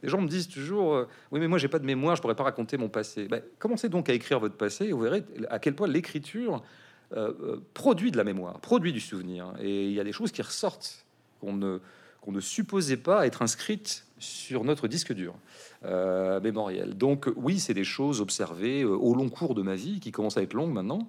Les 0.03 0.09
gens 0.09 0.21
me 0.21 0.29
disent 0.29 0.49
toujours 0.49 0.95
euh, 0.95 1.09
oui 1.31 1.41
mais 1.41 1.49
moi 1.49 1.59
j'ai 1.59 1.69
pas 1.69 1.79
de 1.79 1.85
mémoire 1.85 2.17
je 2.17 2.23
pourrais 2.23 2.37
pas 2.37 2.45
raconter 2.45 2.79
mon 2.79 2.89
passé 2.89 3.29
ben, 3.29 3.43
commencez 3.59 3.91
donc 3.91 4.09
à 4.09 4.15
écrire 4.15 4.41
votre 4.41 4.57
passé 4.57 4.87
et 4.87 4.93
vous 4.93 5.01
verrez 5.01 5.25
à 5.51 5.59
quel 5.59 5.75
point 5.75 5.87
l'écriture 5.87 6.63
produit 7.75 8.11
de 8.11 8.17
la 8.17 8.25
mémoire 8.25 8.61
produit 8.61 8.93
du 8.93 9.01
souvenir. 9.01 9.53
Et 9.61 9.87
il 9.87 9.93
y 9.93 10.01
a 10.01 10.05
des 10.05 10.13
choses 10.13 10.33
qui 10.33 10.43
ressortent 10.43 11.05
qu'on 11.41 11.53
ne 11.53 11.81
qu'on 12.23 12.33
ne 12.33 12.41
supposait 12.41 12.97
pas 12.97 13.27
être 13.27 13.43
inscrites 13.43 14.08
sur 14.19 14.65
notre 14.65 14.89
disque 14.89 15.13
dur 15.13 15.35
euh, 15.85 16.41
mémoriel. 16.41 16.97
Donc 16.97 17.31
oui, 17.37 17.59
c'est 17.59 17.75
des 17.75 17.85
choses 17.85 18.21
observées 18.21 18.83
euh, 18.83 18.89
au 18.89 19.15
long 19.15 19.29
cours 19.29 19.55
de 19.55 19.63
ma 19.63 19.75
vie, 19.75 20.01
qui 20.01 20.11
commence 20.11 20.37
à 20.37 20.43
être 20.43 20.55
longue 20.55 20.73
maintenant. 20.73 21.09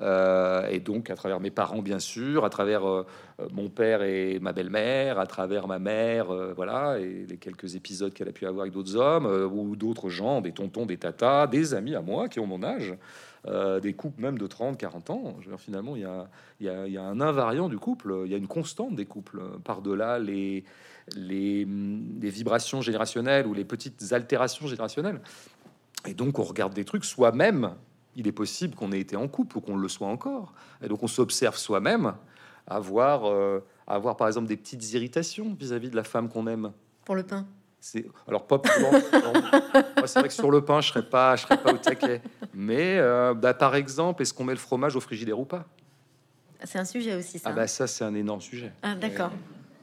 Euh, 0.00 0.68
et 0.68 0.78
donc 0.78 1.10
à 1.10 1.16
travers 1.16 1.40
mes 1.40 1.50
parents 1.50 1.82
bien 1.82 1.98
sûr, 1.98 2.44
à 2.44 2.50
travers 2.50 2.82
mon 3.50 3.68
père 3.68 4.02
et 4.02 4.38
ma 4.38 4.52
belle-mère, 4.52 5.18
à 5.18 5.26
travers 5.26 5.66
ma 5.66 5.80
mère, 5.80 6.28
voilà, 6.54 7.00
et 7.00 7.26
les 7.28 7.36
quelques 7.36 7.74
épisodes 7.74 8.14
qu'elle 8.14 8.28
a 8.28 8.32
pu 8.32 8.46
avoir 8.46 8.62
avec 8.62 8.72
d'autres 8.72 8.96
hommes 8.96 9.26
ou 9.26 9.74
d'autres 9.74 10.08
gens, 10.08 10.40
des 10.40 10.52
tontons, 10.52 10.86
des 10.86 10.98
tatas, 10.98 11.48
des 11.48 11.74
amis 11.74 11.96
à 11.96 12.00
moi 12.00 12.28
qui 12.28 12.38
ont 12.38 12.46
mon 12.46 12.62
âge, 12.62 12.94
des 13.82 13.92
couples 13.94 14.22
même 14.22 14.38
de 14.38 14.46
30, 14.46 14.78
40 14.78 15.10
ans. 15.10 15.36
Je 15.40 15.50
veux 15.50 15.56
finalement, 15.56 15.96
il 15.96 16.08
y, 16.60 16.64
y 16.64 16.96
a 16.96 17.02
un 17.02 17.20
invariant 17.20 17.68
du 17.68 17.78
couple, 17.78 18.22
il 18.24 18.30
y 18.30 18.34
a 18.34 18.38
une 18.38 18.46
constante 18.46 18.94
des 18.94 19.06
couples 19.06 19.42
par-delà 19.64 20.20
les 20.20 20.64
les, 21.16 21.64
vibrations 21.64 22.80
générationnelles 22.80 23.46
ou 23.46 23.54
les 23.54 23.64
petites 23.64 24.12
altérations 24.12 24.66
générationnelles. 24.66 25.20
Et 26.06 26.14
donc, 26.14 26.38
on 26.38 26.42
regarde 26.42 26.74
des 26.74 26.84
trucs 26.84 27.04
soi-même. 27.04 27.74
Il 28.16 28.26
est 28.26 28.32
possible 28.32 28.74
qu'on 28.74 28.92
ait 28.92 29.00
été 29.00 29.16
en 29.16 29.28
couple 29.28 29.58
ou 29.58 29.60
qu'on 29.60 29.76
le 29.76 29.88
soit 29.88 30.08
encore. 30.08 30.52
Et 30.82 30.88
donc, 30.88 31.02
on 31.02 31.06
s'observe 31.06 31.56
soi-même, 31.56 32.14
avoir, 32.66 33.26
euh, 33.26 33.60
avoir 33.86 34.16
par 34.16 34.26
exemple 34.26 34.48
des 34.48 34.56
petites 34.56 34.92
irritations 34.92 35.54
vis-à-vis 35.58 35.90
de 35.90 35.96
la 35.96 36.04
femme 36.04 36.28
qu'on 36.28 36.46
aime. 36.46 36.72
Pour 37.04 37.14
le 37.14 37.22
pain. 37.22 37.46
C'est 37.80 38.06
alors 38.26 38.44
pas 38.46 38.60
c'est 40.06 40.18
vrai 40.18 40.28
que 40.28 40.34
sur 40.34 40.50
le 40.50 40.64
pain, 40.64 40.80
je 40.80 40.88
serais 40.88 41.08
pas, 41.08 41.36
je 41.36 41.42
serais 41.42 41.62
pas 41.62 41.72
au 41.72 41.78
taquet. 41.78 42.20
Mais 42.52 42.98
euh, 42.98 43.34
bah, 43.34 43.54
par 43.54 43.76
exemple, 43.76 44.22
est-ce 44.22 44.34
qu'on 44.34 44.44
met 44.44 44.52
le 44.52 44.58
fromage 44.58 44.96
au 44.96 45.00
frigidaire 45.00 45.38
ou 45.38 45.44
pas? 45.44 45.64
C'est 46.64 46.78
un 46.78 46.84
sujet 46.84 47.14
aussi. 47.14 47.38
Ça. 47.38 47.50
Ah 47.50 47.52
bah 47.52 47.68
ça, 47.68 47.86
c'est 47.86 48.04
un 48.04 48.14
énorme 48.14 48.40
sujet. 48.40 48.72
Ah, 48.82 48.96
d'accord. 48.96 49.30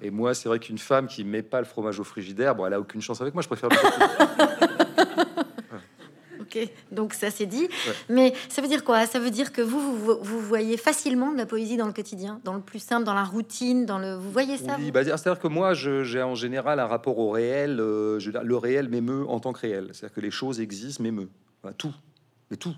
Et 0.05 0.11
moi, 0.11 0.35
c'est 0.35 0.47
vrai 0.47 0.59
qu'une 0.59 0.77
femme 0.77 1.07
qui 1.07 1.23
met 1.23 1.41
pas 1.41 1.57
le 1.57 1.65
fromage 1.65 1.99
au 1.99 2.03
frigidaire, 2.03 2.53
bon, 2.53 2.67
elle 2.67 2.73
a 2.73 2.79
aucune 2.79 3.01
chance 3.01 3.21
avec 3.21 3.33
moi. 3.33 3.41
Je 3.41 3.47
préfère. 3.47 3.69
ok, 6.39 6.59
donc 6.91 7.15
ça 7.15 7.31
c'est 7.31 7.47
dit. 7.47 7.67
Mais 8.07 8.33
ça 8.47 8.61
veut 8.61 8.67
dire 8.67 8.83
quoi? 8.83 9.07
Ça 9.07 9.17
veut 9.17 9.31
dire 9.31 9.51
que 9.51 9.63
vous, 9.63 10.19
vous, 10.21 10.39
voyez 10.41 10.77
facilement 10.77 11.31
de 11.31 11.39
la 11.39 11.47
poésie 11.47 11.75
dans 11.75 11.87
le 11.87 11.91
quotidien, 11.91 12.39
dans 12.43 12.53
le 12.53 12.61
plus 12.61 12.77
simple, 12.77 13.03
dans 13.03 13.15
la 13.15 13.23
routine, 13.23 13.87
dans 13.87 13.97
le. 13.97 14.13
Vous 14.13 14.29
voyez 14.29 14.57
ça? 14.57 14.75
Oui, 14.77 14.91
bah, 14.91 15.03
c'est-à-dire 15.03 15.39
que 15.39 15.47
moi, 15.47 15.73
j'ai 15.73 16.21
en 16.21 16.35
général 16.35 16.79
un 16.79 16.85
rapport 16.85 17.17
au 17.17 17.31
réel. 17.31 17.79
Euh, 17.79 18.19
je, 18.19 18.29
le 18.29 18.57
réel 18.57 18.89
m'émeut 18.89 19.25
en 19.27 19.39
tant 19.39 19.53
que 19.53 19.61
réel. 19.61 19.89
C'est-à-dire 19.93 20.13
que 20.13 20.21
les 20.21 20.29
choses 20.29 20.61
existent, 20.61 21.01
m'émeut. 21.01 21.29
tout. 21.79 21.95
Mais 22.51 22.57
tout. 22.57 22.75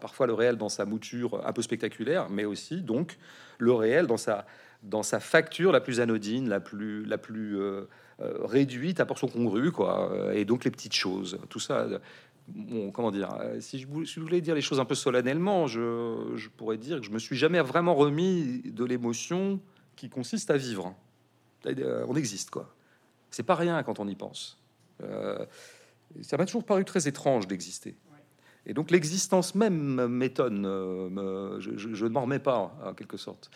Parfois 0.00 0.26
le 0.26 0.34
réel 0.34 0.56
dans 0.56 0.68
sa 0.68 0.84
mouture 0.84 1.44
un 1.46 1.52
peu 1.52 1.62
spectaculaire, 1.62 2.28
mais 2.30 2.44
aussi 2.44 2.82
donc 2.82 3.18
le 3.58 3.72
réel 3.72 4.06
dans 4.06 4.16
sa, 4.16 4.46
dans 4.82 5.02
sa 5.02 5.20
facture 5.20 5.72
la 5.72 5.80
plus 5.80 6.00
anodine, 6.00 6.48
la 6.48 6.60
plus, 6.60 7.04
la 7.04 7.18
plus 7.18 7.58
euh, 7.58 7.88
euh, 8.20 8.38
réduite 8.44 9.00
à 9.00 9.06
portion 9.06 9.28
congrue, 9.28 9.72
quoi. 9.72 10.12
Et 10.34 10.44
donc 10.44 10.64
les 10.64 10.70
petites 10.70 10.94
choses, 10.94 11.38
tout 11.48 11.60
ça. 11.60 11.86
Comment 12.92 13.10
dire 13.10 13.28
si 13.58 13.80
je, 13.80 14.20
voulais, 14.20 14.40
dire 14.40 14.54
les 14.54 14.60
choses 14.60 14.78
un 14.78 14.84
peu 14.84 14.94
solennellement, 14.94 15.66
je, 15.66 16.32
je, 16.36 16.48
pourrais 16.48 16.78
dire 16.78 17.00
que 17.00 17.06
je 17.06 17.10
me 17.10 17.18
suis 17.18 17.34
jamais 17.34 17.60
vraiment 17.60 17.96
remis 17.96 18.62
de 18.64 18.84
l'émotion 18.84 19.60
qui 19.96 20.08
consiste 20.08 20.50
à 20.50 20.56
vivre. 20.56 20.94
On 21.64 22.14
existe, 22.14 22.50
quoi. 22.50 22.72
C'est 23.30 23.42
pas 23.42 23.56
rien 23.56 23.82
quand 23.82 23.98
on 23.98 24.06
y 24.06 24.14
pense. 24.14 24.58
Euh, 25.02 25.44
ça 26.22 26.36
m'a 26.36 26.46
toujours 26.46 26.64
paru 26.64 26.84
très 26.84 27.08
étrange 27.08 27.46
d'exister. 27.46 27.96
Et 28.66 28.74
donc 28.74 28.90
l'existence 28.90 29.54
même 29.54 30.06
m'étonne, 30.08 30.66
euh, 30.66 31.60
je, 31.60 32.04
ne 32.04 32.08
m'en 32.08 32.22
remets 32.22 32.40
pas 32.40 32.76
en 32.84 32.94
quelque 32.94 33.16
sorte. 33.16 33.50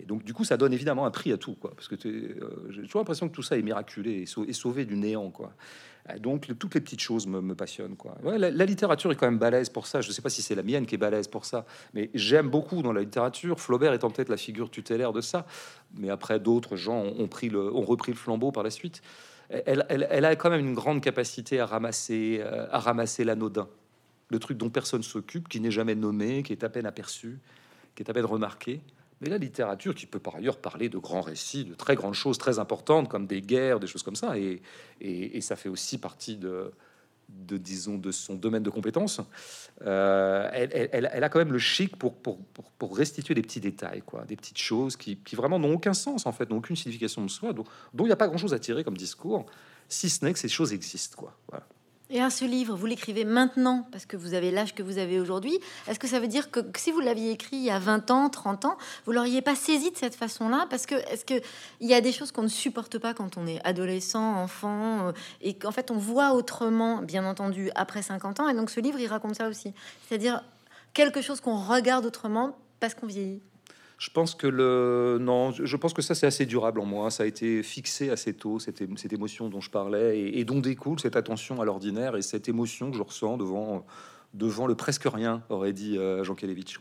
Et 0.00 0.04
donc 0.04 0.24
du 0.24 0.34
coup 0.34 0.44
ça 0.44 0.56
donne 0.56 0.72
évidemment 0.72 1.06
un 1.06 1.10
prix 1.10 1.32
à 1.32 1.38
tout, 1.38 1.54
parce 1.54 1.86
que 1.86 1.94
euh, 2.06 2.66
j'ai 2.70 2.82
toujours 2.82 3.00
l'impression 3.00 3.28
que 3.28 3.34
tout 3.34 3.42
ça 3.42 3.56
est 3.56 3.62
miraculé 3.62 4.24
et, 4.48 4.52
sauvé 4.52 4.84
du 4.84 4.96
néant, 4.96 5.32
donc 6.18 6.46
toutes 6.58 6.74
les 6.74 6.80
petites 6.80 7.00
choses 7.00 7.26
me, 7.26 7.54
passionnent, 7.54 7.96
la, 8.24 8.64
littérature 8.64 9.12
est 9.12 9.16
quand 9.16 9.26
même 9.26 9.38
balèze 9.38 9.68
pour 9.70 9.86
ça. 9.86 10.00
Je 10.00 10.08
ne 10.08 10.12
sais 10.12 10.22
pas 10.22 10.30
si 10.30 10.42
c'est 10.42 10.54
la 10.54 10.62
mienne 10.62 10.84
qui 10.84 10.96
est 10.96 10.98
balèze 10.98 11.28
pour 11.28 11.44
ça, 11.44 11.64
mais 11.94 12.10
j'aime 12.14 12.48
beaucoup 12.48 12.82
dans 12.82 12.92
la 12.92 13.00
littérature. 13.00 13.60
Flaubert 13.60 13.92
étant 13.92 14.10
peut-être 14.10 14.28
la 14.28 14.36
figure 14.36 14.70
tutélaire 14.70 15.12
de 15.12 15.20
ça, 15.20 15.46
mais 15.94 16.10
après 16.10 16.40
d'autres 16.40 16.76
gens 16.76 17.04
ont, 17.04 17.26
repris 17.26 18.10
le 18.10 18.16
flambeau 18.16 18.50
par 18.50 18.62
la 18.62 18.70
suite. 18.70 19.00
Elle, 19.48 20.24
a 20.24 20.36
quand 20.36 20.50
même 20.50 20.60
une 20.60 20.74
grande 20.74 21.00
capacité 21.00 21.60
à 21.60 21.66
ramasser, 21.66 22.40
euh, 22.40 22.66
à 22.70 22.80
ramasser 22.80 23.22
l'anodin 23.22 23.68
le 24.28 24.38
truc 24.38 24.58
dont 24.58 24.70
personne 24.70 25.02
s'occupe, 25.02 25.48
qui 25.48 25.60
n'est 25.60 25.70
jamais 25.70 25.94
nommé, 25.94 26.42
qui 26.42 26.52
est 26.52 26.64
à 26.64 26.68
peine 26.68 26.86
aperçu, 26.86 27.38
qui 27.94 28.02
est 28.02 28.10
à 28.10 28.12
peine 28.12 28.24
remarqué. 28.24 28.80
Mais 29.20 29.28
la 29.30 29.38
littérature, 29.38 29.94
qui 29.94 30.06
peut 30.06 30.18
par 30.18 30.36
ailleurs 30.36 30.58
parler 30.58 30.88
de 30.88 30.98
grands 30.98 31.22
récits, 31.22 31.64
de 31.64 31.74
très 31.74 31.94
grandes 31.94 32.14
choses 32.14 32.36
très 32.36 32.58
importantes, 32.58 33.08
comme 33.08 33.26
des 33.26 33.40
guerres, 33.40 33.80
des 33.80 33.86
choses 33.86 34.02
comme 34.02 34.16
ça, 34.16 34.34
et, 34.38 34.60
ça 35.40 35.56
fait 35.56 35.70
aussi 35.70 35.96
partie 35.96 36.36
de, 36.36 36.72
disons, 37.28 37.96
de 37.96 38.10
son 38.10 38.34
domaine 38.34 38.62
de 38.62 38.68
compétences, 38.68 39.22
euh, 39.82 40.50
elle, 40.52 41.06
a 41.06 41.28
quand 41.30 41.38
même 41.38 41.52
le 41.52 41.58
chic 41.58 41.96
pour, 41.96 42.14
restituer 42.94 43.34
des 43.34 43.42
petits 43.42 43.60
détails, 43.60 44.02
quoi, 44.04 44.24
des 44.26 44.36
petites 44.36 44.58
choses 44.58 44.96
qui, 44.96 45.18
vraiment 45.32 45.58
n'ont 45.58 45.72
aucun 45.72 45.94
sens, 45.94 46.26
en 46.26 46.32
fait, 46.32 46.50
n'ont 46.50 46.58
aucune 46.58 46.76
signification 46.76 47.22
de 47.22 47.30
soi, 47.30 47.54
dont 47.54 47.64
il 48.00 48.04
n'y 48.04 48.12
a 48.12 48.16
pas 48.16 48.28
grand-chose 48.28 48.52
à 48.52 48.58
tirer 48.58 48.84
comme 48.84 48.98
discours, 48.98 49.46
si 49.88 50.10
ce 50.10 50.24
n'est 50.24 50.32
que 50.32 50.38
ces 50.38 50.48
choses 50.48 50.74
existent, 50.74 51.16
quoi. 51.16 51.34
Et 52.08 52.20
à 52.20 52.30
ce 52.30 52.44
livre, 52.44 52.76
vous 52.76 52.86
l'écrivez 52.86 53.24
maintenant 53.24 53.88
parce 53.90 54.06
que 54.06 54.16
vous 54.16 54.34
avez 54.34 54.52
l'âge 54.52 54.76
que 54.76 54.82
vous 54.84 54.98
avez 54.98 55.18
aujourd'hui. 55.18 55.58
Est-ce 55.88 55.98
que 55.98 56.06
ça 56.06 56.20
veut 56.20 56.28
dire 56.28 56.52
que, 56.52 56.60
si 56.76 56.92
vous 56.92 57.00
l'aviez 57.00 57.32
écrit 57.32 57.56
il 57.56 57.64
y 57.64 57.70
a 57.70 57.80
20 57.80 58.12
ans, 58.12 58.30
30 58.30 58.64
ans, 58.64 58.78
vous 59.06 59.12
l'auriez 59.12 59.42
pas 59.42 59.56
saisi 59.56 59.90
de 59.90 59.96
cette 59.96 60.14
façon-là? 60.14 60.66
Parce 60.70 60.86
que 60.86 60.94
est-ce 61.10 61.24
que 61.24 61.34
il 61.80 61.88
y 61.88 61.94
a 61.94 62.00
des 62.00 62.12
choses 62.12 62.30
qu'on 62.30 62.44
ne 62.44 62.48
supporte 62.48 62.98
pas 62.98 63.12
quand 63.12 63.36
on 63.36 63.46
est 63.48 63.60
adolescent, 63.64 64.36
enfant, 64.36 65.08
euh, 65.08 65.12
et 65.40 65.54
qu'en 65.54 65.72
fait 65.72 65.90
on 65.90 65.96
voit 65.96 66.32
autrement, 66.34 67.02
bien 67.02 67.24
entendu, 67.24 67.70
après 67.74 68.02
50 68.02 68.38
ans. 68.38 68.48
Et 68.48 68.54
donc 68.54 68.70
ce 68.70 68.78
livre, 68.78 69.00
il 69.00 69.08
raconte 69.08 69.34
ça 69.34 69.48
aussi. 69.48 69.74
C'est-à-dire 70.06 70.44
quelque 70.94 71.20
chose 71.20 71.40
qu'on 71.40 71.56
regarde 71.56 72.06
autrement 72.06 72.56
parce 72.78 72.94
qu'on 72.94 73.06
vieillit. 73.06 73.42
Je 73.98 74.10
pense 74.10 74.34
que 74.34 74.46
le 74.46 75.18
non, 75.20 75.52
je 75.52 75.76
pense 75.76 75.94
que 75.94 76.02
ça 76.02 76.14
c'est 76.14 76.26
assez 76.26 76.44
durable 76.44 76.80
en 76.80 76.84
moi. 76.84 77.10
Ça 77.10 77.22
a 77.22 77.26
été 77.26 77.62
fixé 77.62 78.10
assez 78.10 78.34
tôt 78.34 78.58
cette, 78.58 78.82
cette 78.98 79.12
émotion 79.12 79.48
dont 79.48 79.60
je 79.60 79.70
parlais 79.70 80.20
et, 80.20 80.44
dont 80.44 80.60
découle 80.60 81.00
cette 81.00 81.16
attention 81.16 81.62
à 81.62 81.64
l'ordinaire 81.64 82.14
et 82.14 82.22
cette 82.22 82.48
émotion 82.48 82.90
que 82.90 82.96
je 82.96 83.02
ressens 83.02 83.38
devant 83.38 83.86
devant 84.34 84.66
le 84.66 84.74
presque 84.74 85.04
rien, 85.04 85.42
aurait 85.48 85.72
dit 85.72 85.96
euh, 85.96 86.22
Jean 86.22 86.34
Kelevitch. 86.34 86.78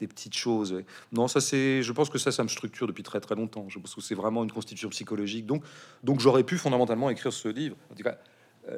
Des 0.00 0.06
petites 0.06 0.34
choses. 0.34 0.82
Non, 1.12 1.28
ça 1.28 1.42
c'est, 1.42 1.82
je 1.82 1.92
pense 1.92 2.08
que 2.08 2.16
ça, 2.16 2.32
ça 2.32 2.42
me 2.42 2.48
structure 2.48 2.86
depuis 2.86 3.02
très 3.02 3.20
très 3.20 3.34
longtemps. 3.34 3.66
Je 3.68 3.78
pense 3.78 3.94
que 3.94 4.00
c'est 4.00 4.14
vraiment 4.14 4.42
une 4.42 4.52
constitution 4.52 4.88
psychologique. 4.88 5.44
Donc, 5.44 5.64
donc 6.02 6.20
j'aurais 6.20 6.44
pu 6.44 6.56
fondamentalement 6.56 7.10
écrire 7.10 7.32
ce 7.32 7.48
livre. 7.48 7.76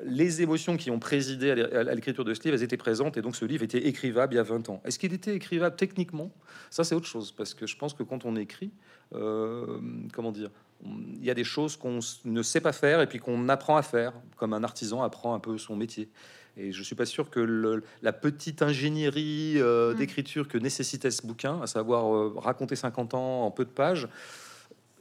Les 0.04 0.42
émotions 0.42 0.76
qui 0.76 0.90
ont 0.90 0.98
présidé 0.98 1.50
à 1.50 1.94
l'écriture 1.94 2.24
de 2.24 2.34
ce 2.34 2.42
livre, 2.42 2.56
elles 2.56 2.62
étaient 2.62 2.76
présentes 2.76 3.16
et 3.16 3.22
donc 3.22 3.36
ce 3.36 3.44
livre 3.44 3.62
était 3.62 3.86
écrivable 3.86 4.34
il 4.34 4.36
y 4.36 4.40
a 4.40 4.42
20 4.42 4.68
ans. 4.68 4.82
Est-ce 4.84 4.98
qu'il 4.98 5.12
était 5.12 5.34
écrivable 5.34 5.76
techniquement? 5.76 6.32
Ça, 6.70 6.82
c'est 6.82 6.94
autre 6.94 7.06
chose 7.06 7.32
parce 7.32 7.54
que 7.54 7.66
je 7.66 7.76
pense 7.76 7.94
que 7.94 8.02
quand 8.02 8.24
on 8.24 8.34
écrit, 8.36 8.70
euh, 9.14 9.78
comment 10.12 10.32
dire, 10.32 10.50
il 10.84 11.24
y 11.24 11.30
a 11.30 11.34
des 11.34 11.44
choses 11.44 11.76
qu'on 11.76 12.00
ne 12.24 12.42
sait 12.42 12.60
pas 12.60 12.72
faire 12.72 13.00
et 13.00 13.06
puis 13.06 13.18
qu'on 13.18 13.48
apprend 13.48 13.76
à 13.76 13.82
faire, 13.82 14.12
comme 14.36 14.52
un 14.52 14.64
artisan 14.64 15.02
apprend 15.02 15.34
un 15.34 15.40
peu 15.40 15.56
son 15.56 15.76
métier. 15.76 16.10
Et 16.56 16.72
je 16.72 16.82
suis 16.82 16.96
pas 16.96 17.06
sûr 17.06 17.30
que 17.30 17.82
la 18.02 18.12
petite 18.12 18.62
ingénierie 18.62 19.54
euh, 19.56 19.92
mmh. 19.92 19.96
d'écriture 19.96 20.48
que 20.48 20.58
nécessitait 20.58 21.10
ce 21.10 21.26
bouquin, 21.26 21.60
à 21.62 21.66
savoir 21.66 22.34
raconter 22.36 22.76
50 22.76 23.14
ans 23.14 23.44
en 23.44 23.50
peu 23.50 23.64
de 23.64 23.70
pages, 23.70 24.08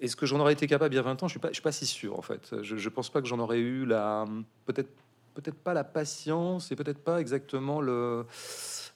est-ce 0.02 0.16
que 0.16 0.26
j'en 0.26 0.40
aurais 0.40 0.54
été 0.54 0.68
capable 0.68 0.94
il 0.94 0.98
y 0.98 1.00
a 1.00 1.04
20 1.04 1.24
ans? 1.24 1.28
Je 1.28 1.34
suis 1.34 1.40
pas, 1.40 1.50
je 1.50 1.54
suis 1.54 1.64
pas 1.64 1.72
si 1.72 1.86
sûr 1.86 2.18
en 2.18 2.22
fait. 2.22 2.56
Je, 2.62 2.76
je 2.76 2.90
pense 2.90 3.10
pas 3.10 3.22
que 3.22 3.28
j'en 3.28 3.40
aurais 3.40 3.60
eu 3.60 3.86
la, 3.86 4.26
peut-être, 4.66 4.90
peut-être 5.34 5.58
pas 5.58 5.74
la 5.74 5.84
patience 5.84 6.72
et 6.72 6.76
peut-être 6.76 7.00
pas 7.00 7.20
exactement 7.20 7.82
le, 7.82 8.26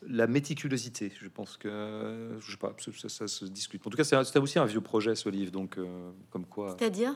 la 0.07 0.27
méticulosité. 0.27 1.11
Je 1.19 1.27
pense 1.27 1.57
que, 1.57 2.37
je 2.39 2.51
sais 2.51 2.57
pas, 2.57 2.73
ça, 3.07 3.27
se 3.27 3.45
discute. 3.45 3.85
En 3.85 3.89
tout 3.89 3.97
cas, 3.97 4.03
c'est 4.03 4.39
aussi 4.39 4.59
un 4.59 4.65
vieux 4.65 4.81
projet 4.81 5.15
ce 5.15 5.29
livre, 5.29 5.51
donc 5.51 5.77
euh, 5.77 6.11
comme 6.31 6.45
quoi. 6.45 6.75
C'est-à-dire? 6.77 7.15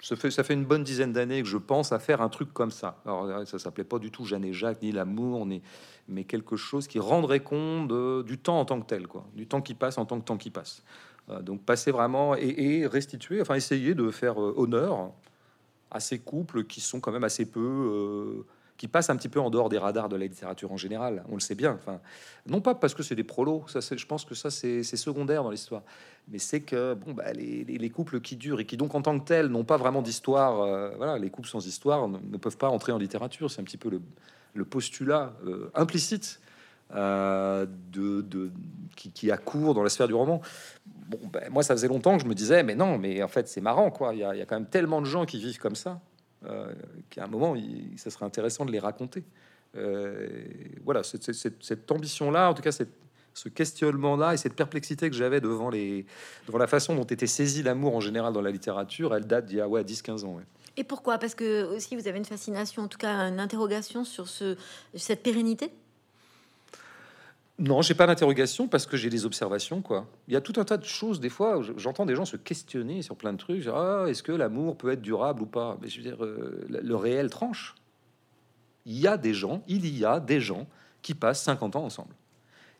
Ça 0.00 0.16
fait, 0.16 0.30
ça 0.30 0.44
fait 0.44 0.52
une 0.52 0.66
bonne 0.66 0.84
dizaine 0.84 1.14
d'années 1.14 1.40
que 1.42 1.48
je 1.48 1.56
pense 1.56 1.92
à 1.92 1.98
faire 1.98 2.20
un 2.20 2.28
truc 2.28 2.52
comme 2.52 2.70
ça. 2.70 3.00
Alors, 3.06 3.46
ça 3.46 3.58
s'appelait 3.58 3.84
pas 3.84 3.98
du 3.98 4.10
tout 4.10 4.26
Jeanne 4.26 4.44
et 4.44 4.52
Jacques, 4.52 4.82
ni 4.82 4.92
l'amour, 4.92 5.46
ni, 5.46 5.62
mais 6.08 6.24
quelque 6.24 6.56
chose 6.56 6.86
qui 6.86 6.98
rendrait 6.98 7.40
compte 7.40 7.90
du 8.26 8.36
temps 8.36 8.60
en 8.60 8.66
tant 8.66 8.80
que 8.80 8.86
tel, 8.86 9.06
quoi. 9.06 9.24
Du 9.34 9.46
temps 9.46 9.62
qui 9.62 9.72
passe 9.72 9.96
en 9.96 10.04
tant 10.04 10.20
que 10.20 10.26
temps 10.26 10.36
qui 10.36 10.50
passe. 10.50 10.82
Euh, 11.30 11.40
donc 11.40 11.62
passer 11.62 11.90
vraiment 11.90 12.34
et, 12.36 12.86
restituer, 12.86 13.40
enfin 13.40 13.54
essayer 13.54 13.94
de 13.94 14.10
faire 14.10 14.40
euh, 14.40 14.52
honneur 14.56 15.10
à 15.90 16.00
ces 16.00 16.18
couples 16.18 16.64
qui 16.64 16.80
sont 16.80 17.00
quand 17.00 17.12
même 17.12 17.24
assez 17.24 17.46
peu, 17.46 17.60
euh, 17.60 18.46
qui 18.76 18.88
passent 18.88 19.08
un 19.08 19.16
petit 19.16 19.30
peu 19.30 19.40
en 19.40 19.48
dehors 19.48 19.70
des 19.70 19.78
radars 19.78 20.10
de 20.10 20.16
la 20.16 20.26
littérature 20.26 20.70
en 20.70 20.76
général. 20.76 21.24
On 21.30 21.34
le 21.34 21.40
sait 21.40 21.54
bien. 21.54 21.78
Enfin, 21.80 22.00
non 22.46 22.60
pas 22.60 22.74
parce 22.74 22.92
que 22.92 23.02
c'est 23.02 23.14
des 23.14 23.24
prolos, 23.24 23.64
ça, 23.68 23.80
je 23.80 24.06
pense 24.06 24.26
que 24.26 24.34
ça 24.34 24.50
c'est 24.50 24.82
secondaire 24.82 25.44
dans 25.44 25.50
l'histoire, 25.50 25.82
mais 26.28 26.38
c'est 26.38 26.60
que 26.60 26.92
bon, 26.92 27.12
bah, 27.12 27.32
les, 27.32 27.90
couples 27.90 28.20
qui 28.20 28.36
durent 28.36 28.60
et 28.60 28.66
qui 28.66 28.76
donc 28.76 28.94
en 28.94 29.00
tant 29.00 29.18
que 29.18 29.24
tels 29.24 29.46
n'ont 29.46 29.64
pas 29.64 29.78
vraiment 29.78 30.02
d'histoire. 30.02 30.56
voilà, 30.96 31.16
les 31.16 31.30
couples 31.30 31.48
sans 31.48 31.64
histoire 31.66 32.06
ne, 32.06 32.36
peuvent 32.36 32.58
pas 32.58 32.68
entrer 32.68 32.92
en 32.92 32.98
littérature. 32.98 33.50
C'est 33.50 33.62
un 33.62 33.64
petit 33.64 33.78
peu 33.78 33.88
le, 33.88 34.02
le 34.52 34.64
postulat 34.66 35.32
implicite 35.74 36.40
euh, 36.92 37.66
de, 37.92 38.50
qui, 38.94 39.10
qui, 39.10 39.30
a 39.30 39.36
cours 39.36 39.74
dans 39.74 39.82
la 39.82 39.88
sphère 39.88 40.06
du 40.06 40.14
roman. 40.14 40.40
Bon, 40.86 41.18
ben, 41.32 41.50
moi, 41.50 41.62
ça 41.62 41.74
faisait 41.74 41.88
longtemps 41.88 42.16
que 42.16 42.22
je 42.22 42.28
me 42.28 42.34
disais, 42.34 42.62
mais 42.62 42.74
non, 42.74 42.98
mais 42.98 43.22
en 43.22 43.28
fait, 43.28 43.48
c'est 43.48 43.60
marrant, 43.60 43.90
quoi. 43.90 44.14
Il 44.14 44.20
y, 44.20 44.24
a, 44.24 44.46
quand 44.46 44.56
même 44.56 44.68
tellement 44.68 45.00
de 45.00 45.06
gens 45.06 45.24
qui 45.24 45.38
vivent 45.38 45.58
comme 45.58 45.76
ça 45.76 46.00
euh, 46.46 46.72
qu'à 47.10 47.24
un 47.24 47.26
moment, 47.26 47.54
ça 47.96 48.10
serait 48.10 48.26
intéressant 48.26 48.64
de 48.64 48.72
les 48.72 48.78
raconter. 48.78 49.24
Euh, 49.76 50.28
voilà, 50.84 51.02
cette, 51.02 51.90
ambition-là, 51.90 52.50
en 52.50 52.54
tout 52.54 52.62
cas, 52.62 52.70
ce 52.70 53.48
questionnement-là 53.48 54.34
et 54.34 54.36
cette 54.36 54.54
perplexité 54.54 55.10
que 55.10 55.16
j'avais 55.16 55.40
devant, 55.40 55.70
les, 55.70 56.06
devant 56.46 56.58
la 56.58 56.68
façon 56.68 56.94
dont 56.94 57.04
était 57.04 57.26
saisi 57.26 57.62
l'amour 57.62 57.96
en 57.96 58.00
général 58.00 58.32
dans 58.32 58.42
la 58.42 58.50
littérature, 58.50 59.14
elle 59.14 59.26
date 59.26 59.46
d'il 59.46 59.56
y 59.56 59.60
a 59.60 59.68
ouais, 59.68 59.82
10-15 59.82 60.24
ans. 60.24 60.38
Et 60.76 60.84
pourquoi? 60.84 61.18
Parce 61.18 61.34
que 61.34 61.64
aussi 61.74 61.96
vous 61.96 62.08
avez 62.08 62.18
une 62.18 62.24
fascination, 62.24 62.82
en 62.82 62.88
tout 62.88 62.98
cas 62.98 63.28
une 63.28 63.40
interrogation 63.40 64.04
sur 64.04 64.28
ce, 64.28 64.56
cette 64.94 65.22
pérennité? 65.22 65.70
Non, 67.58 67.82
j'ai 67.82 67.94
pas 67.94 68.06
d'interrogation 68.08 68.66
parce 68.66 68.84
que 68.84 68.96
j'ai 68.96 69.10
des 69.10 69.26
observations, 69.26 69.80
quoi. 69.80 70.06
Il 70.26 70.34
y 70.34 70.36
a 70.36 70.40
tout 70.40 70.54
un 70.56 70.64
tas 70.64 70.76
de 70.76 70.84
choses, 70.84 71.20
des 71.20 71.28
fois, 71.28 71.60
j'entends 71.76 72.04
des 72.04 72.16
gens 72.16 72.24
se 72.24 72.36
questionner 72.36 73.00
sur 73.02 73.14
plein 73.14 73.32
de 73.32 73.38
trucs. 73.38 73.68
Ah, 73.68 74.06
est-ce 74.08 74.24
que 74.24 74.32
l'amour 74.32 74.76
peut 74.76 74.90
être 74.90 75.00
durable 75.00 75.42
ou 75.42 75.46
pas? 75.46 75.78
Mais 75.80 75.88
je 75.88 75.98
veux 75.98 76.02
dire, 76.02 76.24
euh, 76.24 76.66
le 76.68 76.96
réel 76.96 77.30
tranche. 77.30 77.76
Il 78.86 78.98
y 78.98 79.06
a 79.06 79.16
des 79.16 79.34
gens, 79.34 79.62
il 79.68 79.86
y 79.86 80.04
a 80.04 80.18
des 80.18 80.40
gens 80.40 80.66
qui 81.00 81.14
passent 81.14 81.44
50 81.44 81.76
ans 81.76 81.84
ensemble, 81.84 82.14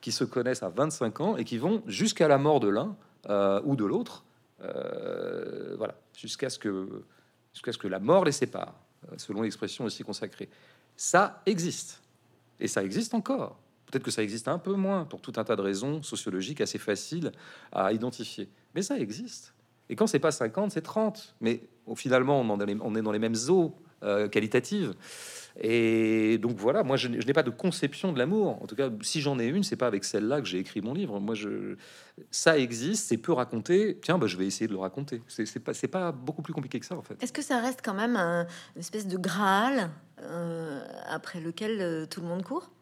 qui 0.00 0.10
se 0.10 0.24
connaissent 0.24 0.64
à 0.64 0.70
25 0.70 1.20
ans 1.20 1.36
et 1.36 1.44
qui 1.44 1.56
vont 1.56 1.82
jusqu'à 1.86 2.26
la 2.26 2.36
mort 2.36 2.58
de 2.58 2.68
l'un 2.68 2.96
euh, 3.30 3.60
ou 3.64 3.76
de 3.76 3.84
l'autre, 3.84 4.24
euh, 4.60 5.76
voilà, 5.78 5.94
jusqu'à 6.16 6.50
ce 6.50 6.58
que 6.58 7.04
jusqu'à 7.52 7.70
ce 7.70 7.78
que 7.78 7.86
la 7.86 8.00
mort 8.00 8.24
les 8.24 8.32
sépare, 8.32 8.74
selon 9.18 9.42
l'expression 9.42 9.84
aussi 9.84 10.02
consacrée. 10.02 10.48
Ça 10.96 11.42
existe 11.46 12.02
et 12.58 12.66
ça 12.66 12.82
existe 12.82 13.14
encore. 13.14 13.56
Peut-être 13.94 14.06
que 14.06 14.10
ça 14.10 14.24
existe 14.24 14.48
un 14.48 14.58
peu 14.58 14.72
moins 14.74 15.04
pour 15.04 15.20
tout 15.20 15.34
un 15.36 15.44
tas 15.44 15.54
de 15.54 15.62
raisons 15.62 16.02
sociologiques 16.02 16.60
assez 16.60 16.78
faciles 16.78 17.30
à 17.70 17.92
identifier. 17.92 18.48
Mais 18.74 18.82
ça 18.82 18.98
existe. 18.98 19.54
Et 19.88 19.94
quand 19.94 20.08
c'est 20.08 20.18
pas 20.18 20.32
50, 20.32 20.72
c'est 20.72 20.80
30. 20.80 21.36
Mais 21.40 21.68
au 21.86 21.94
finalement, 21.94 22.40
on, 22.40 22.50
on, 22.50 22.94
est 22.96 23.02
dans 23.02 23.12
les 23.12 23.20
mêmes 23.20 23.36
eaux 23.50 23.76
euh, 24.02 24.26
qualitatives. 24.26 24.94
Et 25.60 26.38
donc 26.38 26.56
voilà, 26.56 26.82
moi 26.82 26.96
je, 26.96 27.06
n'ai 27.06 27.32
pas 27.32 27.44
de 27.44 27.50
conception 27.50 28.12
de 28.12 28.18
l'amour. 28.18 28.60
En 28.60 28.66
tout 28.66 28.74
cas, 28.74 28.90
si 29.00 29.20
j'en 29.20 29.38
ai 29.38 29.46
une, 29.46 29.62
c'est 29.62 29.76
pas 29.76 29.86
avec 29.86 30.02
celle-là 30.02 30.40
que 30.40 30.48
j'ai 30.48 30.58
écrit 30.58 30.80
mon 30.80 30.92
livre. 30.92 31.20
Moi, 31.20 31.36
je, 31.36 31.76
ça 32.32 32.58
existe, 32.58 33.06
c'est 33.06 33.18
peu 33.18 33.32
raconté. 33.32 34.00
Tiens, 34.02 34.18
bah, 34.18 34.26
je 34.26 34.36
vais 34.36 34.46
essayer 34.46 34.66
de 34.66 34.72
le 34.72 34.80
raconter. 34.80 35.22
C'est 35.28 35.60
pas, 35.60 35.72
pas 35.88 36.10
beaucoup 36.10 36.42
plus 36.42 36.52
compliqué 36.52 36.80
que 36.80 36.86
ça 36.86 36.96
en 36.96 37.02
fait. 37.02 37.22
Est-ce 37.22 37.32
que 37.32 37.42
ça 37.42 37.60
reste 37.60 37.78
quand 37.84 37.94
même 37.94 38.16
un, 38.16 38.48
une 38.74 38.80
espèce 38.80 39.06
de 39.06 39.16
graal 39.16 39.90
euh, 40.20 40.80
après 41.06 41.40
lequel 41.40 41.80
euh, 41.80 42.06
tout 42.06 42.20
le 42.20 42.26
monde 42.26 42.42
court? 42.42 42.73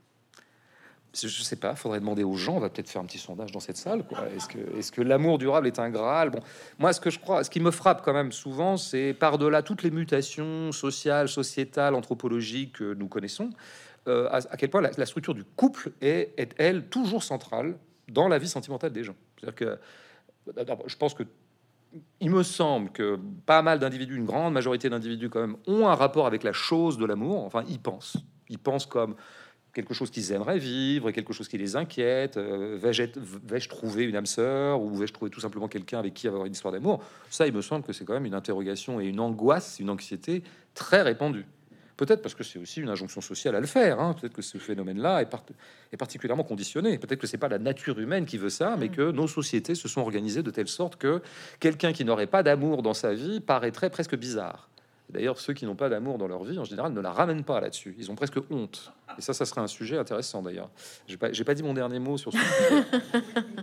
Je 1.14 1.42
sais 1.42 1.57
pas, 1.57 1.75
faudrait 1.75 2.01
demander 2.01 2.25
aux 2.25 2.37
gens, 2.37 2.57
on 2.57 2.61
va 2.61 2.70
peut-être 2.70 2.88
faire 2.88 3.03
un 3.03 3.05
petit 3.05 3.18
sondage 3.18 3.53
dans 3.53 3.61
cette 3.61 3.77
salle. 3.77 4.05
Est-ce 4.35 4.92
que, 4.92 5.03
l'amour 5.03 5.38
durable 5.38 5.66
est 5.66 5.79
un 5.79 5.90
Graal? 5.90 6.31
Bon, 6.31 6.40
moi, 6.79 6.92
ce 6.92 7.01
que 7.01 7.11
je 7.11 7.18
crois, 7.18 7.44
ce 7.44 7.51
qui 7.51 7.61
me 7.61 7.70
frappe 7.70 8.03
quand 8.03 8.12
même 8.12 8.33
souvent, 8.33 8.77
c'est 8.77 9.14
par-delà 9.14 9.62
toutes 9.62 9.83
les 9.83 9.90
mutations 9.90 10.72
sociales, 10.72 11.29
sociétales, 11.29 11.94
anthropologiques 11.94 12.79
que 12.79 12.94
nous 12.94 13.09
connaissons, 13.09 13.51
euh, 14.09 14.29
à, 14.31 14.57
quel 14.57 14.70
point 14.70 14.81
la, 14.81 15.07
structure 15.07 15.35
du 15.35 15.44
couple 15.44 15.92
est, 16.01 16.33
est, 16.37 16.55
elle, 16.59 16.88
toujours 16.88 17.22
centrale 17.22 17.77
dans 18.09 18.29
la 18.29 18.38
vie 18.38 18.48
sentimentale 18.48 18.92
des 18.92 19.05
gens. 19.05 19.14
C'est-à-dire 19.37 19.55
que 19.55 19.79
je 20.87 20.96
pense 20.96 21.14
que 21.14 21.25
il 22.20 22.31
me 22.31 22.42
semble 22.42 22.90
que 22.90 23.18
pas 23.44 23.62
mal 23.62 23.79
d'individus, 23.79 24.16
une 24.16 24.25
grande 24.25 24.55
majorité 24.55 24.88
d'individus 24.88 25.29
quand 25.29 25.40
même, 25.40 25.57
ont 25.66 25.87
un 25.88 25.94
rapport 25.94 26.27
avec 26.27 26.42
la 26.42 26.53
chose 26.53 26.96
de 26.96 27.05
l'amour. 27.05 27.44
Enfin, 27.44 27.64
ils 27.68 27.79
pensent. 27.79 28.16
Ils 28.48 28.59
pensent 28.59 28.87
comme 28.87 29.14
quelque 29.72 29.94
chose 29.94 30.11
qu'ils 30.11 30.32
aimeraient 30.32 30.58
vivre, 30.58 31.11
quelque 31.11 31.32
chose 31.32 31.48
qui 31.48 31.58
les 31.58 31.76
inquiète. 31.76 32.37
Euh, 32.37 32.78
vais-je 32.80 33.68
trouver 33.68 34.04
une 34.04 34.16
âme 34.16 34.26
sœur 34.26 34.80
ou 34.82 34.94
vais-je 34.94 35.12
trouver 35.12 35.30
tout 35.30 35.40
simplement 35.40 35.68
quelqu'un 35.68 35.98
avec 35.98 36.14
qui 36.14 36.28
avoir 36.28 36.44
une 36.44 36.52
histoire 36.52 36.72
d'amour? 36.72 37.02
Ça, 37.30 37.46
il 37.46 37.52
me 37.52 37.62
semble 37.62 37.85
que 37.85 37.92
c'est 37.92 38.04
quand 38.04 38.14
même 38.14 38.26
une 38.26 38.35
interrogation 38.35 39.00
et 39.00 39.06
une 39.06 39.20
angoisse, 39.20 39.78
une 39.80 39.90
anxiété 39.90 40.42
très 40.74 41.02
répandue. 41.02 41.46
Peut-être 41.96 42.22
parce 42.22 42.35
que 42.35 42.42
c'est 42.42 42.58
aussi 42.58 42.80
une 42.80 42.88
injonction 42.88 43.20
sociale 43.20 43.54
à 43.54 43.61
le 43.61 43.66
faire. 43.66 44.00
Hein. 44.00 44.14
Peut-être 44.18 44.32
que 44.32 44.42
ce 44.42 44.58
phénomène-là 44.58 45.22
est, 45.22 45.96
particulièrement 45.96 46.42
conditionné. 46.42 46.98
Peut-être 46.98 47.20
que 47.20 47.26
c'est 47.26 47.38
pas 47.38 47.48
la 47.48 47.58
nature 47.58 47.98
humaine 47.98 48.24
qui 48.24 48.38
veut 48.38 48.50
ça, 48.50 48.76
mais 48.78 48.88
mm. 48.88 48.92
que 48.92 49.11
nos 49.12 49.28
sociétés 49.28 49.74
se 49.74 49.88
sont 49.88 50.00
organisées 50.00 50.42
de 50.42 50.50
telle 50.50 50.68
sorte 50.68 50.96
que 50.96 51.22
quelqu'un 51.61 51.92
qui 51.92 52.04
n'aurait 52.04 52.26
pas 52.26 52.42
d'amour 52.42 52.82
dans 52.82 52.94
sa 52.94 53.14
vie 53.14 53.40
paraîtrait 53.40 53.90
presque 53.90 54.16
bizarre. 54.16 54.68
D'ailleurs, 55.12 55.38
ceux 55.38 55.53
qui 55.53 55.66
n'ont 55.66 55.77
pas 55.77 55.90
d'amour 55.90 56.16
dans 56.16 56.27
leur 56.27 56.42
vie, 56.42 56.59
en 56.59 56.64
général, 56.64 56.92
ne 56.92 57.01
la 57.01 57.12
ramènent 57.12 57.44
pas 57.44 57.61
là-dessus. 57.61 57.94
Ils 57.98 58.11
ont 58.11 58.14
presque 58.14 58.38
honte. 58.51 58.92
Et 59.18 59.20
ça, 59.20 59.35
ça 59.35 59.44
serait 59.44 59.61
un 59.61 59.66
sujet 59.66 59.98
intéressant 59.98 60.42
d'ailleurs. 60.42 60.70
J'ai 61.07 61.18
pas, 61.18 61.29
pas 61.31 61.55
dit 61.55 61.62
mon 61.62 61.75
dernier 61.75 61.98
mot 61.98 62.16
sur 62.16 62.33
ce 62.33 62.38
sujet. 62.38 62.85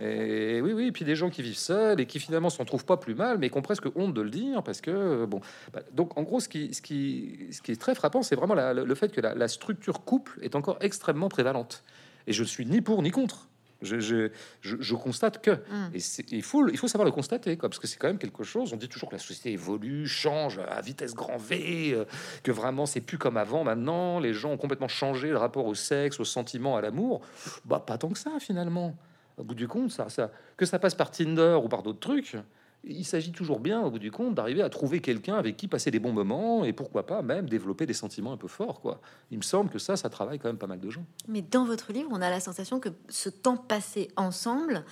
Et 0.00 0.60
oui, 0.60 0.72
oui. 0.72 0.86
Et 0.86 0.92
puis 0.92 1.04
des 1.04 1.16
gens 1.16 1.28
qui 1.28 1.42
vivent 1.42 1.58
seuls 1.58 2.00
et 2.00 2.06
qui 2.06 2.20
finalement 2.20 2.50
s'en 2.50 2.64
trouvent 2.64 2.84
pas 2.84 2.96
plus 2.96 3.16
mal, 3.16 3.38
mais 3.38 3.50
qui 3.50 3.58
ont 3.58 3.62
presque 3.62 3.86
honte 3.96 4.14
de 4.14 4.20
le 4.20 4.30
dire 4.30 4.62
parce 4.62 4.80
que 4.80 5.24
bon. 5.24 5.40
Bah, 5.72 5.80
donc, 5.92 6.16
en 6.16 6.22
gros, 6.22 6.38
ce 6.38 6.48
qui, 6.48 6.72
ce 6.72 6.80
qui, 6.80 7.48
ce 7.50 7.60
qui 7.62 7.72
est 7.72 7.80
très 7.80 7.96
frappant, 7.96 8.22
c'est 8.22 8.36
vraiment 8.36 8.54
le 8.54 8.94
fait 8.94 9.10
que 9.10 9.20
la, 9.20 9.34
la 9.34 9.48
structure 9.48 10.04
couple 10.04 10.38
est 10.42 10.54
encore 10.54 10.78
extrêmement 10.80 11.28
prévalente. 11.28 11.82
Et 12.26 12.32
je 12.32 12.42
ne 12.42 12.48
suis 12.48 12.64
ni 12.64 12.80
pour 12.80 13.02
ni 13.02 13.10
contre. 13.10 13.49
Je, 13.82 14.94
constate 14.94 15.42
que. 15.42 15.50
Mm. 15.50 15.94
Et 15.94 16.00
il 16.32 16.42
faut, 16.42 16.68
il 16.68 16.76
faut 16.76 16.88
savoir 16.88 17.04
le 17.06 17.12
constater, 17.12 17.56
quoi, 17.56 17.68
parce 17.68 17.78
que 17.78 17.86
c'est 17.86 17.98
quand 17.98 18.08
même 18.08 18.18
quelque 18.18 18.44
chose. 18.44 18.72
On 18.72 18.76
dit 18.76 18.88
toujours 18.88 19.08
que 19.08 19.14
la 19.14 19.20
société 19.20 19.52
évolue, 19.52 20.06
change 20.06 20.58
à 20.58 20.80
vitesse 20.80 21.14
grand 21.14 21.38
V, 21.38 21.92
euh, 21.92 22.04
que 22.42 22.52
vraiment 22.52 22.86
c'est 22.86 23.00
plus 23.00 23.18
comme 23.18 23.36
avant 23.36 23.64
maintenant. 23.64 24.20
Les 24.20 24.34
gens 24.34 24.52
ont 24.52 24.56
complètement 24.56 24.88
changé 24.88 25.28
le 25.28 25.38
rapport 25.38 25.66
au 25.66 25.74
sexe, 25.74 26.20
au 26.20 26.24
sentiment, 26.24 26.76
à 26.76 26.80
l'amour. 26.80 27.22
Bah, 27.64 27.82
pas 27.84 27.98
tant 27.98 28.10
que 28.10 28.18
ça, 28.18 28.32
finalement. 28.38 28.96
Au 29.38 29.44
bout 29.44 29.54
du 29.54 29.68
compte, 29.68 29.90
ça, 29.90 30.08
ça, 30.08 30.30
que 30.56 30.66
ça 30.66 30.78
passe 30.78 30.94
par 30.94 31.10
Tinder 31.10 31.58
ou 31.62 31.68
par 31.68 31.82
d'autres 31.82 32.00
trucs, 32.00 32.36
il 32.84 33.04
s'agit 33.04 33.32
toujours 33.32 33.60
bien, 33.60 33.80
au 33.82 33.90
bout 33.90 33.98
du 33.98 34.10
compte, 34.10 34.34
d'arriver 34.34 34.62
à 34.62 34.70
trouver 34.70 35.00
quelqu'un 35.00 35.34
avec 35.34 35.56
qui 35.56 35.68
passer 35.68 35.90
des 35.90 35.98
bons 35.98 36.12
moments 36.12 36.64
et 36.64 36.72
pourquoi 36.72 37.06
pas 37.06 37.22
même 37.22 37.48
développer 37.48 37.86
des 37.86 37.94
sentiments 37.94 38.32
un 38.32 38.36
peu 38.36 38.48
forts. 38.48 38.80
Quoi. 38.80 39.00
Il 39.30 39.38
me 39.38 39.42
semble 39.42 39.70
que 39.70 39.78
ça, 39.78 39.96
ça 39.96 40.08
travaille 40.08 40.38
quand 40.38 40.48
même 40.48 40.58
pas 40.58 40.66
mal 40.66 40.80
de 40.80 40.90
gens. 40.90 41.04
Mais 41.28 41.42
dans 41.42 41.64
votre 41.64 41.92
livre, 41.92 42.08
on 42.12 42.22
a 42.22 42.30
la 42.30 42.40
sensation 42.40 42.80
que 42.80 42.88
ce 43.08 43.28
temps 43.28 43.56
passé 43.56 44.08
ensemble 44.16 44.84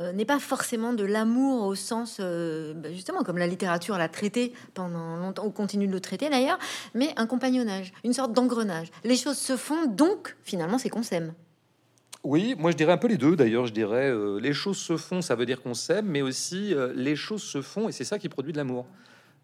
euh, 0.00 0.12
n'est 0.12 0.24
pas 0.24 0.40
forcément 0.40 0.92
de 0.92 1.04
l'amour 1.04 1.66
au 1.66 1.74
sens, 1.76 2.18
euh, 2.20 2.74
bah, 2.74 2.92
justement, 2.92 3.22
comme 3.22 3.38
la 3.38 3.46
littérature 3.46 3.96
l'a 3.96 4.08
traité 4.08 4.52
pendant 4.74 5.16
longtemps, 5.16 5.46
ou 5.46 5.50
continue 5.50 5.86
de 5.86 5.92
le 5.92 6.00
traiter 6.00 6.28
d'ailleurs, 6.28 6.58
mais 6.94 7.12
un 7.16 7.26
compagnonnage, 7.26 7.92
une 8.02 8.12
sorte 8.12 8.32
d'engrenage. 8.32 8.88
Les 9.04 9.16
choses 9.16 9.38
se 9.38 9.56
font, 9.56 9.86
donc 9.86 10.36
finalement, 10.42 10.78
c'est 10.78 10.88
qu'on 10.88 11.04
s'aime. 11.04 11.32
Oui, 12.24 12.54
moi 12.58 12.70
je 12.70 12.76
dirais 12.76 12.92
un 12.92 12.96
peu 12.96 13.08
les 13.08 13.18
deux 13.18 13.36
d'ailleurs. 13.36 13.66
Je 13.66 13.72
dirais 13.72 14.10
euh, 14.10 14.40
les 14.40 14.54
choses 14.54 14.78
se 14.78 14.96
font, 14.96 15.20
ça 15.20 15.34
veut 15.34 15.44
dire 15.44 15.60
qu'on 15.60 15.74
s'aime, 15.74 16.06
mais 16.06 16.22
aussi 16.22 16.74
euh, 16.74 16.90
les 16.96 17.16
choses 17.16 17.42
se 17.42 17.60
font 17.60 17.86
et 17.88 17.92
c'est 17.92 18.04
ça 18.04 18.18
qui 18.18 18.30
produit 18.30 18.52
de 18.52 18.56
l'amour. 18.56 18.86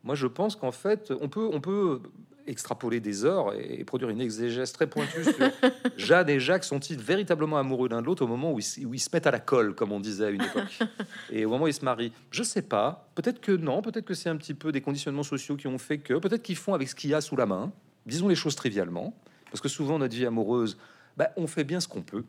Moi 0.03 0.14
je 0.14 0.27
pense 0.27 0.57
qu'en 0.57 0.73
fait 0.73 1.12
on 1.21 1.29
peut, 1.29 1.51
on 1.53 1.61
peut 1.61 2.01
extrapoler 2.47 2.99
des 3.01 3.27
heures 3.27 3.53
et, 3.55 3.85
produire 3.85 4.09
une 4.09 4.23
exégèse 4.23 4.73
très 4.73 4.87
pointue 4.87 5.25
sur 5.25 5.35
Jeanne 5.99 6.31
et 6.31 6.40
Jacques 6.40 6.64
sont-ils 6.64 6.99
véritablement 6.99 7.59
amoureux 7.59 7.90
l'un 7.90 8.01
de 8.01 8.07
l'autre 8.07 8.25
au 8.25 8.27
moment 8.27 8.51
où 8.51 8.59
ils, 8.59 8.87
où 8.87 8.95
ils, 8.95 8.99
se 8.99 9.11
mettent 9.12 9.27
à 9.27 9.31
la 9.31 9.40
colle, 9.40 9.75
comme 9.75 9.93
on 9.93 10.01
disait 10.01 10.25
à 10.25 10.31
une 10.31 10.43
époque, 10.43 10.79
et 11.31 11.45
au 11.45 11.51
moment 11.51 11.64
où 11.64 11.69
ils 11.69 11.75
se 11.75 11.85
marient. 11.85 12.12
Je 12.31 12.43
sais 12.43 12.62
pas. 12.62 13.11
Peut-être 13.14 13.43
que 13.43 13.53
non. 13.53 13.83
Peut-être 13.83 14.07
que 14.07 14.14
c'est 14.14 14.31
un 14.31 14.37
petit 14.37 14.55
peu 14.55 14.73
des 14.73 14.81
conditionnements 14.81 15.23
sociaux 15.23 15.57
qui 15.57 15.66
ont 15.66 15.79
fait 15.79 15.99
que. 15.99 16.14
Peut-être 16.14 16.43
qu'ils 16.43 16.57
font 16.57 16.73
avec 16.73 16.88
ce 16.88 16.95
qu'il 16.95 17.11
y 17.11 17.14
a 17.14 17.21
sous 17.21 17.37
la 17.37 17.45
main. 17.45 17.73
Disons 18.07 18.27
les 18.27 18.35
choses 18.35 18.57
trivialement, 18.57 19.14
parce 19.51 19.61
que 19.61 19.69
souvent 19.69 19.99
notre 19.99 20.16
vie 20.16 20.25
amoureuse, 20.25 20.79
bah, 21.19 21.31
on 21.37 21.47
fait 21.47 21.64
bien 21.64 21.79
ce 21.79 21.87
qu'on 21.87 22.03
peut 22.03 22.25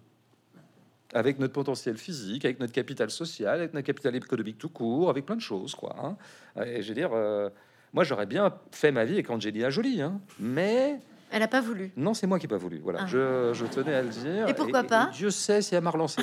avec 1.14 1.40
notre 1.40 1.54
potentiel 1.54 1.98
physique, 1.98 2.46
avec 2.46 2.60
notre 2.60 2.74
capital 2.74 3.10
social, 3.10 3.56
avec 3.56 3.74
notre 3.74 3.86
capital 3.86 4.16
économique 4.16 4.58
tout 4.58 4.70
court, 4.70 5.10
avec 5.10 5.26
plein 5.26 5.36
de 5.36 5.42
choses, 5.42 5.76
quoi. 5.76 5.96
Hein. 6.02 6.64
Et 6.66 6.82
je 6.82 6.88
veux 6.90 6.96
dire, 6.96 7.12
euh, 7.14 7.50
moi, 7.94 8.04
j'aurais 8.04 8.26
bien 8.26 8.54
fait 8.72 8.92
ma 8.92 9.06
vie 9.06 9.14
avec 9.16 9.30
Angelina 9.30 9.70
Jolie, 9.70 10.02
hein, 10.02 10.22
mais 10.40 11.00
elle 11.32 11.40
n'a 11.40 11.48
pas 11.48 11.62
voulu. 11.62 11.92
Non, 11.96 12.14
c'est 12.14 12.28
moi 12.28 12.40
qui 12.40 12.46
n'ai 12.46 12.50
pas 12.50 12.58
voulu. 12.58 12.80
Voilà, 12.80 13.02
ah. 13.04 13.08
je, 13.08 13.54
je, 13.54 13.66
tenais 13.66 13.96
à 13.96 14.02
le 14.02 14.10
dire. 14.10 14.50
Et 14.50 14.54
pourquoi 14.54 14.84
pas 14.84 15.10
Dieu 15.14 15.30
sait 15.30 15.62
si 15.62 15.76
elle 15.76 15.84
m'a 15.84 15.90
relancé. 15.90 16.22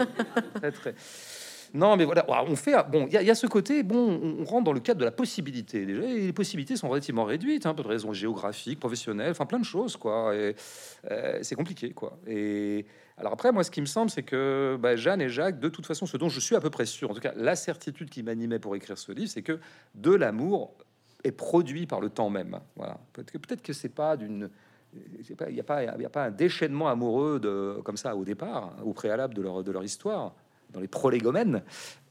très, 0.56 0.72
très. 0.72 0.94
Non, 1.72 1.96
mais 1.96 2.04
voilà, 2.04 2.24
on 2.48 2.56
fait. 2.56 2.74
Bon, 2.90 3.06
il 3.06 3.12
y, 3.12 3.30
a 3.30 3.34
ce 3.34 3.46
côté. 3.46 3.82
Bon, 3.82 4.36
on 4.40 4.44
rentre 4.44 4.64
dans 4.64 4.72
le 4.72 4.80
cadre 4.80 5.00
de 5.00 5.04
la 5.04 5.12
possibilité. 5.12 5.86
Déjà, 5.86 6.02
les 6.02 6.32
possibilités 6.32 6.76
sont 6.76 6.88
relativement 6.88 7.24
réduites, 7.24 7.66
hein, 7.66 7.74
pour 7.74 7.84
des 7.84 7.90
raisons 7.90 8.12
géographiques, 8.12 8.80
professionnelles, 8.80 9.30
enfin 9.30 9.46
plein 9.46 9.60
de 9.60 9.64
choses, 9.64 9.96
quoi. 9.96 10.34
Et 10.34 10.56
euh, 11.10 11.38
c'est 11.42 11.54
compliqué, 11.54 11.90
quoi. 11.90 12.18
Et 12.26 12.86
alors 13.16 13.32
après, 13.32 13.52
moi, 13.52 13.62
ce 13.62 13.70
qui 13.70 13.80
me 13.80 13.86
semble, 13.86 14.10
c'est 14.10 14.24
que 14.24 14.76
bah, 14.80 14.96
Jeanne 14.96 15.20
et 15.20 15.28
Jacques, 15.28 15.60
de 15.60 15.68
toute 15.68 15.86
façon, 15.86 16.06
ce 16.06 16.16
dont 16.16 16.28
je 16.28 16.40
suis 16.40 16.56
à 16.56 16.60
peu 16.60 16.70
près 16.70 16.86
sûr, 16.86 17.10
en 17.10 17.14
tout 17.14 17.20
cas, 17.20 17.32
la 17.36 17.54
certitude 17.54 18.10
qui 18.10 18.22
m'animait 18.22 18.58
pour 18.58 18.74
écrire 18.74 18.98
ce 18.98 19.12
livre, 19.12 19.30
c'est 19.30 19.42
que 19.42 19.60
de 19.94 20.12
l'amour 20.12 20.74
est 21.22 21.32
produit 21.32 21.86
par 21.86 22.00
le 22.00 22.10
temps 22.10 22.30
même. 22.30 22.58
Voilà. 22.76 22.98
Peut-être 23.12 23.30
que 23.30 23.38
peut-être 23.38 23.62
que 23.62 23.72
c'est 23.72 23.90
pas 23.90 24.16
d'une 24.16 24.50
il 24.92 25.54
n'y 25.54 25.60
a, 25.60 25.62
pas, 25.62 25.78
a 25.78 26.08
pas 26.08 26.24
un 26.24 26.30
déchaînement 26.32 26.88
amoureux 26.88 27.38
de, 27.38 27.80
comme 27.84 27.96
ça 27.96 28.16
au 28.16 28.24
départ, 28.24 28.72
au 28.84 28.92
préalable 28.92 29.34
de 29.34 29.42
leur, 29.42 29.62
de 29.62 29.70
leur 29.70 29.84
histoire 29.84 30.34
dans 30.72 30.80
les 30.80 30.88
prolégomènes, 30.88 31.62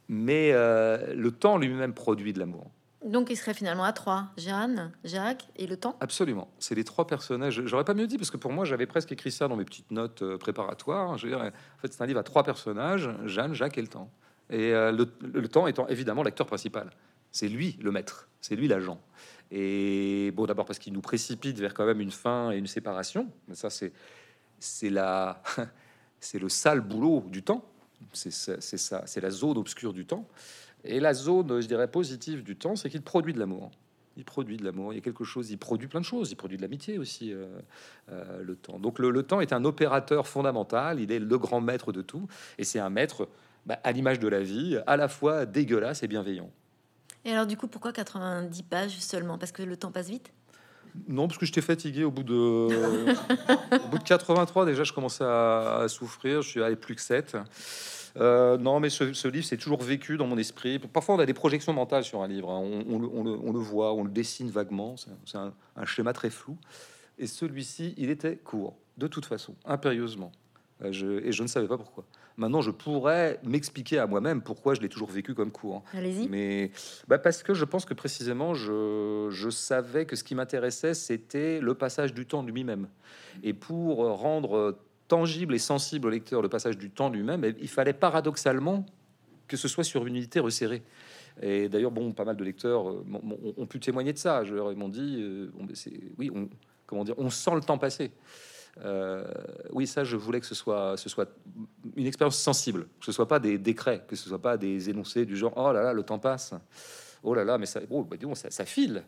mais 0.08 0.52
euh, 0.54 1.14
le 1.14 1.32
temps 1.32 1.58
lui-même 1.58 1.94
produit 1.94 2.34
de 2.34 2.40
l'amour. 2.40 2.72
Donc 3.06 3.30
il 3.30 3.38
serait 3.38 3.54
finalement 3.54 3.86
à 3.86 3.94
trois, 3.94 4.28
Jeanne, 4.38 4.92
Jacques 5.06 5.48
et 5.56 5.68
le 5.68 5.78
temps? 5.78 5.96
Absolument, 6.02 6.50
c'est 6.60 6.76
les 6.76 6.84
trois 6.84 7.08
personnages. 7.08 7.62
J'aurais 7.66 7.86
pas 7.86 7.94
mieux 7.94 8.08
dit 8.08 8.18
parce 8.18 8.30
que 8.30 8.38
pour 8.38 8.52
moi 8.52 8.66
j'avais 8.66 8.88
presque 8.88 9.12
écrit 9.14 9.32
ça 9.32 9.48
dans 9.48 9.56
mes 9.56 9.64
petites 9.64 9.92
notes 9.92 10.22
euh, 10.22 10.38
préparatoires. 10.38 11.18
Je 11.18 11.28
veux 11.28 11.34
dire, 11.34 11.42
en 11.42 11.80
fait 11.80 11.94
c'est 11.94 12.02
un 12.02 12.06
livre 12.06 12.20
à 12.20 12.24
trois 12.24 12.44
personnages, 12.44 13.10
Jeanne, 13.24 13.54
Jacques 13.54 13.78
et 13.78 13.82
le 13.82 13.88
temps. 13.88 14.12
Et 14.50 14.74
euh, 14.74 14.92
le, 14.92 15.48
temps 15.48 15.68
étant 15.68 15.88
évidemment 15.88 16.24
l'acteur 16.24 16.48
principal. 16.48 16.90
C'est 17.32 17.48
lui 17.48 17.78
le 17.82 17.92
maître, 17.92 18.28
c'est 18.42 18.56
lui 18.56 18.68
l'agent. 18.68 19.00
Et 19.52 20.32
bon 20.36 20.46
d'abord 20.46 20.66
parce 20.66 20.80
qu'il 20.80 20.92
nous 20.92 21.02
précipite 21.02 21.58
vers 21.60 21.74
quand 21.74 21.86
même 21.86 22.02
une 22.02 22.12
fin 22.12 22.52
et 22.52 22.58
une 22.58 22.68
séparation. 22.68 23.32
Mais 23.48 23.56
ça 23.56 23.70
c'est 23.70 23.94
c'est 24.60 24.90
la 24.90 25.42
c'est 26.20 26.40
le 26.40 26.50
sale 26.50 26.82
boulot 26.82 27.24
du 27.28 27.44
temps 27.44 27.64
c'est 28.14 28.32
ça, 28.32 29.04
c'est 29.06 29.22
la 29.22 29.30
zone 29.30 29.58
obscure 29.58 29.94
du 29.94 30.06
temps. 30.06 30.28
Et 30.84 31.00
la 31.00 31.14
zone, 31.14 31.62
je 31.62 31.68
dirais, 31.68 31.90
positive 31.90 32.44
du 32.44 32.56
temps, 32.56 32.76
c'est 32.76 32.90
qu'il 32.90 33.02
produit 33.02 33.34
de 33.34 33.40
l'amour. 33.40 33.72
Il 34.18 34.26
produit 34.26 34.58
de 34.58 34.66
l'amour. 34.66 34.94
Il 34.94 34.98
y 34.98 35.00
a 35.00 35.02
quelque 35.02 35.24
chose. 35.24 35.50
Il 35.52 35.58
produit 35.58 35.88
plein 35.88 36.00
de 36.00 36.06
choses. 36.06 36.32
Il 36.32 36.36
produit 36.36 36.58
de 36.58 36.62
l'amitié 36.62 36.98
aussi. 36.98 37.34
Euh, 37.34 37.48
euh, 38.12 38.42
le 38.44 38.56
temps. 38.56 38.80
Donc 38.80 39.00
le, 39.00 39.24
temps 39.24 39.40
est 39.40 39.54
un 39.54 39.64
opérateur 39.66 40.28
fondamental. 40.28 41.00
Il 41.00 41.12
est 41.12 41.20
le 41.20 41.38
grand 41.38 41.62
maître 41.62 41.92
de 41.92 42.02
tout. 42.02 42.28
Et 42.58 42.64
c'est 42.64 42.80
un 42.80 42.90
maître 42.90 43.30
bah, 43.66 43.80
à 43.84 43.92
l'image 43.92 44.20
de 44.20 44.28
la 44.28 44.42
vie, 44.42 44.80
à 44.88 44.98
la 44.98 45.08
fois 45.08 45.46
dégueulasse 45.46 46.04
et 46.04 46.08
bienveillant. 46.08 46.50
Et 47.26 47.32
alors 47.32 47.46
du 47.46 47.58
coup, 47.58 47.68
pourquoi 47.68 47.92
90 47.94 48.64
pages 48.64 48.98
seulement? 49.00 49.38
Parce 49.38 49.52
que 49.52 49.64
le 49.64 49.78
temps 49.78 49.92
passe 49.92 50.10
vite? 50.10 50.32
Non, 51.08 51.28
parce 51.28 51.38
que 51.38 51.46
j'étais 51.46 51.62
fatigué 51.62 52.04
au 52.04 52.12
bout 52.12 52.24
de 52.24 52.34
au 52.36 53.88
bout 53.90 53.98
de 53.98 54.04
83 54.04 54.66
déjà, 54.66 54.84
je 54.84 54.94
commençais 54.94 55.24
à, 55.24 55.86
souffrir. 55.88 56.42
Je 56.42 56.50
suis 56.50 56.64
allé 56.64 56.76
plus 56.76 56.96
que 56.96 57.02
7. 57.02 57.38
Euh, 58.18 58.58
non, 58.58 58.80
mais 58.80 58.90
ce, 58.90 59.28
livre, 59.28 59.46
c'est 59.46 59.58
toujours 59.58 59.82
vécu 59.82 60.18
dans 60.18 60.28
mon 60.28 60.38
esprit. 60.38 60.80
Parfois, 60.80 61.16
on 61.16 61.20
a 61.20 61.26
des 61.26 61.34
projections 61.34 61.74
mentales 61.74 62.04
sur 62.04 62.22
un 62.22 62.28
livre. 62.28 62.50
Hein. 62.50 62.84
On, 62.90 63.24
le, 63.24 63.60
voit, 63.60 63.94
on 63.94 64.04
le 64.04 64.10
dessine 64.10 64.50
vaguement. 64.50 64.96
C'est 65.26 65.38
un, 65.38 65.54
schéma 65.86 66.14
très 66.14 66.30
flou. 66.30 66.58
Et 67.18 67.28
celui-ci, 67.28 67.94
il 67.98 68.10
était 68.10 68.38
court, 68.38 68.78
de 68.98 69.08
toute 69.08 69.26
façon, 69.26 69.54
impérieusement. 69.66 70.32
Euh, 70.82 71.22
et 71.24 71.32
je 71.32 71.44
ne 71.44 71.48
savais 71.48 71.68
pas 71.68 71.78
pourquoi. 71.78 72.06
Maintenant, 72.40 72.62
je 72.62 72.72
pourrais 72.72 73.40
m'expliquer 73.44 74.00
à 74.00 74.08
moi-même 74.08 74.42
pourquoi 74.42 74.74
je 74.74 74.82
l'ai 74.82 74.90
toujours 74.90 75.12
vécu 75.12 75.34
comme 75.34 75.52
court. 75.52 75.84
Allez-y. 75.94 76.28
Mais 76.30 76.72
bah 77.08 77.20
parce 77.20 77.44
que 77.44 77.54
je 77.54 77.66
pense 77.66 77.86
que 77.86 77.94
précisément, 77.94 78.54
je, 78.54 79.28
je 79.30 79.50
savais 79.50 80.06
que 80.06 80.16
ce 80.16 80.24
qui 80.24 80.36
m'intéressait, 80.36 80.94
c'était 80.94 81.60
le 81.60 81.74
passage 81.74 82.14
du 82.14 82.26
temps 82.26 82.42
lui-même. 82.42 82.88
Et 83.44 83.54
pour 83.54 83.98
rendre 83.98 84.80
tangible 85.10 85.54
et 85.54 85.60
sensible 85.60 86.08
au 86.08 86.10
lecteur 86.10 86.42
le 86.42 86.50
passage 86.50 86.78
du 86.78 86.90
temps 86.90 87.10
lui-même, 87.10 87.44
il 87.60 87.68
fallait 87.68 87.94
paradoxalement 87.94 88.86
que 89.48 89.58
ce 89.58 89.68
soit 89.68 89.84
sur 89.84 90.08
une 90.08 90.16
unité 90.16 90.40
resserrée. 90.40 90.82
Et 91.42 91.68
d'ailleurs, 91.68 91.92
bon, 91.92 92.12
pas 92.14 92.26
mal 92.26 92.38
de 92.38 92.44
lecteurs 92.44 92.90
euh, 92.90 93.04
ont 93.58 93.66
pu 93.66 93.80
témoigner 93.80 94.14
de 94.14 94.18
ça. 94.18 94.44
Je 94.44 94.54
leur 94.54 94.72
ai 94.72 94.76
dit, 94.76 95.18
euh, 95.20 95.52
oui, 96.18 96.32
on, 96.34 96.50
comment 96.86 97.04
dire, 97.04 97.16
on 97.18 97.30
sent 97.30 97.56
le 97.56 97.62
temps 97.62 97.78
passer. 97.78 98.12
Euh, 98.84 99.24
oui, 99.72 99.88
ça, 99.88 100.04
je 100.04 100.16
voulais 100.16 100.40
que 100.40 100.46
ce 100.46 100.56
soit, 100.56 100.96
une 101.96 102.08
expérience 102.08 102.38
sensible, 102.38 102.88
que 103.00 103.06
ce 103.06 103.12
soit 103.12 103.28
pas 103.28 103.40
des 103.40 103.58
décrets, 103.58 104.04
que 104.08 104.16
ce 104.16 104.30
soit 104.30 104.42
pas 104.42 104.58
des 104.58 104.90
énoncés 104.90 105.26
du 105.26 105.36
genre 105.36 105.54
oh 105.56 105.72
là 105.72 105.82
là, 105.84 105.94
le 105.94 106.04
temps 106.04 106.20
passe, 106.20 106.54
oh 107.24 107.34
là 107.34 107.44
là, 107.44 107.58
mais 107.58 107.66
ça, 107.66 107.82
oh, 107.90 108.04
bah, 108.04 108.18
ça 108.34 108.66
file. 108.66 109.04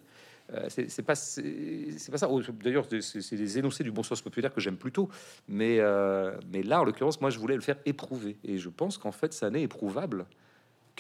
Euh, 0.54 0.68
c'est 0.70 1.04
pas, 1.04 1.16
c'est 1.16 2.12
pas 2.12 2.18
ça. 2.18 2.30
Oh, 2.30 2.42
d'ailleurs, 2.64 2.86
c'est 3.00 3.36
des 3.36 3.58
énoncés 3.60 3.84
du 3.84 3.92
bon 3.92 4.04
sens 4.04 4.22
populaire 4.22 4.54
que 4.54 4.60
j'aime 4.60 4.76
plutôt. 4.76 5.10
Mais, 5.48 5.78
euh, 5.80 6.38
mais 6.52 6.62
là, 6.62 6.82
en 6.82 6.84
l'occurrence, 6.84 7.22
moi, 7.22 7.30
je 7.30 7.40
voulais 7.40 7.56
le 7.56 7.62
faire 7.62 7.78
éprouver. 7.86 8.38
Et 8.44 8.58
je 8.58 8.70
pense 8.70 8.98
qu'en 8.98 9.12
fait, 9.12 9.34
ça 9.34 9.50
n'est 9.50 9.62
éprouvable 9.62 10.26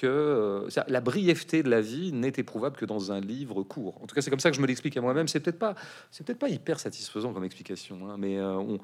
euh, 0.08 0.68
la 0.88 1.02
brièveté 1.02 1.64
de 1.64 1.70
la 1.70 1.82
vie 1.82 2.12
n'est 2.14 2.34
éprouvable 2.38 2.78
que 2.78 2.86
dans 2.86 3.12
un 3.12 3.20
livre 3.20 3.64
court. 3.64 4.02
En 4.02 4.08
tout 4.08 4.16
cas, 4.16 4.22
c'est 4.22 4.30
comme 4.30 4.40
ça 4.40 4.50
que 4.50 4.56
je 4.56 4.62
me 4.62 4.68
l'explique 4.68 4.98
à 4.98 5.02
moi-même. 5.02 5.28
C'est 5.28 5.40
peut-être 5.40 5.60
pas, 5.60 5.76
c'est 6.12 6.26
peut-être 6.26 6.40
pas 6.40 6.50
hyper 6.50 6.80
satisfaisant 6.80 7.34
comme 7.34 7.44
explication, 7.44 8.10
hein, 8.10 8.16
mais 8.18 8.40
on, 8.42 8.80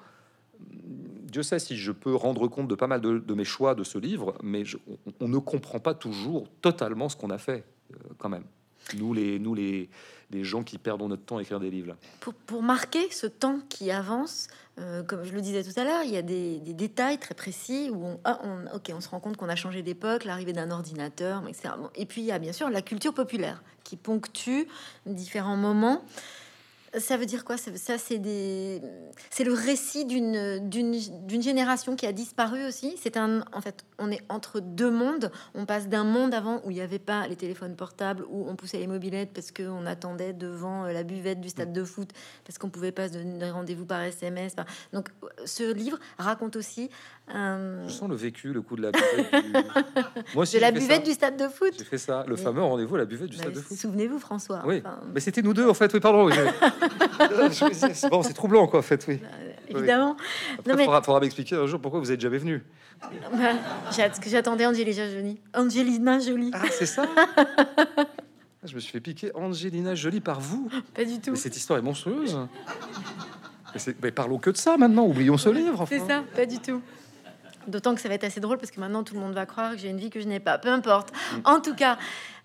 Dieu 0.59 1.43
sait 1.43 1.59
si 1.59 1.78
je 1.78 1.91
peux 1.91 2.15
rendre 2.15 2.47
compte 2.47 2.68
de 2.68 2.76
pas 2.76 2.88
mal 2.88 3.01
de, 3.01 3.34
mes 3.34 3.43
choix 3.43 3.76
de 3.76 3.84
ce 3.84 3.97
livre, 3.97 4.36
mais 4.41 4.63
on, 5.20 5.28
ne 5.28 5.38
comprend 5.38 5.80
pas 5.80 5.93
toujours 5.93 6.47
totalement 6.61 7.09
ce 7.09 7.18
qu'on 7.18 7.30
a 7.30 7.38
fait 7.38 7.65
quand 8.18 8.30
même. 8.30 8.45
Nous, 8.95 9.13
les, 9.13 9.39
nous 9.39 9.53
les, 9.53 9.89
les 10.31 10.43
gens 10.43 10.63
qui 10.63 10.77
perdent 10.77 11.01
notre 11.03 11.23
temps 11.23 11.38
à 11.38 11.41
écrire 11.41 11.59
des 11.59 11.69
livres. 11.69 11.95
Pour, 12.19 12.33
pour, 12.33 12.61
marquer 12.61 13.09
ce 13.11 13.27
temps 13.27 13.59
qui 13.69 13.91
avance, 13.91 14.47
euh, 14.79 15.03
comme 15.03 15.23
je 15.23 15.33
le 15.33 15.41
disais 15.41 15.63
tout 15.63 15.77
à 15.79 15.83
l'heure, 15.83 16.03
il 16.03 16.11
y 16.11 16.17
a 16.17 16.21
des, 16.21 16.59
des, 16.59 16.73
détails 16.73 17.17
très 17.17 17.35
précis 17.35 17.89
où 17.91 18.05
on, 18.05 18.19
ah, 18.23 18.39
ok, 18.73 18.91
on 18.93 19.01
se 19.01 19.09
rend 19.09 19.19
compte 19.19 19.38
qu'on 19.38 19.49
a 19.49 19.55
changé 19.55 19.81
d'époque, 19.81 20.25
l'arrivée 20.25 20.53
d'un 20.53 20.71
ordinateur, 20.71 21.43
etc. 21.47 21.69
Et 21.95 22.05
puis 22.05 22.21
il 22.21 22.27
y 22.27 22.31
a 22.31 22.39
bien 22.39 22.53
sûr 22.53 22.69
la 22.69 22.81
culture 22.81 23.13
populaire 23.13 23.63
qui 23.83 23.95
ponctue 23.95 24.67
différents 25.05 25.57
moments. 25.57 26.03
Ça 26.97 27.17
veut 27.17 27.25
dire 27.25 27.43
quoi? 27.43 27.57
Ça, 27.57 27.97
c'est 27.97 28.17
des, 28.17 28.81
c'est 29.29 29.43
le 29.43 29.53
récit 29.53 30.05
d'une 30.05 30.69
d'une 30.69 31.41
génération 31.41 31.95
qui 31.95 32.05
a 32.05 32.13
disparu 32.13 32.65
aussi. 32.65 32.95
C'est 33.01 33.17
un, 33.17 33.43
en 33.53 33.61
fait, 33.61 33.85
on 33.99 34.11
est 34.11 34.21
entre 34.29 34.59
deux 34.59 34.89
mondes. 34.89 35.31
On 35.53 35.65
passe 35.65 35.88
d'un 35.88 36.03
monde 36.03 36.33
avant 36.33 36.61
où 36.63 36.71
il 36.71 36.75
n'y 36.75 36.81
avait 36.81 36.99
pas 36.99 37.27
les 37.27 37.35
téléphones 37.35 37.75
portables, 37.75 38.25
où 38.29 38.47
on 38.49 38.55
poussait 38.55 38.79
les 38.79 38.88
mobilettes 38.88 39.31
parce 39.33 39.51
qu'on 39.51 39.85
attendait 39.85 40.33
devant 40.33 40.85
euh, 40.85 40.93
la 40.93 41.03
buvette 41.03 41.41
du 41.41 41.49
stade 41.49 41.73
de 41.73 41.83
foot, 41.83 42.09
parce 42.45 42.57
qu'on 42.57 42.69
pouvait 42.69 42.91
pas 42.91 43.09
se 43.09 43.13
donner 43.13 43.51
rendez-vous 43.51 43.85
par 43.85 44.01
SMS. 44.01 44.55
Donc, 44.93 45.09
ce 45.45 45.71
livre 45.73 45.97
raconte 46.17 46.55
aussi. 46.55 46.89
Je 47.29 47.89
sens 47.89 48.09
le 48.09 48.15
vécu, 48.15 48.53
le 48.53 48.61
coup 48.61 48.77
de 48.77 48.83
la 48.83 48.91
buvette. 48.91 49.33
Moi 50.33 50.43
aussi, 50.43 50.55
de 50.55 50.61
la 50.61 50.71
buvette 50.71 51.03
du 51.03 51.11
stade 51.11 51.38
de 51.38 51.47
foot. 51.49 51.73
J'ai 51.77 51.83
fait 51.83 51.97
ça, 51.97 52.23
le 52.27 52.38
fameux 52.38 52.61
rendez-vous 52.61 52.95
à 52.95 52.99
la 52.99 53.05
buvette 53.05 53.29
du 53.29 53.38
stade 53.38 53.53
de 53.53 53.59
foot. 53.59 53.77
Souvenez-vous, 53.77 54.19
François. 54.19 54.63
Oui, 54.65 54.81
mais 55.13 55.19
c'était 55.19 55.41
nous 55.41 55.53
deux 55.53 55.67
en 55.67 55.73
fait. 55.73 55.93
Oui, 55.93 55.99
pardon. 55.99 56.29
bon, 58.11 58.23
c'est 58.23 58.34
troublant 58.34 58.67
quoi, 58.67 58.80
en 58.80 58.84
fait, 58.84 59.05
oui. 59.07 59.19
Bah, 59.21 59.80
évidemment. 59.80 60.17
Il 60.65 60.75
mais... 60.75 60.86
faudra, 60.86 61.19
m'expliquer 61.19 61.55
un 61.55 61.65
jour 61.65 61.80
pourquoi 61.80 61.99
vous 61.99 62.11
êtes 62.11 62.21
jamais 62.21 62.38
venu. 62.38 62.63
Bah, 63.01 63.53
j'attendais 64.25 64.65
Angelina 64.65 65.09
Jolie. 65.09 65.39
Angelina 65.53 66.19
Jolie. 66.19 66.51
Ah, 66.53 66.63
c'est 66.71 66.86
ça 66.86 67.05
Je 68.63 68.75
me 68.75 68.80
suis 68.80 68.91
fait 68.91 68.99
piquer 68.99 69.32
Angelina 69.36 69.95
Jolie 69.95 70.19
par 70.19 70.39
vous. 70.39 70.69
Pas 70.93 71.05
du 71.05 71.19
tout. 71.19 71.32
Mais 71.32 71.38
cette 71.38 71.55
histoire 71.55 71.80
est 71.80 71.84
monstrueuse. 71.84 72.38
Mais, 74.01 74.11
parlons 74.11 74.39
que 74.39 74.49
de 74.49 74.57
ça 74.57 74.78
maintenant. 74.78 75.05
Oublions 75.05 75.38
ce 75.38 75.49
livre. 75.49 75.86
C'est 75.88 75.99
ça, 75.99 76.23
pas 76.36 76.45
du 76.45 76.59
tout. 76.59 76.82
D'autant 77.67 77.93
que 77.95 78.01
ça 78.01 78.07
va 78.07 78.15
être 78.15 78.23
assez 78.23 78.39
drôle 78.39 78.57
parce 78.57 78.71
que 78.71 78.80
maintenant 78.80 79.03
tout 79.03 79.13
le 79.13 79.19
monde 79.19 79.34
va 79.34 79.45
croire 79.45 79.73
que 79.73 79.78
j'ai 79.78 79.89
une 79.89 79.97
vie 79.97 80.09
que 80.09 80.21
je 80.21 80.28
n'ai 80.28 80.39
pas. 80.39 80.57
Peu 80.57 80.69
importe. 80.69 81.11
Mm. 81.11 81.39
En 81.43 81.59
tout 81.59 81.75
cas, 81.75 81.97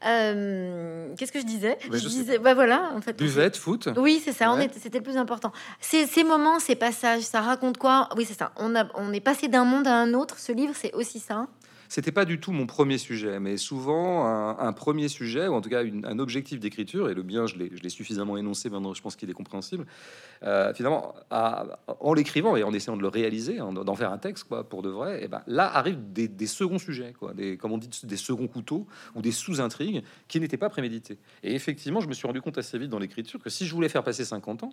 euh, 0.06 1.14
qu'est-ce 1.16 1.32
que 1.32 1.40
je 1.40 1.44
disais 1.46 1.78
Je, 1.90 2.08
disais, 2.08 2.38
bah 2.38 2.54
voilà, 2.54 2.92
en 2.94 3.00
fait. 3.00 3.16
Buvette, 3.16 3.56
foot. 3.56 3.88
Oui, 3.96 4.20
c'est 4.24 4.32
ça. 4.32 4.54
c'était 4.80 4.98
le 4.98 5.04
plus 5.04 5.16
important. 5.16 5.52
Ces, 5.80 6.06
ces, 6.06 6.24
moments, 6.24 6.58
ces 6.58 6.74
passages, 6.74 7.22
ça 7.22 7.40
raconte 7.40 7.78
quoi? 7.78 8.08
Oui, 8.16 8.24
c'est 8.26 8.38
ça. 8.38 8.52
On 8.56 8.74
a, 8.74 8.86
on 8.94 9.12
est 9.12 9.20
passé 9.20 9.48
d'un 9.48 9.64
monde 9.64 9.86
à 9.86 9.94
un 9.94 10.14
autre. 10.14 10.38
Ce 10.38 10.52
livre, 10.52 10.74
c'est 10.76 10.92
aussi 10.94 11.18
ça. 11.18 11.46
C'était 11.92 12.10
pas 12.10 12.24
du 12.24 12.40
tout 12.40 12.52
mon 12.52 12.64
premier 12.64 12.96
sujet, 12.96 13.38
mais 13.38 13.58
souvent 13.58 14.24
un, 14.58 14.72
premier 14.72 15.08
sujet, 15.08 15.46
ou 15.46 15.52
en 15.52 15.60
tout 15.60 15.68
cas 15.68 15.82
un 15.82 16.18
objectif 16.18 16.58
d'écriture, 16.58 17.10
et 17.10 17.14
le 17.14 17.22
bien, 17.22 17.46
je 17.46 17.56
l'ai 17.58 17.88
suffisamment 17.90 18.38
énoncé, 18.38 18.70
maintenant 18.70 18.94
je 18.94 19.02
pense 19.02 19.14
qu'il 19.14 19.28
est 19.28 19.34
compréhensible. 19.34 19.84
Euh, 20.42 20.72
finalement, 20.72 21.14
en 21.30 22.14
l'écrivant 22.14 22.56
et 22.56 22.62
en 22.62 22.72
essayant 22.72 22.96
de 22.96 23.02
le 23.02 23.08
réaliser, 23.08 23.58
d'en 23.58 23.94
faire 23.94 24.10
un 24.10 24.16
texte, 24.16 24.44
quoi, 24.44 24.66
pour 24.66 24.80
de 24.80 24.88
vrai, 24.88 25.20
et 25.20 25.24
eh 25.24 25.28
ben 25.28 25.42
là 25.46 25.70
arrivent 25.70 26.00
des, 26.14 26.46
seconds 26.46 26.78
sujets, 26.78 27.12
quoi, 27.12 27.34
des, 27.34 27.58
comme 27.58 27.72
on 27.72 27.78
dit, 27.78 27.90
des 28.04 28.16
seconds 28.16 28.48
couteaux 28.48 28.86
ou 29.14 29.20
des 29.20 29.30
sous-intrigues 29.30 30.02
qui 30.28 30.40
n'étaient 30.40 30.56
pas 30.56 30.70
prémédités. 30.70 31.18
Et 31.42 31.54
effectivement, 31.54 32.00
je 32.00 32.08
me 32.08 32.14
suis 32.14 32.26
rendu 32.26 32.40
compte 32.40 32.56
assez 32.56 32.78
vite 32.78 32.88
dans 32.88 32.98
l'écriture 32.98 33.38
que 33.38 33.50
si 33.50 33.66
je 33.66 33.74
voulais 33.74 33.90
faire 33.90 34.02
passer 34.02 34.24
50 34.24 34.62
ans, 34.62 34.72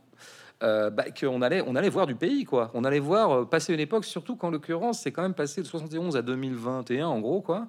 euh, 0.63 0.89
bah, 0.89 1.03
qu'on 1.11 1.41
allait, 1.41 1.63
on 1.67 1.76
allait 1.76 1.89
voir 1.89 2.07
du 2.07 2.15
pays, 2.15 2.45
quoi. 2.45 2.72
On 2.74 2.86
allait 2.86 2.99
voir 2.99 3.32
euh, 3.32 3.45
passer 3.45 3.74
une 3.74 3.80
époque, 3.82 4.05
surtout 4.05 4.38
qu'en 4.38 4.51
l'occurrence, 4.51 5.01
c'est 5.01 5.11
quand 5.11 5.22
même 5.22 5.34
passé 5.34 5.61
de 5.61 5.67
71 5.67 6.15
à 6.15 6.22
2021, 6.22 7.09
en 7.10 7.20
gros, 7.20 7.41
quoi. 7.41 7.68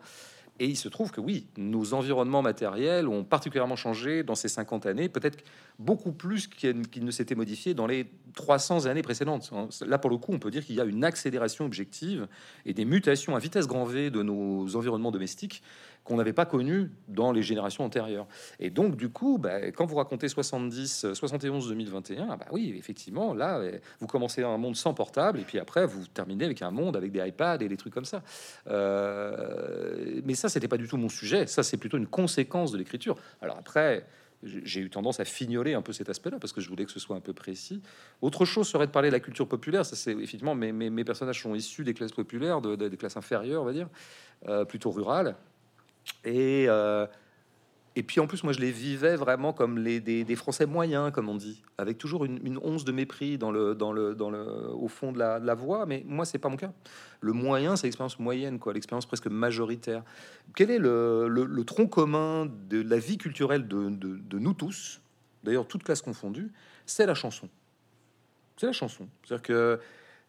Et 0.61 0.67
il 0.67 0.77
se 0.77 0.89
trouve 0.89 1.11
que 1.11 1.23
oui, 1.23 1.47
nos 1.57 1.95
environnements 1.95 2.43
matériels 2.43 3.09
ont 3.09 3.25
particulièrement 3.25 3.77
changé 3.77 4.23
dans 4.23 4.35
ces 4.35 4.49
50 4.49 4.85
années, 4.85 5.09
peut-être 5.09 5.43
beaucoup 5.79 6.13
plus 6.13 6.49
qu'ils 6.49 7.03
ne 7.03 7.11
s'étaient 7.11 7.35
modifiés 7.35 7.73
dans 7.73 7.87
les 7.87 8.11
300 8.35 8.85
années 8.85 9.01
précédentes. 9.01 9.51
Là, 9.87 9.99
pour 9.99 10.11
le 10.11 10.19
coup, 10.19 10.33
on 10.35 10.39
peut 10.39 10.51
dire 10.51 10.63
qu'il 10.63 10.77
y 10.77 10.81
a 10.83 10.85
une 10.85 11.03
accélération 11.03 11.65
objective 11.65 12.29
et 12.67 12.75
des 12.75 12.85
mutations 12.85 13.35
à 13.35 13.39
vitesse 13.39 13.67
grand 13.67 13.85
V 13.85 14.11
de 14.11 14.23
nos 14.23 14.77
environnements 14.77 15.11
domestiques 15.11 15.63
qu'on 16.05 16.17
n'avait 16.17 16.33
pas 16.33 16.47
connu 16.47 16.91
dans 17.09 17.33
les 17.33 17.43
générations 17.43 17.85
antérieures. 17.85 18.27
Et 18.59 18.71
donc, 18.71 18.97
du 18.97 19.11
coup, 19.11 19.39
bah, 19.39 19.71
quand 19.73 19.87
vous 19.87 19.97
racontez 19.97 20.29
70, 20.29 21.13
71, 21.13 21.69
2021, 21.69 22.37
bah 22.37 22.47
oui, 22.51 22.75
effectivement, 22.79 23.35
là, 23.35 23.61
vous 24.01 24.07
commencez 24.07 24.43
un 24.43 24.57
monde 24.57 24.77
sans 24.77 24.95
portable, 24.95 25.41
et 25.41 25.45
puis 25.45 25.59
après, 25.59 25.87
vous 25.87 26.07
terminez 26.07 26.45
avec 26.45 26.63
un 26.63 26.71
monde 26.71 26.97
avec 26.97 27.13
des 27.13 27.27
iPads 27.27 27.59
et 27.61 27.69
des 27.69 27.77
trucs 27.77 27.95
comme 27.95 28.05
ça. 28.05 28.23
Euh, 28.69 30.21
mais 30.25 30.35
ça, 30.35 30.49
c'était 30.49 30.69
pas 30.69 30.77
du 30.77 30.89
tout 30.89 30.97
mon 30.97 31.09
sujet. 31.09 31.47
Ça, 31.47 31.63
c'est 31.63 31.77
plutôt 31.77 31.99
une 31.99 32.07
conséquence 32.07 32.73
de 32.73 32.79
l'écriture. 32.79 33.17
Alors 33.41 33.57
après, 33.59 34.07
j'ai 34.43 34.81
eu 34.81 34.91
tendance 34.91 35.21
à 35.21 35.25
fignoler 35.25 35.75
un 35.75 35.83
peu 35.83 35.93
cet 35.93 36.09
aspect-là 36.09 36.39
parce 36.41 36.53
que 36.53 36.61
je 36.61 36.69
voulais 36.69 36.87
que 36.87 36.93
ce 36.93 37.01
soit 37.01 37.17
un 37.17 37.21
peu 37.21 37.33
précis. 37.33 37.83
Autre 38.23 38.45
chose 38.45 38.69
serait 38.69 38.87
de 38.87 38.93
parler 38.93 39.09
de 39.09 39.15
la 39.15 39.21
culture 39.21 39.47
populaire. 39.47 39.85
Ça, 39.85 39.97
c'est 39.97 40.13
effectivement 40.13 40.55
mes, 40.55 40.73
mes, 40.73 41.05
personnages 41.05 41.43
sont 41.43 41.55
issus 41.55 41.85
des 41.85 41.95
classes 41.95 42.13
populaires, 42.13 42.61
de, 42.61 42.77
des 42.77 42.97
classes 42.97 43.17
inférieures, 43.17 43.63
on 43.63 43.67
va 43.67 43.73
dire, 43.73 43.89
euh, 44.49 44.65
plutôt 44.65 44.91
rurales. 44.91 45.37
Et, 46.25 46.67
euh, 46.69 47.07
et 47.97 48.03
puis 48.03 48.21
en 48.21 48.27
plus, 48.27 48.45
moi, 48.45 48.53
je 48.53 48.61
les 48.61 48.71
vivais 48.71 49.17
vraiment 49.17 49.53
comme 49.53 49.79
les, 49.79 50.01
des, 50.01 50.37
Français 50.37 50.67
moyens, 50.67 51.11
comme 51.13 51.29
on 51.29 51.35
dit, 51.35 51.63
avec 51.77 51.99
toujours 51.99 52.25
une, 52.25 52.59
once 52.63 52.85
de 52.85 52.93
mépris 52.93 53.37
dans 53.37 53.51
le, 53.51 53.75
dans 53.75 53.93
le, 53.93 54.15
dans 54.15 54.31
le, 54.31 54.43
au 54.73 54.89
fond 54.89 55.13
de 55.13 55.19
la, 55.19 55.55
voix. 55.55 55.87
Mais 55.87 56.05
moi, 56.07 56.25
c'est 56.25 56.39
pas 56.39 56.49
mon 56.49 56.57
cas. 56.57 56.73
Le 57.21 57.33
moyen, 57.33 57.77
c'est 57.77 57.87
l'expérience 57.87 58.19
moyenne, 58.19 58.59
quoi, 58.59 58.73
l'expérience 58.73 59.07
presque 59.07 59.27
majoritaire. 59.27 60.05
Quel 60.55 60.71
est 60.71 60.79
le, 60.79 61.29
le, 61.29 61.65
tronc 61.65 61.89
commun 61.89 62.47
de 62.47 62.81
la 62.81 62.99
vie 62.99 63.19
culturelle 63.19 63.67
de, 63.67 63.91
de, 63.91 64.17
de 64.17 64.39
nous 64.39 64.55
tous, 64.55 65.01
d'ailleurs 65.43 65.67
toute 65.67 65.83
classe 65.83 66.01
confondue 66.01 66.53
C'est 66.87 67.07
la 67.07 67.15
chanson. 67.15 67.49
C'est 68.57 68.67
la 68.67 68.73
chanson. 68.73 69.09
C'est-à-dire 69.25 69.43
que 69.43 69.81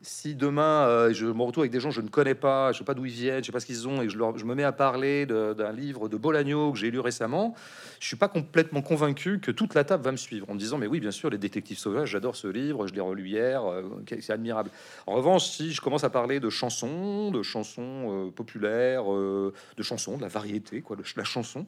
si 0.01 0.35
demain 0.35 0.85
euh, 0.87 1.13
je 1.13 1.25
me 1.25 1.41
retrouve 1.43 1.63
avec 1.63 1.71
des 1.71 1.79
gens 1.79 1.89
que 1.89 1.95
je 1.95 2.01
ne 2.01 2.09
connais 2.09 2.35
pas, 2.35 2.71
je 2.71 2.79
sais 2.79 2.83
pas 2.83 2.93
d'où 2.93 3.05
ils 3.05 3.11
viennent, 3.11 3.41
je 3.41 3.47
sais 3.47 3.51
pas 3.51 3.59
ce 3.59 3.65
qu'ils 3.65 3.87
ont, 3.87 4.01
et 4.01 4.09
je, 4.09 4.17
leur, 4.17 4.37
je 4.37 4.45
me 4.45 4.55
mets 4.55 4.63
à 4.63 4.71
parler 4.71 5.25
d'un 5.25 5.71
livre 5.71 6.09
de 6.09 6.17
Bolagno 6.17 6.71
que 6.71 6.77
j'ai 6.77 6.91
lu 6.91 6.99
récemment, 6.99 7.55
je 7.99 8.07
suis 8.07 8.15
pas 8.15 8.27
complètement 8.27 8.81
convaincu 8.81 9.39
que 9.39 9.51
toute 9.51 9.73
la 9.73 9.83
table 9.83 10.03
va 10.03 10.11
me 10.11 10.17
suivre 10.17 10.49
en 10.49 10.53
me 10.53 10.59
disant 10.59 10.77
mais 10.77 10.87
oui 10.87 10.99
bien 10.99 11.11
sûr 11.11 11.29
les 11.29 11.37
détectives 11.37 11.77
sauvages, 11.77 12.09
j'adore 12.09 12.35
ce 12.35 12.47
livre, 12.47 12.87
je 12.87 12.93
l'ai 12.93 13.01
relu 13.01 13.27
hier, 13.27 13.63
euh, 13.65 13.83
c'est 14.19 14.33
admirable. 14.33 14.71
En 15.07 15.13
revanche, 15.13 15.45
si 15.45 15.71
je 15.71 15.81
commence 15.81 16.03
à 16.03 16.09
parler 16.09 16.39
de 16.39 16.49
chansons, 16.49 17.31
de 17.31 17.43
chansons 17.43 18.27
euh, 18.27 18.31
populaires, 18.31 19.03
de 19.11 19.83
chansons, 19.83 20.17
de 20.17 20.21
la 20.21 20.27
variété, 20.27 20.81
quoi, 20.81 20.95
de 20.95 21.03
la 21.15 21.23
chanson, 21.23 21.65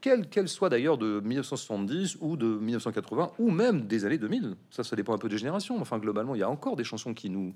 quelle 0.00 0.28
qu'elle 0.28 0.48
soit 0.48 0.68
d'ailleurs 0.68 0.98
de 0.98 1.20
1970 1.20 2.18
ou 2.20 2.36
de 2.36 2.46
1980 2.46 3.32
ou 3.38 3.50
même 3.50 3.86
des 3.86 4.04
années 4.04 4.18
2000. 4.18 4.56
Ça, 4.70 4.82
ça 4.82 4.96
dépend 4.96 5.14
un 5.14 5.18
peu 5.18 5.28
des 5.28 5.38
générations. 5.38 5.80
Enfin, 5.80 5.98
globalement, 5.98 6.34
il 6.34 6.38
y 6.38 6.42
a 6.42 6.50
encore 6.50 6.76
des 6.76 6.84
chansons 6.84 7.14
qui 7.14 7.30
nous 7.30 7.54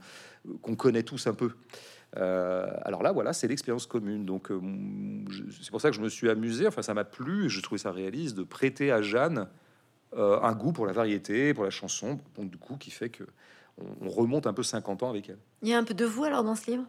qu'on 0.62 0.76
connaît 0.76 1.02
tous 1.02 1.26
un 1.26 1.34
peu. 1.34 1.52
Euh, 2.16 2.70
alors 2.82 3.02
là, 3.02 3.12
voilà, 3.12 3.32
c'est 3.32 3.48
l'expérience 3.48 3.86
commune. 3.86 4.24
Donc, 4.24 4.50
euh, 4.50 4.60
c'est 5.60 5.70
pour 5.70 5.80
ça 5.80 5.90
que 5.90 5.96
je 5.96 6.00
me 6.00 6.08
suis 6.08 6.28
amusé. 6.28 6.66
Enfin, 6.66 6.82
ça 6.82 6.94
m'a 6.94 7.04
plu. 7.04 7.48
Je 7.48 7.60
trouvais 7.60 7.78
ça 7.78 7.90
réaliste 7.90 8.36
de 8.36 8.44
prêter 8.44 8.92
à 8.92 9.02
Jeanne 9.02 9.48
euh, 10.16 10.38
un 10.40 10.52
goût 10.54 10.72
pour 10.72 10.86
la 10.86 10.92
variété, 10.92 11.54
pour 11.54 11.64
la 11.64 11.70
chanson. 11.70 12.18
Donc, 12.36 12.50
du 12.50 12.58
coup, 12.58 12.76
qui 12.76 12.90
fait 12.90 13.08
que 13.08 13.24
on, 13.78 14.06
on 14.06 14.10
remonte 14.10 14.46
un 14.46 14.52
peu 14.52 14.62
50 14.62 15.02
ans 15.02 15.10
avec 15.10 15.28
elle. 15.28 15.38
Il 15.62 15.68
y 15.68 15.74
a 15.74 15.78
un 15.78 15.84
peu 15.84 15.94
de 15.94 16.04
vous 16.04 16.24
alors 16.24 16.44
dans 16.44 16.54
ce 16.54 16.70
livre? 16.70 16.84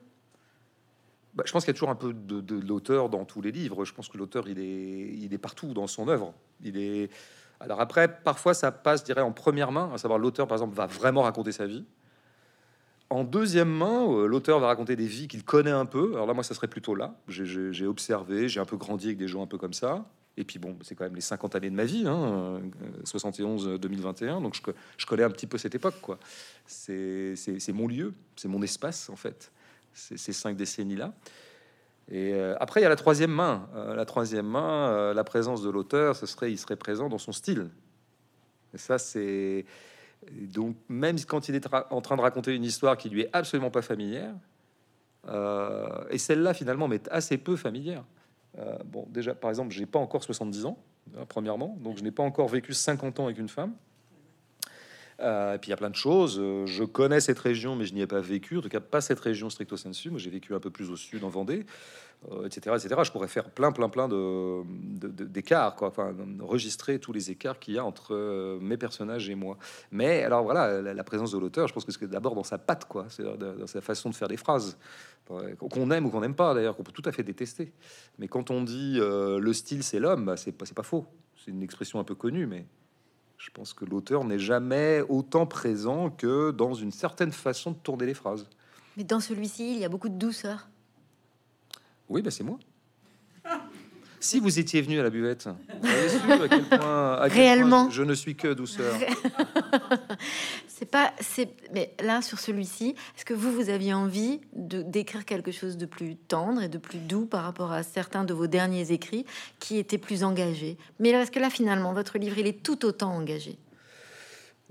Bah, 1.36 1.44
je 1.46 1.52
pense 1.52 1.66
qu'il 1.66 1.70
y 1.70 1.76
a 1.76 1.78
toujours 1.78 1.90
un 1.90 1.96
peu 1.96 2.14
de, 2.14 2.60
l'auteur 2.60 3.10
dans 3.10 3.26
tous 3.26 3.42
les 3.42 3.52
livres. 3.52 3.84
Je 3.84 3.94
pense 3.94 4.08
que 4.08 4.18
l'auteur, 4.18 4.48
il 4.48 4.60
est, 4.60 5.14
il 5.14 5.34
est 5.34 5.38
partout 5.38 5.74
dans 5.74 5.88
son 5.88 6.08
œuvre. 6.08 6.34
Il 6.64 6.78
est. 6.78 7.10
Alors 7.60 7.82
après, 7.82 8.22
parfois, 8.22 8.54
ça 8.54 8.72
passe, 8.72 9.02
je 9.02 9.06
dirais, 9.06 9.22
en 9.22 9.32
première 9.32 9.72
main, 9.72 9.92
à 9.94 9.98
savoir 9.98 10.20
l'auteur, 10.20 10.48
par 10.48 10.56
exemple, 10.56 10.76
va 10.76 10.88
vraiment 10.88 11.24
raconter 11.24 11.52
sa 11.52 11.68
vie. 11.68 11.86
En 13.10 13.24
deuxième 13.24 13.70
main, 13.70 14.08
euh, 14.10 14.26
l'auteur 14.28 14.60
va 14.60 14.68
raconter 14.68 14.96
des 14.96 15.06
vies 15.06 15.28
qu'il 15.28 15.44
connaît 15.44 15.72
un 15.72 15.86
peu. 15.86 16.14
Alors 16.16 16.26
là, 16.26 16.34
moi, 16.34 16.44
ça 16.44 16.54
serait 16.56 16.68
plutôt 16.68 16.96
là. 16.96 17.16
J'ai 17.28 17.86
observé, 17.86 18.50
j'ai 18.50 18.60
un 18.60 18.66
peu 18.66 18.78
grandi 18.78 19.08
avec 19.08 19.18
des 19.18 19.28
gens 19.28 19.44
un 19.44 19.48
peu 19.48 19.58
comme 19.58 19.74
ça. 19.74 20.06
Et 20.38 20.44
puis 20.44 20.60
bon, 20.60 20.78
c'est 20.82 20.96
quand 20.96 21.06
même 21.06 21.16
les 21.16 21.22
50 21.22 21.56
années 21.56 21.70
de 21.70 21.76
ma 21.76 21.86
vie, 21.86 22.06
hein, 22.06 22.60
71-2021, 23.06 24.42
donc 24.42 24.54
je, 24.54 24.62
je, 24.98 25.06
connais 25.06 25.24
un 25.24 25.30
petit 25.30 25.48
peu 25.48 25.58
cette 25.58 25.76
époque. 25.76 25.96
quoi. 26.02 26.20
C'est 26.66 27.36
mon 27.74 27.88
lieu, 27.88 28.14
c'est 28.36 28.50
mon 28.50 28.62
espace 28.62 29.10
en 29.10 29.16
fait, 29.16 29.52
ces 29.96 30.34
cinq 30.34 30.56
décennies-là. 30.56 31.14
Et 32.10 32.34
euh, 32.34 32.56
après, 32.60 32.82
il 32.82 32.84
y 32.84 32.86
a 32.86 32.90
la 32.90 32.96
troisième 32.96 33.32
main. 33.32 33.68
Euh, 33.76 33.96
la 33.96 34.06
troisième 34.06 34.46
main, 34.46 34.90
euh, 34.90 35.14
la 35.14 35.24
présence 35.24 35.62
de 35.64 35.70
l'auteur, 35.70 36.16
ce 36.16 36.26
serait, 36.26 36.52
il 36.52 36.58
serait 36.58 36.76
présent 36.76 37.10
dans 37.10 37.18
son 37.18 37.32
style. 37.32 37.70
Et 38.74 38.78
ça, 38.78 38.98
c'est 38.98 39.66
donc 40.32 40.76
même 40.90 41.18
quand 41.28 41.50
il 41.50 41.56
est 41.56 41.68
en 41.92 42.02
train 42.02 42.16
de 42.16 42.22
raconter 42.22 42.54
une 42.56 42.64
histoire 42.64 42.98
qui 42.98 43.10
lui 43.10 43.22
est 43.22 43.30
absolument 43.32 43.70
pas 43.70 43.82
familière, 43.82 44.34
et 46.10 46.18
celle-là 46.18 46.54
finalement 46.54 46.88
m'est 46.88 47.08
assez 47.10 47.38
peu 47.38 47.56
familière. 47.56 48.04
bon, 48.86 49.08
déjà, 49.10 49.34
par 49.36 49.50
exemple, 49.50 49.72
j'ai 49.74 49.86
pas 49.86 50.00
encore 50.00 50.24
70 50.24 50.66
ans, 50.66 50.78
premièrement, 51.30 51.78
donc 51.80 51.98
je 51.98 52.04
n'ai 52.04 52.12
pas 52.12 52.24
encore 52.24 52.48
vécu 52.48 52.74
50 52.74 53.20
ans 53.20 53.26
avec 53.26 53.38
une 53.38 53.50
femme. 53.50 53.74
Euh, 55.22 55.54
et 55.54 55.58
puis 55.60 55.70
il 55.70 55.72
y 55.72 55.74
a 55.74 55.78
plein 55.78 55.90
de 55.90 55.96
choses. 55.96 56.38
Euh, 56.40 56.66
je 56.66 56.84
connais 56.84 57.22
cette 57.22 57.40
région, 57.40 57.76
mais 57.76 57.86
je 57.86 57.94
n'y 57.94 58.02
ai 58.02 58.08
pas 58.08 58.20
vécu. 58.20 58.58
En 58.58 58.62
tout 58.62 58.70
cas, 58.70 58.80
pas 58.80 59.02
cette 59.02 59.20
région 59.20 59.50
stricto 59.50 59.78
sensu. 59.78 60.10
Moi, 60.10 60.20
j'ai 60.20 60.30
vécu 60.30 60.54
un 60.54 60.60
peu 60.60 60.70
plus 60.70 60.90
au 60.90 60.98
sud, 60.98 61.24
en 61.24 61.30
Vendée, 61.30 61.66
euh, 62.32 62.46
etc., 62.46 62.76
etc. 62.76 63.02
Je 63.04 63.12
pourrais 63.12 63.28
faire 63.28 63.50
plein, 63.50 63.72
plein, 63.72 63.88
plein 63.88 64.10
d'écarts, 64.10 65.76
quoi. 65.76 65.88
Enfin, 65.88 66.14
enregistrer 66.42 67.00
tous 67.00 67.14
les 67.14 67.32
écarts 67.32 67.60
qu'il 67.60 67.76
y 67.76 67.78
a 67.78 67.86
entre 67.86 68.60
mes 68.62 68.78
personnages 68.78 69.30
et 69.30 69.36
moi. 69.36 69.58
Mais 69.92 70.24
alors 70.24 70.44
voilà, 70.44 70.82
la, 70.82 71.04
présence 71.04 71.32
de 71.32 71.38
l'auteur, 71.38 71.68
je 71.68 71.74
pense 71.74 71.86
que 71.86 71.92
c'est 71.92 72.08
d'abord 72.08 72.36
dans 72.36 72.44
sa 72.44 72.58
patte, 72.58 72.86
quoi. 72.86 73.06
C'est 73.10 73.24
dans 73.24 73.68
sa 73.68 73.82
façon 73.82 74.10
de 74.10 74.16
faire 74.16 74.28
des 74.28 74.38
phrases 74.38 74.78
qu'on 75.28 75.90
aime 75.92 76.06
ou 76.06 76.10
qu'on 76.10 76.22
n'aime 76.22 76.36
pas, 76.36 76.54
d'ailleurs, 76.54 76.76
qu'on 76.76 76.84
peut 76.84 76.92
tout 76.92 77.04
à 77.06 77.12
fait 77.12 77.24
détester. 77.24 77.72
Mais 78.20 78.28
quand 78.28 78.52
on 78.52 78.64
dit 78.64 78.98
le 79.00 79.54
style, 79.54 79.84
c'est 79.84 80.00
l'homme, 80.00 80.26
bah, 80.26 80.36
c'est 80.36 80.52
pas 80.52 80.84
faux. 80.84 81.06
C'est 81.38 81.52
une 81.52 81.64
expression 81.64 82.00
un 82.00 82.04
peu 82.04 82.16
connue, 82.16 82.48
mais 82.48 82.66
je 83.38 83.50
pense 83.52 83.74
que 83.74 83.86
l'auteur 83.86 84.24
n'est 84.24 84.40
jamais 84.40 85.02
autant 85.10 85.46
présent 85.46 86.10
que 86.10 86.52
dans 86.52 86.74
une 86.74 86.92
certaine 86.92 87.32
façon 87.32 87.72
de 87.72 87.78
tourner 87.78 88.06
les 88.06 88.14
phrases. 88.14 88.48
Mais 88.98 89.04
dans 89.04 89.20
celui-ci, 89.20 89.74
il 89.74 89.80
y 89.80 89.86
a 89.86 89.90
beaucoup 89.90 90.10
de 90.10 90.18
douceur. 90.18 90.68
Oui, 92.10 92.22
ben 92.22 92.32
c'est 92.32 92.44
moi. 92.44 92.60
Si 94.26 94.40
vous 94.40 94.58
étiez 94.58 94.82
venu 94.82 95.00
à 95.00 95.04
la 95.04 95.12
buvette, 95.12 95.48
à 95.84 96.48
quel 96.50 96.64
point, 96.64 97.28
réellement, 97.28 97.92
je 97.92 98.02
ne 98.02 98.16
suis 98.16 98.36
que 98.36 98.56
douceur. 98.56 98.96
c'est 100.68 100.90
pas, 100.90 101.14
c'est, 101.20 101.50
mais 101.72 101.94
là 102.04 102.24
sur 102.24 102.40
celui-ci, 102.40 102.96
est-ce 103.16 103.24
que 103.24 103.36
vous 103.36 103.52
vous 103.52 103.70
aviez 103.70 103.94
envie 103.94 104.42
de 104.56 104.82
d'écrire 104.82 105.26
quelque 105.26 105.52
chose 105.52 105.78
de 105.78 105.86
plus 105.86 106.16
tendre 106.16 106.64
et 106.64 106.70
de 106.70 106.80
plus 106.80 106.98
doux 106.98 107.28
par 107.28 107.44
rapport 107.44 107.72
à 107.72 107.84
certains 107.84 108.24
de 108.24 108.34
vos 108.34 108.48
derniers 108.48 108.92
écrits 108.92 109.26
qui 109.60 109.78
étaient 109.78 110.00
plus 110.00 110.24
engagés? 110.24 110.78
Mais 111.00 111.10
est-ce 111.10 111.30
que 111.30 111.40
là 111.40 111.52
finalement 111.52 111.94
votre 111.94 112.18
livre 112.18 112.40
il 112.40 112.48
est 112.48 112.64
tout 112.64 112.84
autant 112.84 113.14
engagé 113.14 113.60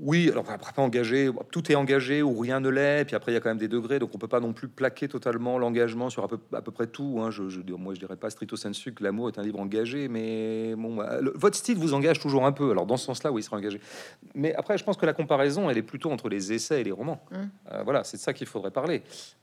oui, 0.00 0.28
alors 0.28 0.50
après 0.50 0.72
pas 0.72 0.82
engagé, 0.82 1.30
tout 1.52 1.70
est 1.70 1.76
engagé 1.76 2.20
ou 2.20 2.36
rien 2.36 2.58
ne 2.58 2.68
l'est. 2.68 3.04
Puis 3.04 3.14
après 3.14 3.30
il 3.30 3.34
y 3.34 3.38
a 3.38 3.40
quand 3.40 3.48
même 3.48 3.58
des 3.58 3.68
degrés, 3.68 4.00
donc 4.00 4.10
on 4.12 4.18
peut 4.18 4.26
pas 4.26 4.40
non 4.40 4.52
plus 4.52 4.66
plaquer 4.66 5.06
totalement 5.06 5.56
l'engagement 5.56 6.10
sur 6.10 6.24
à 6.24 6.28
peu, 6.28 6.38
à 6.52 6.62
peu 6.62 6.72
près 6.72 6.88
tout. 6.88 7.20
Hein. 7.20 7.30
Je, 7.30 7.48
je, 7.48 7.60
moi 7.74 7.94
je 7.94 8.00
dirais 8.00 8.16
pas 8.16 8.28
stricto 8.28 8.56
sensu 8.56 8.92
que 8.92 9.04
l'amour 9.04 9.28
est 9.28 9.38
un 9.38 9.42
livre 9.42 9.60
engagé, 9.60 10.08
mais 10.08 10.74
bon, 10.76 10.96
bah, 10.96 11.18
votre 11.36 11.56
style 11.56 11.78
vous 11.78 11.94
engage 11.94 12.18
toujours 12.18 12.44
un 12.44 12.50
peu. 12.50 12.72
Alors 12.72 12.86
dans 12.86 12.96
ce 12.96 13.04
sens-là, 13.04 13.30
oui, 13.30 13.42
il 13.42 13.44
sera 13.44 13.56
engagé. 13.56 13.80
Mais 14.34 14.52
après, 14.56 14.78
je 14.78 14.82
pense 14.82 14.96
que 14.96 15.06
la 15.06 15.12
comparaison, 15.12 15.70
elle 15.70 15.78
est 15.78 15.82
plutôt 15.82 16.10
entre 16.10 16.28
les 16.28 16.52
essais 16.52 16.80
et 16.80 16.84
les 16.84 16.92
romans. 16.92 17.24
Mmh. 17.30 17.36
Euh, 17.70 17.82
voilà, 17.84 18.02
c'est 18.02 18.16
de 18.16 18.22
ça 18.22 18.32
qu'il 18.32 18.48
faudrait 18.48 18.72
parler. 18.72 19.02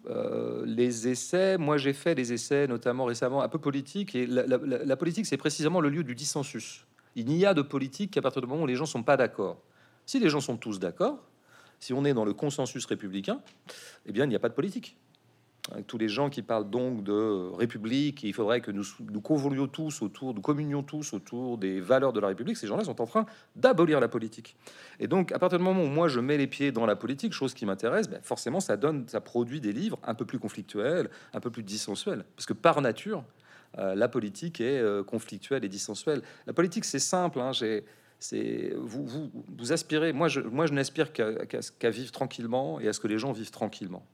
Euh, 0.09 0.63
les 0.65 1.07
essais, 1.07 1.57
moi 1.57 1.77
j'ai 1.77 1.93
fait 1.93 2.13
des 2.13 2.33
essais, 2.33 2.67
notamment 2.67 3.05
récemment, 3.05 3.41
un 3.41 3.49
peu 3.49 3.59
politiques, 3.59 4.15
et 4.15 4.27
la, 4.27 4.43
la 4.45 4.97
politique, 4.97 5.25
c'est 5.25 5.37
précisément 5.37 5.79
le 5.79 5.87
lieu 5.87 6.03
du 6.03 6.13
dissensus. 6.13 6.85
Il 7.15 7.27
n'y 7.27 7.45
a 7.45 7.53
de 7.53 7.61
politique 7.61 8.11
qu'à 8.11 8.21
partir 8.21 8.41
du 8.41 8.47
moment 8.47 8.63
où 8.63 8.67
les 8.67 8.75
gens 8.75 8.85
sont 8.85 9.03
pas 9.03 9.15
d'accord. 9.15 9.61
Si 10.05 10.19
les 10.19 10.29
gens 10.29 10.41
sont 10.41 10.57
tous 10.57 10.79
d'accord, 10.79 11.19
si 11.79 11.93
on 11.93 12.05
est 12.05 12.13
dans 12.13 12.25
le 12.25 12.33
consensus 12.33 12.85
républicain, 12.85 13.41
eh 14.05 14.11
bien, 14.11 14.25
il 14.25 14.29
n'y 14.29 14.35
a 14.35 14.39
pas 14.39 14.49
de 14.49 14.53
politique. 14.53 14.97
Tous 15.85 15.99
les 15.99 16.09
gens 16.09 16.31
qui 16.31 16.41
parlent 16.41 16.69
donc 16.69 17.03
de 17.03 17.51
République, 17.55 18.23
il 18.23 18.33
faudrait 18.33 18.61
que 18.61 18.71
nous, 18.71 18.83
nous 18.99 19.21
convenions 19.21 19.67
tous 19.67 20.01
autour, 20.01 20.33
nous 20.33 20.41
communions 20.41 20.81
tous 20.81 21.13
autour 21.13 21.59
des 21.59 21.79
valeurs 21.79 22.13
de 22.13 22.19
la 22.19 22.29
République, 22.29 22.57
ces 22.57 22.65
gens-là 22.65 22.83
sont 22.83 22.99
en 22.99 23.05
train 23.05 23.27
d'abolir 23.55 23.99
la 23.99 24.07
politique. 24.07 24.55
Et 24.99 25.07
donc, 25.07 25.31
à 25.31 25.37
partir 25.37 25.59
du 25.59 25.63
moment 25.63 25.83
où 25.83 25.87
moi 25.87 26.07
je 26.07 26.19
mets 26.19 26.37
les 26.37 26.47
pieds 26.47 26.71
dans 26.71 26.87
la 26.87 26.95
politique, 26.95 27.31
chose 27.31 27.53
qui 27.53 27.67
m'intéresse, 27.67 28.09
ben 28.09 28.19
forcément 28.23 28.59
ça 28.59 28.75
donne, 28.75 29.07
ça 29.07 29.21
produit 29.21 29.61
des 29.61 29.71
livres 29.71 29.99
un 30.03 30.15
peu 30.15 30.25
plus 30.25 30.39
conflictuels, 30.39 31.11
un 31.31 31.39
peu 31.39 31.51
plus 31.51 31.63
dissensuels, 31.63 32.25
parce 32.35 32.47
que 32.47 32.53
par 32.53 32.81
nature, 32.81 33.23
euh, 33.77 33.95
la 33.95 34.07
politique 34.07 34.61
est 34.61 34.79
euh, 34.79 35.03
conflictuelle 35.03 35.63
et 35.63 35.69
dissensuelle. 35.69 36.23
La 36.47 36.53
politique, 36.53 36.85
c'est 36.85 36.99
simple. 36.99 37.39
Hein, 37.39 37.51
c'est 38.21 38.71
vous, 38.77 39.31
vous, 39.57 39.71
aspirez. 39.73 40.13
Moi, 40.13 40.27
je, 40.27 40.41
moi, 40.41 40.67
je 40.67 40.73
n'aspire 40.73 41.11
qu'à 41.11 41.89
vivre 41.89 42.11
tranquillement 42.11 42.79
et 42.79 42.87
à 42.87 42.93
ce 42.93 42.99
que 42.99 43.07
les 43.07 43.17
gens 43.17 43.31
vivent 43.31 43.49
tranquillement. 43.49 44.05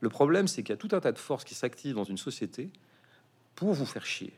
Le 0.00 0.08
problème, 0.08 0.48
c'est 0.48 0.64
qu'il 0.64 0.72
y 0.72 0.74
a 0.74 0.76
tout 0.76 0.88
un 0.90 1.00
tas 1.00 1.12
de 1.12 1.18
forces 1.18 1.44
qui 1.44 1.54
s'activent 1.54 1.94
dans 1.94 2.04
une 2.04 2.18
société 2.18 2.68
pour 3.54 3.72
vous 3.72 3.86
faire 3.86 4.04
chier, 4.04 4.32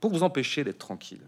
pour 0.00 0.10
vous 0.10 0.22
empêcher 0.22 0.64
d'être 0.64 0.78
tranquille. 0.78 1.20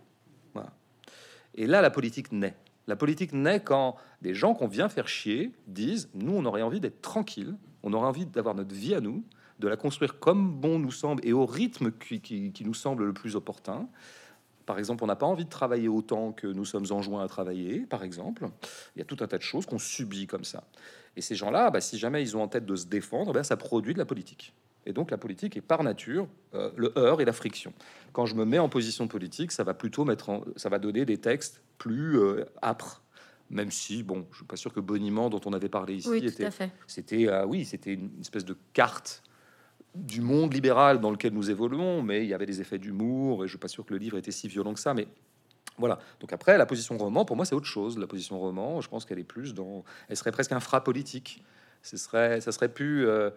Et 1.55 1.66
là, 1.66 1.82
la 1.82 1.90
politique 1.90 2.32
naît. 2.32 2.55
La 2.86 2.96
politique 2.96 3.32
naît 3.32 3.61
quand 3.61 3.96
des 4.22 4.32
gens 4.32 4.55
qu'on 4.55 4.68
vient 4.68 4.88
faire 4.88 5.09
chier 5.09 5.53
disent 5.66 6.09
Nous, 6.14 6.32
on 6.32 6.46
aurait 6.46 6.62
envie 6.62 6.80
d'être 6.80 7.03
tranquille, 7.03 7.57
on 7.82 7.92
aurait 7.92 8.07
envie 8.07 8.24
d'avoir 8.24 8.55
notre 8.55 8.74
vie 8.74 8.94
à 8.94 9.01
nous, 9.01 9.22
de 9.59 9.68
la 9.68 9.76
construire 9.76 10.18
comme 10.18 10.53
bon 10.53 10.78
nous 10.78 10.92
semble 10.92 11.26
et 11.26 11.34
au 11.34 11.44
rythme 11.44 11.90
qui 11.90 12.62
nous 12.64 12.74
semble 12.74 13.05
le 13.05 13.12
plus 13.12 13.36
opportun. 13.36 13.86
Par 14.68 14.78
exemple, 14.78 15.02
on 15.02 15.06
n'a 15.06 15.16
pas 15.16 15.24
envie 15.24 15.46
de 15.46 15.48
travailler 15.48 15.88
autant 15.88 16.32
que 16.32 16.46
nous 16.46 16.66
sommes 16.66 16.84
enjoints 16.90 17.24
à 17.24 17.26
travailler, 17.26 17.86
par 17.86 18.04
exemple. 18.04 18.50
Il 18.94 18.98
y 18.98 19.02
a 19.02 19.06
tout 19.06 19.16
un 19.20 19.26
tas 19.26 19.38
de 19.38 19.42
choses 19.42 19.64
qu'on 19.64 19.78
subit 19.78 20.26
comme 20.26 20.44
ça. 20.44 20.62
Et 21.16 21.22
ces 21.22 21.36
gens-là, 21.36 21.70
bah, 21.70 21.80
si 21.80 21.96
jamais 21.96 22.20
ils 22.20 22.36
ont 22.36 22.42
en 22.42 22.48
tête 22.48 22.66
de 22.66 22.76
se 22.76 22.84
défendre, 22.84 23.32
bah, 23.32 23.42
ça 23.44 23.56
produit 23.56 23.94
de 23.94 23.98
la 23.98 24.04
politique. 24.04 24.52
Et 24.84 24.92
donc 24.92 25.10
la 25.10 25.16
politique 25.16 25.56
est 25.56 25.62
par 25.62 25.82
nature 25.82 26.28
euh, 26.52 26.70
le 26.76 26.92
heurt 26.98 27.18
et 27.22 27.24
la 27.24 27.32
friction. 27.32 27.72
Quand 28.12 28.26
je 28.26 28.34
me 28.34 28.44
mets 28.44 28.58
en 28.58 28.68
position 28.68 29.08
politique, 29.08 29.52
ça 29.52 29.64
va 29.64 29.72
plutôt 29.72 30.04
mettre, 30.04 30.28
en, 30.28 30.44
ça 30.56 30.68
va 30.68 30.78
donner 30.78 31.06
des 31.06 31.16
textes 31.16 31.62
plus 31.78 32.18
euh, 32.18 32.44
âpres. 32.62 33.02
Même 33.48 33.70
si, 33.70 34.02
bon, 34.02 34.26
je 34.32 34.36
suis 34.36 34.44
pas 34.44 34.56
sûr 34.56 34.74
que 34.74 34.80
Boniment, 34.80 35.30
dont 35.30 35.40
on 35.46 35.54
avait 35.54 35.70
parlé 35.70 35.94
ici, 35.94 36.14
était, 36.16 36.50
c'était, 36.86 37.26
euh, 37.26 37.46
oui, 37.46 37.64
c'était 37.64 37.94
une 37.94 38.20
espèce 38.20 38.44
de 38.44 38.54
carte 38.74 39.22
du 39.99 40.20
monde 40.20 40.55
libéral 40.55 41.01
dans 41.01 41.11
lequel 41.11 41.32
nous 41.32 41.51
évoluons, 41.51 42.03
mais 42.03 42.24
il 42.24 42.28
y 42.28 42.34
avait 42.34 42.46
des 42.46 42.61
effets 42.61 42.78
d'humour, 42.78 43.44
et 43.44 43.46
je 43.46 43.53
suis 43.53 43.59
pas 43.59 43.68
sûr 43.68 43.84
que 43.84 43.92
le 43.92 43.99
livre 43.99 44.16
était 44.16 44.30
si 44.30 44.49
violent 44.49 44.74
que 44.74 44.80
ça, 44.80 44.94
mais 44.94 45.09
voilà. 45.78 45.99
Donc 46.20 46.32
après, 46.32 46.59
la 46.59 46.66
position 46.66 46.99
roman, 46.99 47.24
pour 47.24 47.36
moi, 47.36 47.44
c'est 47.44 47.55
autre 47.55 47.66
chose. 47.66 47.99
La 47.99 48.07
position 48.07 48.38
roman, 48.38 48.80
je 48.80 48.88
pense 48.88 49.05
qu'elle 49.05 49.18
est 49.18 49.24
plus 49.24 49.55
dans... 49.55 49.84
Elle 50.09 50.16
serait 50.16 50.32
presque 50.32 50.53
un 50.53 50.61
fra 50.61 50.82
politique. 50.82 51.44
Ce 51.82 51.96
serait, 51.96 52.40
ça 52.40 52.53
serait 52.53 52.68
plus... 52.68 53.07
Euh, 53.07 53.30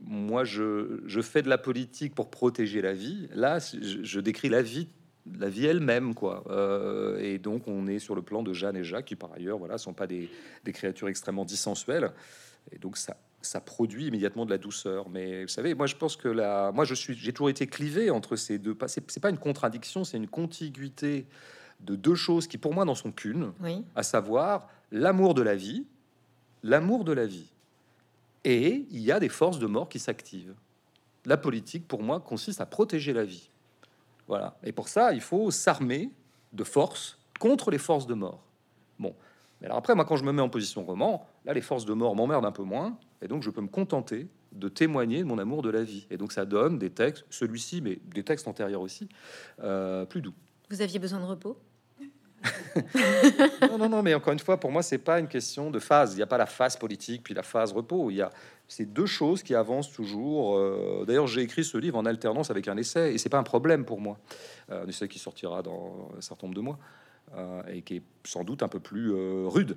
moi, 0.00 0.44
je, 0.44 1.00
je, 1.06 1.20
fais 1.20 1.42
de 1.42 1.48
la 1.48 1.58
politique 1.58 2.14
pour 2.14 2.30
protéger 2.30 2.82
la 2.82 2.92
vie. 2.92 3.28
Là, 3.34 3.58
je, 3.60 4.20
décris 4.20 4.48
la 4.48 4.62
vie 4.62 4.88
la 5.38 5.48
vie 5.48 5.66
elle-même, 5.66 6.14
quoi. 6.16 6.42
Euh, 6.48 7.16
et 7.20 7.38
donc, 7.38 7.68
on 7.68 7.86
est 7.86 8.00
sur 8.00 8.16
le 8.16 8.22
plan 8.22 8.42
de 8.42 8.52
Jeanne 8.52 8.74
et 8.74 8.82
Jacques, 8.82 9.04
qui 9.04 9.14
par 9.14 9.32
ailleurs, 9.32 9.56
voilà, 9.56 9.78
sont 9.78 9.92
pas 9.92 10.08
des, 10.08 10.28
des 10.64 10.72
créatures 10.72 11.06
extrêmement 11.06 11.44
dissensuelles. 11.44 12.10
Et 12.72 12.78
donc, 12.78 12.96
ça 12.96 13.16
ça 13.46 13.60
produit 13.60 14.06
immédiatement 14.06 14.44
de 14.44 14.50
la 14.50 14.58
douceur. 14.58 15.08
Mais 15.08 15.42
vous 15.42 15.48
savez, 15.48 15.74
moi 15.74 15.86
je 15.86 15.96
pense 15.96 16.16
que 16.16 16.28
la, 16.28 16.72
moi 16.72 16.84
je 16.84 16.94
suis, 16.94 17.14
j'ai 17.14 17.32
toujours 17.32 17.50
été 17.50 17.66
clivé 17.66 18.10
entre 18.10 18.36
ces 18.36 18.58
deux. 18.58 18.76
C'est, 18.86 19.10
c'est 19.10 19.20
pas 19.20 19.30
une 19.30 19.38
contradiction, 19.38 20.04
c'est 20.04 20.16
une 20.16 20.28
contiguïté 20.28 21.26
de 21.80 21.96
deux 21.96 22.14
choses 22.14 22.46
qui 22.46 22.58
pour 22.58 22.74
moi 22.74 22.84
n'en 22.84 22.94
sont 22.94 23.12
qu'une, 23.12 23.52
à 23.96 24.02
savoir 24.02 24.68
l'amour 24.90 25.34
de 25.34 25.42
la 25.42 25.56
vie, 25.56 25.86
l'amour 26.62 27.04
de 27.04 27.12
la 27.12 27.26
vie, 27.26 27.50
et 28.44 28.86
il 28.90 29.00
y 29.00 29.12
a 29.12 29.20
des 29.20 29.28
forces 29.28 29.58
de 29.58 29.66
mort 29.66 29.88
qui 29.88 29.98
s'activent. 29.98 30.54
La 31.24 31.36
politique, 31.36 31.86
pour 31.86 32.02
moi, 32.02 32.20
consiste 32.20 32.60
à 32.60 32.66
protéger 32.66 33.12
la 33.12 33.24
vie. 33.24 33.50
Voilà. 34.26 34.56
Et 34.64 34.72
pour 34.72 34.88
ça, 34.88 35.12
il 35.12 35.20
faut 35.20 35.50
s'armer 35.50 36.10
de 36.52 36.64
force 36.64 37.18
contre 37.38 37.70
les 37.70 37.78
forces 37.78 38.06
de 38.06 38.14
mort. 38.14 38.42
Bon. 38.98 39.14
Mais 39.62 39.66
alors 39.66 39.78
après, 39.78 39.94
moi, 39.94 40.04
quand 40.04 40.16
je 40.16 40.24
me 40.24 40.32
mets 40.32 40.42
en 40.42 40.48
position 40.48 40.84
roman, 40.84 41.24
là, 41.44 41.54
les 41.54 41.60
forces 41.60 41.84
de 41.84 41.92
mort 41.94 42.16
m'emmerdent 42.16 42.44
un 42.44 42.52
peu 42.52 42.64
moins. 42.64 42.98
Et 43.22 43.28
donc, 43.28 43.44
je 43.44 43.50
peux 43.50 43.60
me 43.60 43.68
contenter 43.68 44.26
de 44.50 44.68
témoigner 44.68 45.20
de 45.20 45.24
mon 45.24 45.38
amour 45.38 45.62
de 45.62 45.70
la 45.70 45.84
vie. 45.84 46.06
Et 46.10 46.16
donc, 46.16 46.32
ça 46.32 46.44
donne 46.44 46.78
des 46.78 46.90
textes, 46.90 47.24
celui-ci, 47.30 47.80
mais 47.80 48.00
des 48.12 48.24
textes 48.24 48.48
antérieurs 48.48 48.80
aussi, 48.80 49.08
euh, 49.62 50.04
plus 50.04 50.20
doux. 50.20 50.34
Vous 50.68 50.82
aviez 50.82 50.98
besoin 50.98 51.20
de 51.20 51.24
repos? 51.24 51.56
Non, 53.70 53.78
non, 53.78 53.88
non, 53.88 54.02
mais 54.02 54.14
encore 54.14 54.32
une 54.32 54.40
fois, 54.40 54.58
pour 54.58 54.72
moi, 54.72 54.82
c'est 54.82 54.98
pas 54.98 55.20
une 55.20 55.28
question 55.28 55.70
de 55.70 55.78
phase. 55.78 56.14
Il 56.14 56.16
n'y 56.16 56.22
a 56.22 56.26
pas 56.26 56.38
la 56.38 56.46
phase 56.46 56.76
politique 56.76 57.22
puis 57.22 57.34
la 57.34 57.44
phase 57.44 57.72
repos. 57.72 58.10
Il 58.10 58.16
y 58.16 58.22
a 58.22 58.30
ces 58.66 58.84
deux 58.84 59.06
choses 59.06 59.44
qui 59.44 59.54
avancent 59.54 59.92
toujours. 59.92 60.56
Euh, 60.56 61.04
d'ailleurs, 61.06 61.28
j'ai 61.28 61.42
écrit 61.42 61.62
ce 61.62 61.78
livre 61.78 61.96
en 61.98 62.04
alternance 62.04 62.50
avec 62.50 62.66
un 62.66 62.76
essai, 62.76 63.14
et 63.14 63.18
c'est 63.18 63.28
pas 63.28 63.38
un 63.38 63.44
problème 63.44 63.84
pour 63.84 64.00
moi. 64.00 64.18
Euh, 64.70 64.84
un 64.84 64.88
essai 64.88 65.06
qui 65.06 65.20
sortira 65.20 65.62
dans 65.62 66.10
un 66.18 66.20
certain 66.20 66.48
nombre 66.48 66.56
de 66.56 66.62
mois 66.62 66.78
et 67.68 67.82
qui 67.82 67.96
est 67.96 68.02
sans 68.24 68.44
doute 68.44 68.62
un 68.62 68.68
peu 68.68 68.80
plus 68.80 69.10
rude 69.46 69.76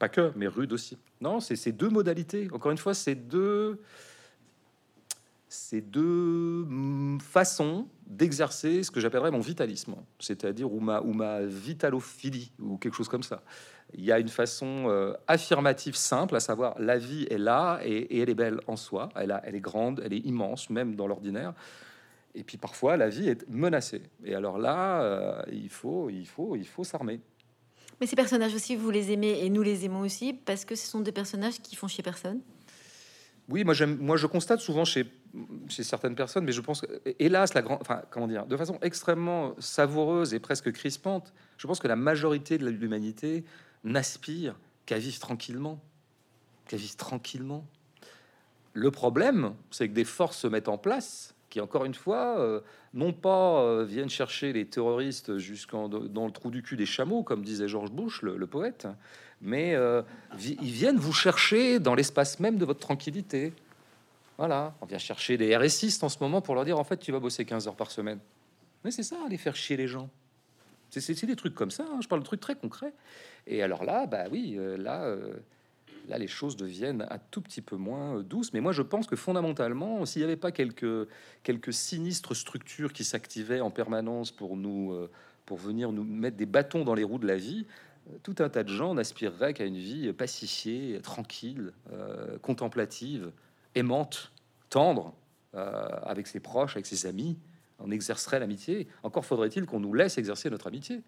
pas 0.00 0.08
que, 0.08 0.32
mais 0.34 0.48
rude 0.48 0.72
aussi. 0.72 0.98
Non, 1.20 1.38
c'est 1.38 1.56
ces 1.56 1.72
deux 1.72 1.90
modalités. 1.90 2.48
Encore 2.52 2.72
une 2.72 2.78
fois, 2.78 2.94
c'est 2.94 3.14
deux, 3.14 3.82
ces 5.46 5.82
deux 5.82 6.66
façons 7.20 7.86
d'exercer 8.06 8.82
ce 8.82 8.90
que 8.90 8.98
j'appellerais 8.98 9.30
mon 9.30 9.40
vitalisme, 9.40 9.94
c'est-à-dire 10.18 10.72
ou 10.72 10.80
ma, 10.80 11.02
ou 11.02 11.12
ma 11.12 11.42
vitalophilie, 11.42 12.50
ou 12.58 12.78
quelque 12.78 12.94
chose 12.94 13.10
comme 13.10 13.22
ça. 13.22 13.42
Il 13.92 14.02
y 14.02 14.10
a 14.10 14.18
une 14.18 14.28
façon 14.28 14.84
euh, 14.86 15.12
affirmative 15.28 15.96
simple, 15.96 16.34
à 16.34 16.40
savoir 16.40 16.80
la 16.80 16.96
vie 16.96 17.26
est 17.28 17.38
là 17.38 17.80
et, 17.84 18.22
elle 18.22 18.30
est 18.30 18.34
belle 18.34 18.60
en 18.68 18.76
soi, 18.76 19.10
elle 19.16 19.54
est 19.54 19.60
grande, 19.60 20.00
elle 20.02 20.14
est 20.14 20.24
immense, 20.24 20.70
même 20.70 20.96
dans 20.96 21.06
l'ordinaire. 21.06 21.52
Et 22.34 22.44
puis 22.44 22.56
parfois, 22.56 22.96
la 22.96 23.08
vie 23.08 23.28
est 23.28 23.48
menacée. 23.48 24.02
Et 24.24 24.34
alors 24.34 24.58
là, 24.58 25.02
euh, 25.02 25.42
il 25.50 25.68
faut, 25.68 26.10
il 26.10 26.26
faut, 26.26 26.56
il 26.56 26.66
faut 26.66 26.84
s'armer. 26.84 27.20
Mais 28.00 28.06
ces 28.06 28.16
personnages 28.16 28.54
aussi, 28.54 28.76
vous 28.76 28.90
les 28.90 29.12
aimez 29.12 29.44
et 29.44 29.50
nous 29.50 29.62
les 29.62 29.84
aimons 29.84 30.00
aussi 30.00 30.32
parce 30.32 30.64
que 30.64 30.74
ce 30.74 30.86
sont 30.86 31.00
des 31.00 31.12
personnages 31.12 31.60
qui 31.60 31.76
font 31.76 31.88
chier 31.88 32.02
personne? 32.02 32.40
Oui, 33.48 33.64
moi, 33.64 33.74
moi 33.86 34.16
je 34.16 34.26
constate 34.26 34.60
souvent 34.60 34.84
chez, 34.84 35.06
chez 35.68 35.82
certaines 35.82 36.14
personnes, 36.14 36.44
mais 36.44 36.52
je 36.52 36.60
pense, 36.60 36.80
que, 36.82 36.86
hélas, 37.18 37.52
la 37.52 37.62
grande, 37.62 37.78
enfin, 37.80 38.02
comment 38.10 38.28
dire, 38.28 38.46
de 38.46 38.56
façon 38.56 38.78
extrêmement 38.80 39.54
savoureuse 39.58 40.32
et 40.32 40.38
presque 40.38 40.70
crispante, 40.72 41.34
je 41.58 41.66
pense 41.66 41.80
que 41.80 41.88
la 41.88 41.96
majorité 41.96 42.58
de 42.58 42.68
l'humanité 42.68 43.44
n'aspire 43.82 44.56
qu'à 44.86 44.98
vivre 44.98 45.18
tranquillement, 45.18 45.80
qu'à 46.68 46.76
vivre 46.76 46.96
tranquillement. 46.96 47.66
Le 48.72 48.90
problème, 48.92 49.54
c'est 49.72 49.88
que 49.88 49.94
des 49.94 50.04
forces 50.04 50.38
se 50.38 50.46
mettent 50.46 50.68
en 50.68 50.78
place 50.78 51.34
qui, 51.50 51.60
encore 51.60 51.84
une 51.84 51.94
fois, 51.94 52.38
euh, 52.38 52.60
non 52.94 53.12
pas 53.12 53.60
euh, 53.60 53.84
viennent 53.84 54.08
chercher 54.08 54.52
les 54.52 54.66
terroristes 54.66 55.36
jusqu'en 55.36 55.88
dans 55.88 56.26
le 56.26 56.32
trou 56.32 56.50
du 56.50 56.62
cul 56.62 56.76
des 56.76 56.86
chameaux, 56.86 57.22
comme 57.22 57.42
disait 57.42 57.68
George 57.68 57.90
Bush, 57.90 58.22
le, 58.22 58.46
poète, 58.46 58.86
mais 59.42 59.74
euh, 59.74 60.02
ils 60.38 60.70
viennent 60.70 60.96
vous 60.96 61.12
chercher 61.12 61.80
dans 61.80 61.94
l'espace 61.94 62.40
même 62.40 62.56
de 62.56 62.64
votre 62.64 62.80
tranquillité. 62.80 63.52
Voilà, 64.38 64.74
on 64.80 64.86
vient 64.86 64.98
chercher 64.98 65.36
des 65.36 65.54
RSistes 65.54 66.02
en 66.04 66.08
ce 66.08 66.18
moment 66.20 66.40
pour 66.40 66.54
leur 66.54 66.64
dire 66.64 66.78
en 66.78 66.84
fait 66.84 66.96
tu 66.96 67.12
vas 67.12 67.18
bosser 67.18 67.44
15 67.44 67.66
heures 67.68 67.76
par 67.76 67.90
semaine. 67.90 68.20
Mais 68.84 68.90
c'est 68.90 69.02
ça, 69.02 69.16
aller 69.26 69.36
faire 69.36 69.56
chier 69.56 69.76
les 69.76 69.88
gens. 69.88 70.08
C'est 70.88 71.24
des 71.24 71.36
trucs 71.36 71.54
comme 71.54 71.70
ça, 71.70 71.84
hein. 71.84 72.00
je 72.00 72.08
parle 72.08 72.22
de 72.22 72.26
trucs 72.26 72.40
très 72.40 72.54
concrets. 72.54 72.92
Et 73.46 73.62
alors 73.62 73.84
là, 73.84 74.06
bah 74.06 74.24
oui, 74.30 74.58
là, 74.78 75.14
là, 76.08 76.18
les 76.18 76.26
choses 76.26 76.56
deviennent 76.56 77.06
un 77.10 77.18
tout 77.30 77.40
petit 77.40 77.60
peu 77.60 77.76
moins 77.76 78.16
euh, 78.16 78.22
douces. 78.22 78.52
Mais 78.52 78.60
moi, 78.60 78.72
je 78.72 78.82
pense 78.82 79.06
que 79.06 79.16
fondamentalement, 79.16 80.04
s'il 80.06 80.20
n'y 80.20 80.24
avait 80.24 80.36
pas 80.36 80.52
quelques, 80.52 81.08
quelques 81.42 81.72
sinistres 81.72 82.36
structures 82.36 82.92
qui 82.92 83.04
s'activaient 83.04 83.60
en 83.60 83.70
permanence 83.70 84.30
pour 84.30 84.56
nous, 84.56 84.92
euh, 84.92 85.10
pour 85.46 85.58
venir 85.58 85.92
nous 85.92 86.04
mettre 86.04 86.36
des 86.36 86.46
bâtons 86.46 86.84
dans 86.84 86.94
les 86.94 87.04
roues 87.04 87.18
de 87.18 87.26
la 87.26 87.36
vie, 87.36 87.66
euh, 88.08 88.16
tout 88.22 88.36
un 88.38 88.48
tas 88.48 88.64
de 88.64 88.68
gens 88.68 88.94
n'aspireraient 88.94 89.54
qu'à 89.54 89.64
une 89.64 89.78
vie 89.78 90.12
pacifiée, 90.12 91.00
tranquille, 91.02 91.72
contemplative, 92.42 93.30
aimante, 93.74 94.32
tendre, 94.68 95.14
avec 95.52 96.26
ses 96.26 96.40
proches, 96.40 96.76
avec 96.76 96.86
ses 96.86 97.06
amis. 97.06 97.36
On 97.78 97.90
exercerait 97.90 98.38
l'amitié. 98.38 98.88
Encore 99.02 99.24
faudrait-il 99.24 99.66
qu'on 99.66 99.80
nous 99.80 99.94
laisse 99.94 100.16
exercer 100.18 100.48
notre 100.50 100.66
amitié. 100.66 101.02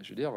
Je 0.00 0.10
veux 0.10 0.16
dire, 0.16 0.32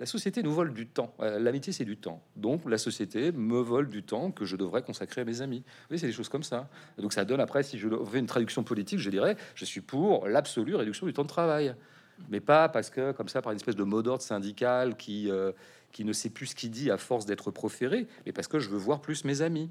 la 0.00 0.06
société 0.06 0.42
nous 0.42 0.52
vole 0.52 0.72
du 0.72 0.86
temps. 0.86 1.14
Euh, 1.20 1.38
l'amitié, 1.38 1.72
c'est 1.72 1.84
du 1.84 1.96
temps. 1.96 2.22
Donc, 2.36 2.68
la 2.68 2.78
société 2.78 3.32
me 3.32 3.60
vole 3.60 3.88
du 3.88 4.02
temps 4.02 4.30
que 4.30 4.44
je 4.44 4.56
devrais 4.56 4.82
consacrer 4.82 5.22
à 5.22 5.24
mes 5.24 5.42
amis. 5.42 5.64
Oui, 5.90 5.98
c'est 5.98 6.06
des 6.06 6.12
choses 6.12 6.28
comme 6.28 6.44
ça. 6.44 6.68
Donc, 6.98 7.12
ça 7.12 7.24
donne 7.24 7.40
après, 7.40 7.62
si 7.62 7.78
je 7.78 7.88
fais 8.10 8.18
une 8.18 8.26
traduction 8.26 8.62
politique, 8.62 9.00
je 9.00 9.10
dirais, 9.10 9.36
je 9.54 9.64
suis 9.64 9.80
pour 9.80 10.28
l'absolue 10.28 10.76
réduction 10.76 11.06
du 11.06 11.12
temps 11.12 11.24
de 11.24 11.28
travail. 11.28 11.74
Mais 12.28 12.40
pas 12.40 12.68
parce 12.68 12.90
que, 12.90 13.12
comme 13.12 13.28
ça, 13.28 13.42
par 13.42 13.52
une 13.52 13.56
espèce 13.56 13.76
de 13.76 13.84
mot 13.84 14.02
d'ordre 14.02 14.22
syndical 14.22 14.96
qui, 14.96 15.30
euh, 15.30 15.52
qui 15.92 16.04
ne 16.04 16.12
sait 16.12 16.30
plus 16.30 16.46
ce 16.46 16.54
qu'il 16.54 16.70
dit 16.70 16.90
à 16.90 16.98
force 16.98 17.26
d'être 17.26 17.50
proféré, 17.50 18.06
mais 18.26 18.32
parce 18.32 18.48
que 18.48 18.58
je 18.58 18.68
veux 18.68 18.78
voir 18.78 19.00
plus 19.00 19.24
mes 19.24 19.42
amis. 19.42 19.70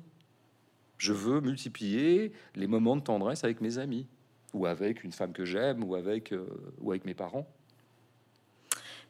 Je 0.97 1.13
veux 1.13 1.41
multiplier 1.41 2.31
les 2.55 2.67
moments 2.67 2.95
de 2.95 3.01
tendresse 3.01 3.43
avec 3.43 3.61
mes 3.61 3.77
amis, 3.77 4.07
ou 4.53 4.65
avec 4.65 5.03
une 5.03 5.11
femme 5.11 5.31
que 5.31 5.45
j'aime, 5.45 5.83
ou 5.83 5.95
avec, 5.95 6.33
euh, 6.33 6.47
ou 6.79 6.91
avec 6.91 7.05
mes 7.05 7.13
parents. 7.13 7.47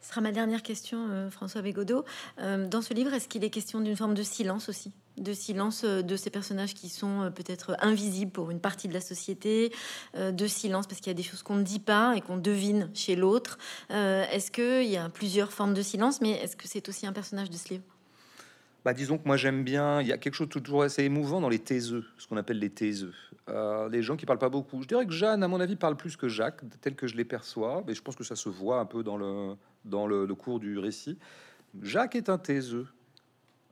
Ce 0.00 0.10
sera 0.10 0.20
ma 0.20 0.32
dernière 0.32 0.62
question, 0.62 1.08
euh, 1.10 1.30
François 1.30 1.62
Bégodeau. 1.62 2.04
Euh, 2.40 2.66
dans 2.66 2.82
ce 2.82 2.94
livre, 2.94 3.12
est-ce 3.14 3.28
qu'il 3.28 3.44
est 3.44 3.50
question 3.50 3.80
d'une 3.80 3.96
forme 3.96 4.14
de 4.14 4.22
silence 4.22 4.68
aussi? 4.68 4.92
De 5.16 5.32
silence 5.32 5.82
euh, 5.84 6.02
de 6.02 6.16
ces 6.16 6.30
personnages 6.30 6.74
qui 6.74 6.88
sont 6.88 7.32
peut-être 7.34 7.76
invisibles 7.80 8.30
pour 8.30 8.50
une 8.50 8.60
partie 8.60 8.88
de 8.88 8.94
la 8.94 9.00
société, 9.00 9.72
de 10.16 10.46
silence 10.46 10.86
parce 10.86 11.00
qu'il 11.00 11.08
y 11.08 11.10
a 11.10 11.14
des 11.14 11.22
choses 11.22 11.42
qu'on 11.42 11.56
ne 11.56 11.62
dit 11.62 11.80
pas 11.80 12.14
et 12.16 12.20
qu'on 12.20 12.36
devine 12.36 12.90
chez 12.94 13.16
l'autre. 13.16 13.58
est-ce 13.90 14.50
qu'il 14.50 14.88
y 14.88 14.96
a 14.96 15.08
plusieurs 15.08 15.52
formes 15.52 15.74
de 15.74 15.82
silence, 15.82 16.20
mais 16.20 16.30
est-ce 16.30 16.56
que 16.56 16.68
c'est 16.68 16.88
aussi 16.88 17.06
un 17.06 17.12
personnage 17.12 17.50
de 17.50 17.56
ce 17.56 17.70
livre? 17.70 17.97
Bah, 18.84 18.94
disons 18.94 19.18
que 19.18 19.26
moi 19.26 19.36
j'aime 19.36 19.64
bien, 19.64 20.00
il 20.00 20.06
y 20.06 20.12
a 20.12 20.18
quelque 20.18 20.34
chose 20.34 20.48
de 20.48 20.58
toujours 20.58 20.82
assez 20.82 21.02
émouvant 21.02 21.40
dans 21.40 21.48
les 21.48 21.58
taiseux, 21.58 22.04
ce 22.16 22.26
qu'on 22.26 22.36
appelle 22.36 22.58
les 22.58 22.70
taiseux. 22.70 23.12
Euh, 23.48 23.88
les 23.88 24.02
gens 24.02 24.16
qui 24.16 24.26
parlent 24.26 24.38
pas 24.38 24.48
beaucoup. 24.48 24.82
Je 24.82 24.88
dirais 24.88 25.06
que 25.06 25.12
Jeanne, 25.12 25.42
à 25.42 25.48
mon 25.48 25.60
avis, 25.60 25.76
parle 25.76 25.96
plus 25.96 26.16
que 26.16 26.28
Jacques, 26.28 26.60
tel 26.80 26.94
que 26.94 27.06
je 27.06 27.16
les 27.16 27.24
perçois, 27.24 27.82
mais 27.86 27.94
je 27.94 28.02
pense 28.02 28.14
que 28.14 28.24
ça 28.24 28.36
se 28.36 28.48
voit 28.48 28.78
un 28.78 28.84
peu 28.84 29.02
dans 29.02 29.16
le, 29.16 29.56
dans 29.84 30.06
le, 30.06 30.26
cours 30.34 30.60
du 30.60 30.78
récit. 30.78 31.18
Jacques 31.82 32.14
est 32.14 32.28
un 32.28 32.38
taiseux. 32.38 32.86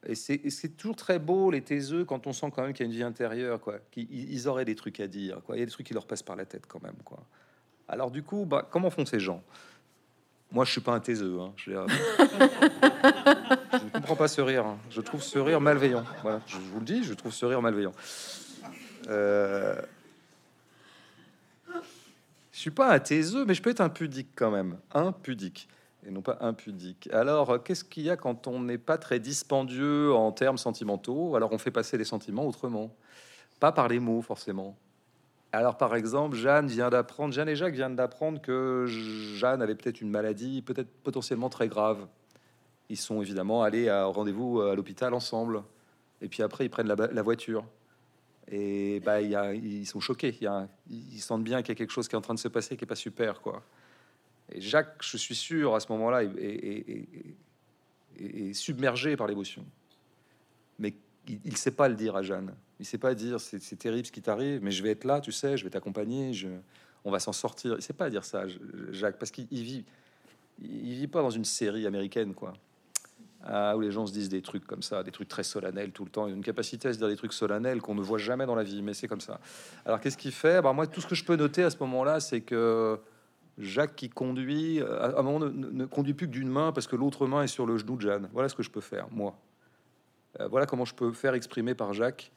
Et 0.07 0.15
c'est 0.15 0.77
toujours 0.77 0.97
très 0.97 1.19
beau, 1.19 1.51
les 1.51 1.63
taiseux, 1.63 2.05
quand 2.05 2.27
on 2.27 2.33
sent 2.33 2.53
quand 2.55 2.63
même 2.63 2.73
qu'il 2.73 2.87
y 2.87 2.89
a 2.89 2.91
une 2.91 2.97
vie 2.97 3.03
intérieure, 3.03 3.61
quoi. 3.61 3.79
Qu'ils 3.91 4.07
ils 4.11 4.49
auraient 4.49 4.65
des 4.65 4.77
trucs 4.77 5.01
à 5.01 5.09
dire, 5.09 5.41
quoi. 5.45 5.57
Il 5.57 5.59
y 5.59 5.63
a 5.63 5.67
des 5.67 5.73
trucs 5.73 5.87
qui 5.87 5.95
leur 5.95 6.07
passent 6.07 6.23
par 6.23 6.37
la 6.37 6.45
tête 6.45 6.67
quand 6.67 6.83
même, 6.83 6.97
quoi. 7.05 7.19
Alors 7.89 8.11
du 8.11 8.23
coup, 8.23 8.45
bah, 8.45 8.67
comment 8.71 8.91
font 8.91 9.05
ces 9.05 9.21
gens? 9.21 9.43
Moi, 10.53 10.65
je 10.65 10.73
suis 10.73 10.81
pas 10.81 10.93
un 10.93 11.01
taiseux. 11.01 11.39
Hein. 11.41 11.53
Je, 11.57 11.73
ne 13.85 13.91
comprends 13.91 14.17
pas 14.17 14.29
ce 14.29 14.41
rire. 14.41 14.65
Hein. 14.67 14.79
Je 14.91 15.01
trouve 15.01 15.23
ce 15.23 15.39
rire 15.39 15.61
malveillant. 15.61 16.05
Voilà, 16.23 16.41
je 16.47 16.57
vous 16.57 16.79
le 16.79 16.85
dis, 16.85 17.05
je 17.05 17.15
trouve 17.15 17.33
ce 17.33 17.45
rire 17.45 17.61
malveillant. 17.61 17.93
Euh... 19.09 19.81
Je 22.53 22.59
suis 22.59 22.71
pas 22.71 22.93
un 22.95 22.99
taiseux, 22.99 23.45
mais 23.45 23.55
je 23.55 23.63
peux 23.63 23.71
être 23.71 23.81
un 23.81 23.91
pudique 23.91 24.31
quand 24.35 24.51
même. 24.51 24.79
Un 24.95 25.13
pudique 25.13 25.69
et 26.07 26.11
non 26.11 26.23
pas 26.23 26.39
impudique. 26.41 27.09
Alors, 27.13 27.63
qu'est-ce 27.63 27.85
qu'il 27.85 28.05
y 28.05 28.11
a 28.11 28.17
quand 28.17 28.47
on 28.47 28.61
n'est 28.61 28.79
pas 28.79 28.97
très 28.97 29.19
dispendieux 29.19 30.15
en 30.15 30.33
termes 30.33 30.59
sentimentaux 30.59 31.37
Alors, 31.37 31.53
on 31.53 31.59
fait 31.59 31.71
passer 31.71 31.99
les 31.99 32.05
sentiments 32.05 32.47
autrement, 32.47 32.95
pas 33.61 33.73
par 33.73 33.89
les 33.89 33.99
mots 33.99 34.23
forcément. 34.23 34.77
Alors, 35.57 35.79
par 35.79 35.97
exemple, 35.97 36.37
Jeanne 36.37 36.67
vient 36.67 36.91
d'apprendre, 36.91 37.33
Jeanne 37.33 37.49
et 37.49 37.57
Jacques 37.57 37.73
viennent 37.73 37.97
d'apprendre 37.97 38.43
que 38.43 38.85
Jeanne 38.87 39.63
avait 39.63 39.75
peut-être 39.75 40.03
une 40.03 40.11
maladie, 40.11 40.61
peut-être 40.61 40.91
potentiellement 41.03 41.49
très 41.49 41.67
grave. 41.67 42.07
Ils 42.91 42.99
sont 42.99 43.23
évidemment 43.23 43.63
allés 43.63 43.89
à 43.89 44.05
rendez-vous 44.05 44.61
à 44.61 44.75
l'hôpital 44.75 45.15
ensemble. 45.15 45.63
Et 46.21 46.29
puis 46.29 46.43
après, 46.43 46.67
ils 46.67 46.69
prennent 46.69 46.89
la 46.89 47.23
voiture. 47.23 47.65
Et 48.49 49.01
bah, 49.01 49.23
y 49.23 49.35
a, 49.35 49.55
ils 49.55 49.87
sont 49.87 49.99
choqués. 49.99 50.37
Y 50.43 50.47
a, 50.47 50.69
ils 50.91 51.21
sentent 51.21 51.43
bien 51.43 51.63
qu'il 51.63 51.71
y 51.71 51.73
a 51.73 51.75
quelque 51.75 51.91
chose 51.91 52.07
qui 52.07 52.15
est 52.15 52.19
en 52.19 52.23
train 52.23 52.35
de 52.35 52.39
se 52.39 52.49
passer 52.49 52.77
qui 52.77 52.85
est 52.85 52.87
pas 52.87 52.95
super, 52.95 53.41
quoi. 53.41 53.63
Et 54.53 54.61
Jacques, 54.61 54.99
je 55.01 55.17
suis 55.17 55.35
sûr, 55.35 55.75
à 55.75 55.81
ce 55.81 55.91
moment-là, 55.93 56.23
est, 56.23 57.33
submergé 58.53 59.17
par 59.17 59.27
l'émotion. 59.27 59.65
Mais 60.79 60.95
il 61.27 61.51
ne 61.51 61.57
sait 61.57 61.73
pas 61.73 61.89
le 61.89 61.95
dire 61.95 62.15
à 62.15 62.23
Jeanne. 62.23 62.55
Il 62.79 62.87
sait 62.87 62.99
pas 62.99 63.15
dire 63.15 63.41
c'est 63.41 63.77
terrible 63.77 64.07
ce 64.07 64.13
qui 64.13 64.23
t'arrive, 64.23 64.63
mais 64.63 64.71
je 64.71 64.83
vais 64.83 64.91
être 64.91 65.05
là, 65.05 65.21
tu 65.21 65.33
sais, 65.33 65.57
je 65.57 65.65
vais 65.65 65.71
t'accompagner, 65.71 66.33
je, 66.33 66.49
on 67.05 67.11
va 67.11 67.21
s'en 67.21 67.33
sortir. 67.33 67.75
Il 67.77 67.83
sait 67.83 67.93
pas 67.93 68.11
dire 68.11 68.25
ça, 68.25 68.45
Jacques, 68.91 69.19
parce 69.19 69.31
qu'il 69.31 69.47
vit, 69.51 69.85
il 70.61 70.95
vit 70.95 71.07
pas 71.07 71.23
dans 71.23 71.31
une 71.31 71.45
série 71.45 71.87
américaine, 71.87 72.35
quoi. 72.35 72.53
Ah, 73.49 73.77
où 73.77 73.81
les 73.81 73.93
gens 73.93 74.07
se 74.07 74.13
disent 74.13 74.29
des 74.29 74.43
trucs 74.43 74.67
comme 74.67 74.83
ça, 74.83 75.05
des 75.05 75.13
trucs 75.13 75.29
très 75.29 75.45
solennels 75.45 75.93
tout 75.93 76.05
le 76.05 76.11
temps. 76.11 76.25
A 76.25 76.29
une 76.29 76.43
capacité 76.43 76.89
à 76.89 76.93
se 76.93 76.99
dire 76.99 77.07
des 77.07 77.17
trucs 77.17 77.33
solennels 77.33 77.81
qu'on 77.81 77.95
ne 77.95 78.01
voit 78.01 78.19
jamais 78.19 78.45
dans 78.45 78.57
la 78.57 78.65
vie, 78.65 78.83
mais 78.83 78.93
c'est 78.93 79.07
comme 79.07 79.21
ça. 79.21 79.39
Alors 79.85 80.01
qu'est-ce 80.01 80.17
qu'il 80.17 80.33
fait? 80.33 80.61
Bah, 80.61 80.73
Moi, 80.73 80.89
tout 80.89 81.01
ce 81.01 81.07
que 81.07 81.15
je 81.15 81.25
peux 81.25 81.37
noter 81.37 81.63
à 81.63 81.71
ce 81.71 81.77
moment-là, 81.79 82.19
c'est 82.19 82.41
que 82.41 82.99
Jacques 83.59 83.95
qui 83.95 84.11
conduit, 84.11 84.83
à 84.83 85.19
un 85.19 85.23
moment, 85.23 85.39
ne, 85.39 85.85
conduit 85.87 86.13
plus 86.13 86.27
que 86.27 86.33
d'une 86.33 86.49
main 86.49 86.73
parce 86.73 86.89
que 86.89 86.97
l'autre 86.97 87.29
main 87.29 87.45
est 87.45 87.49
sur 87.49 87.67
le 87.67 87.79
genou 87.79 87.97
de 87.97 88.01
Jeanne. 88.01 88.29
Voilà 88.33 88.49
ce 88.49 88.57
que 88.57 88.65
je 88.65 88.71
peux 88.71 88.81
faire, 88.81 89.07
moi. 89.13 89.39
Euh, 90.41 90.49
voilà 90.49 90.67
comment 90.67 90.85
je 90.85 90.95
peux 90.95 91.13
faire 91.13 91.35
exprimer 91.35 91.75
par 91.75 91.93
Jacques 91.93 92.33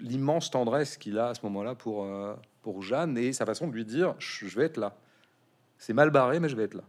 l'immense 0.00 0.50
tendresse 0.50 0.96
qu'il 0.96 1.18
a 1.18 1.28
à 1.28 1.34
ce 1.34 1.40
moment-là 1.44 1.74
pour, 1.74 2.04
euh, 2.04 2.34
pour 2.62 2.82
Jeanne 2.82 3.16
et 3.18 3.32
sa 3.32 3.46
façon 3.46 3.68
de 3.68 3.72
lui 3.72 3.84
dire 3.84 4.14
je 4.18 4.46
vais 4.46 4.64
être 4.64 4.76
là. 4.76 4.96
C'est 5.78 5.92
mal 5.92 6.10
barré, 6.10 6.40
mais 6.40 6.48
je 6.48 6.56
vais 6.56 6.64
être 6.64 6.74
là. 6.74 6.84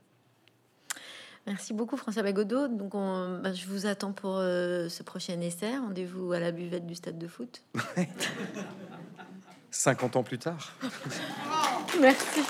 Merci 1.46 1.74
beaucoup 1.74 1.96
François 1.96 2.24
Bagodo. 2.24 2.68
Donc 2.68 2.94
bah, 2.94 3.54
je 3.54 3.66
vous 3.68 3.86
attends 3.86 4.12
pour 4.12 4.38
euh, 4.38 4.90
ce 4.90 5.02
prochain 5.02 5.40
essai. 5.40 5.78
Rendez-vous 5.78 6.34
à 6.34 6.40
la 6.40 6.52
buvette 6.52 6.86
du 6.86 6.96
stade 6.96 7.18
de 7.18 7.28
foot. 7.28 7.64
50 9.72 10.16
ans 10.18 10.24
plus 10.24 10.40
tard. 10.40 10.74
Merci. 12.02 12.42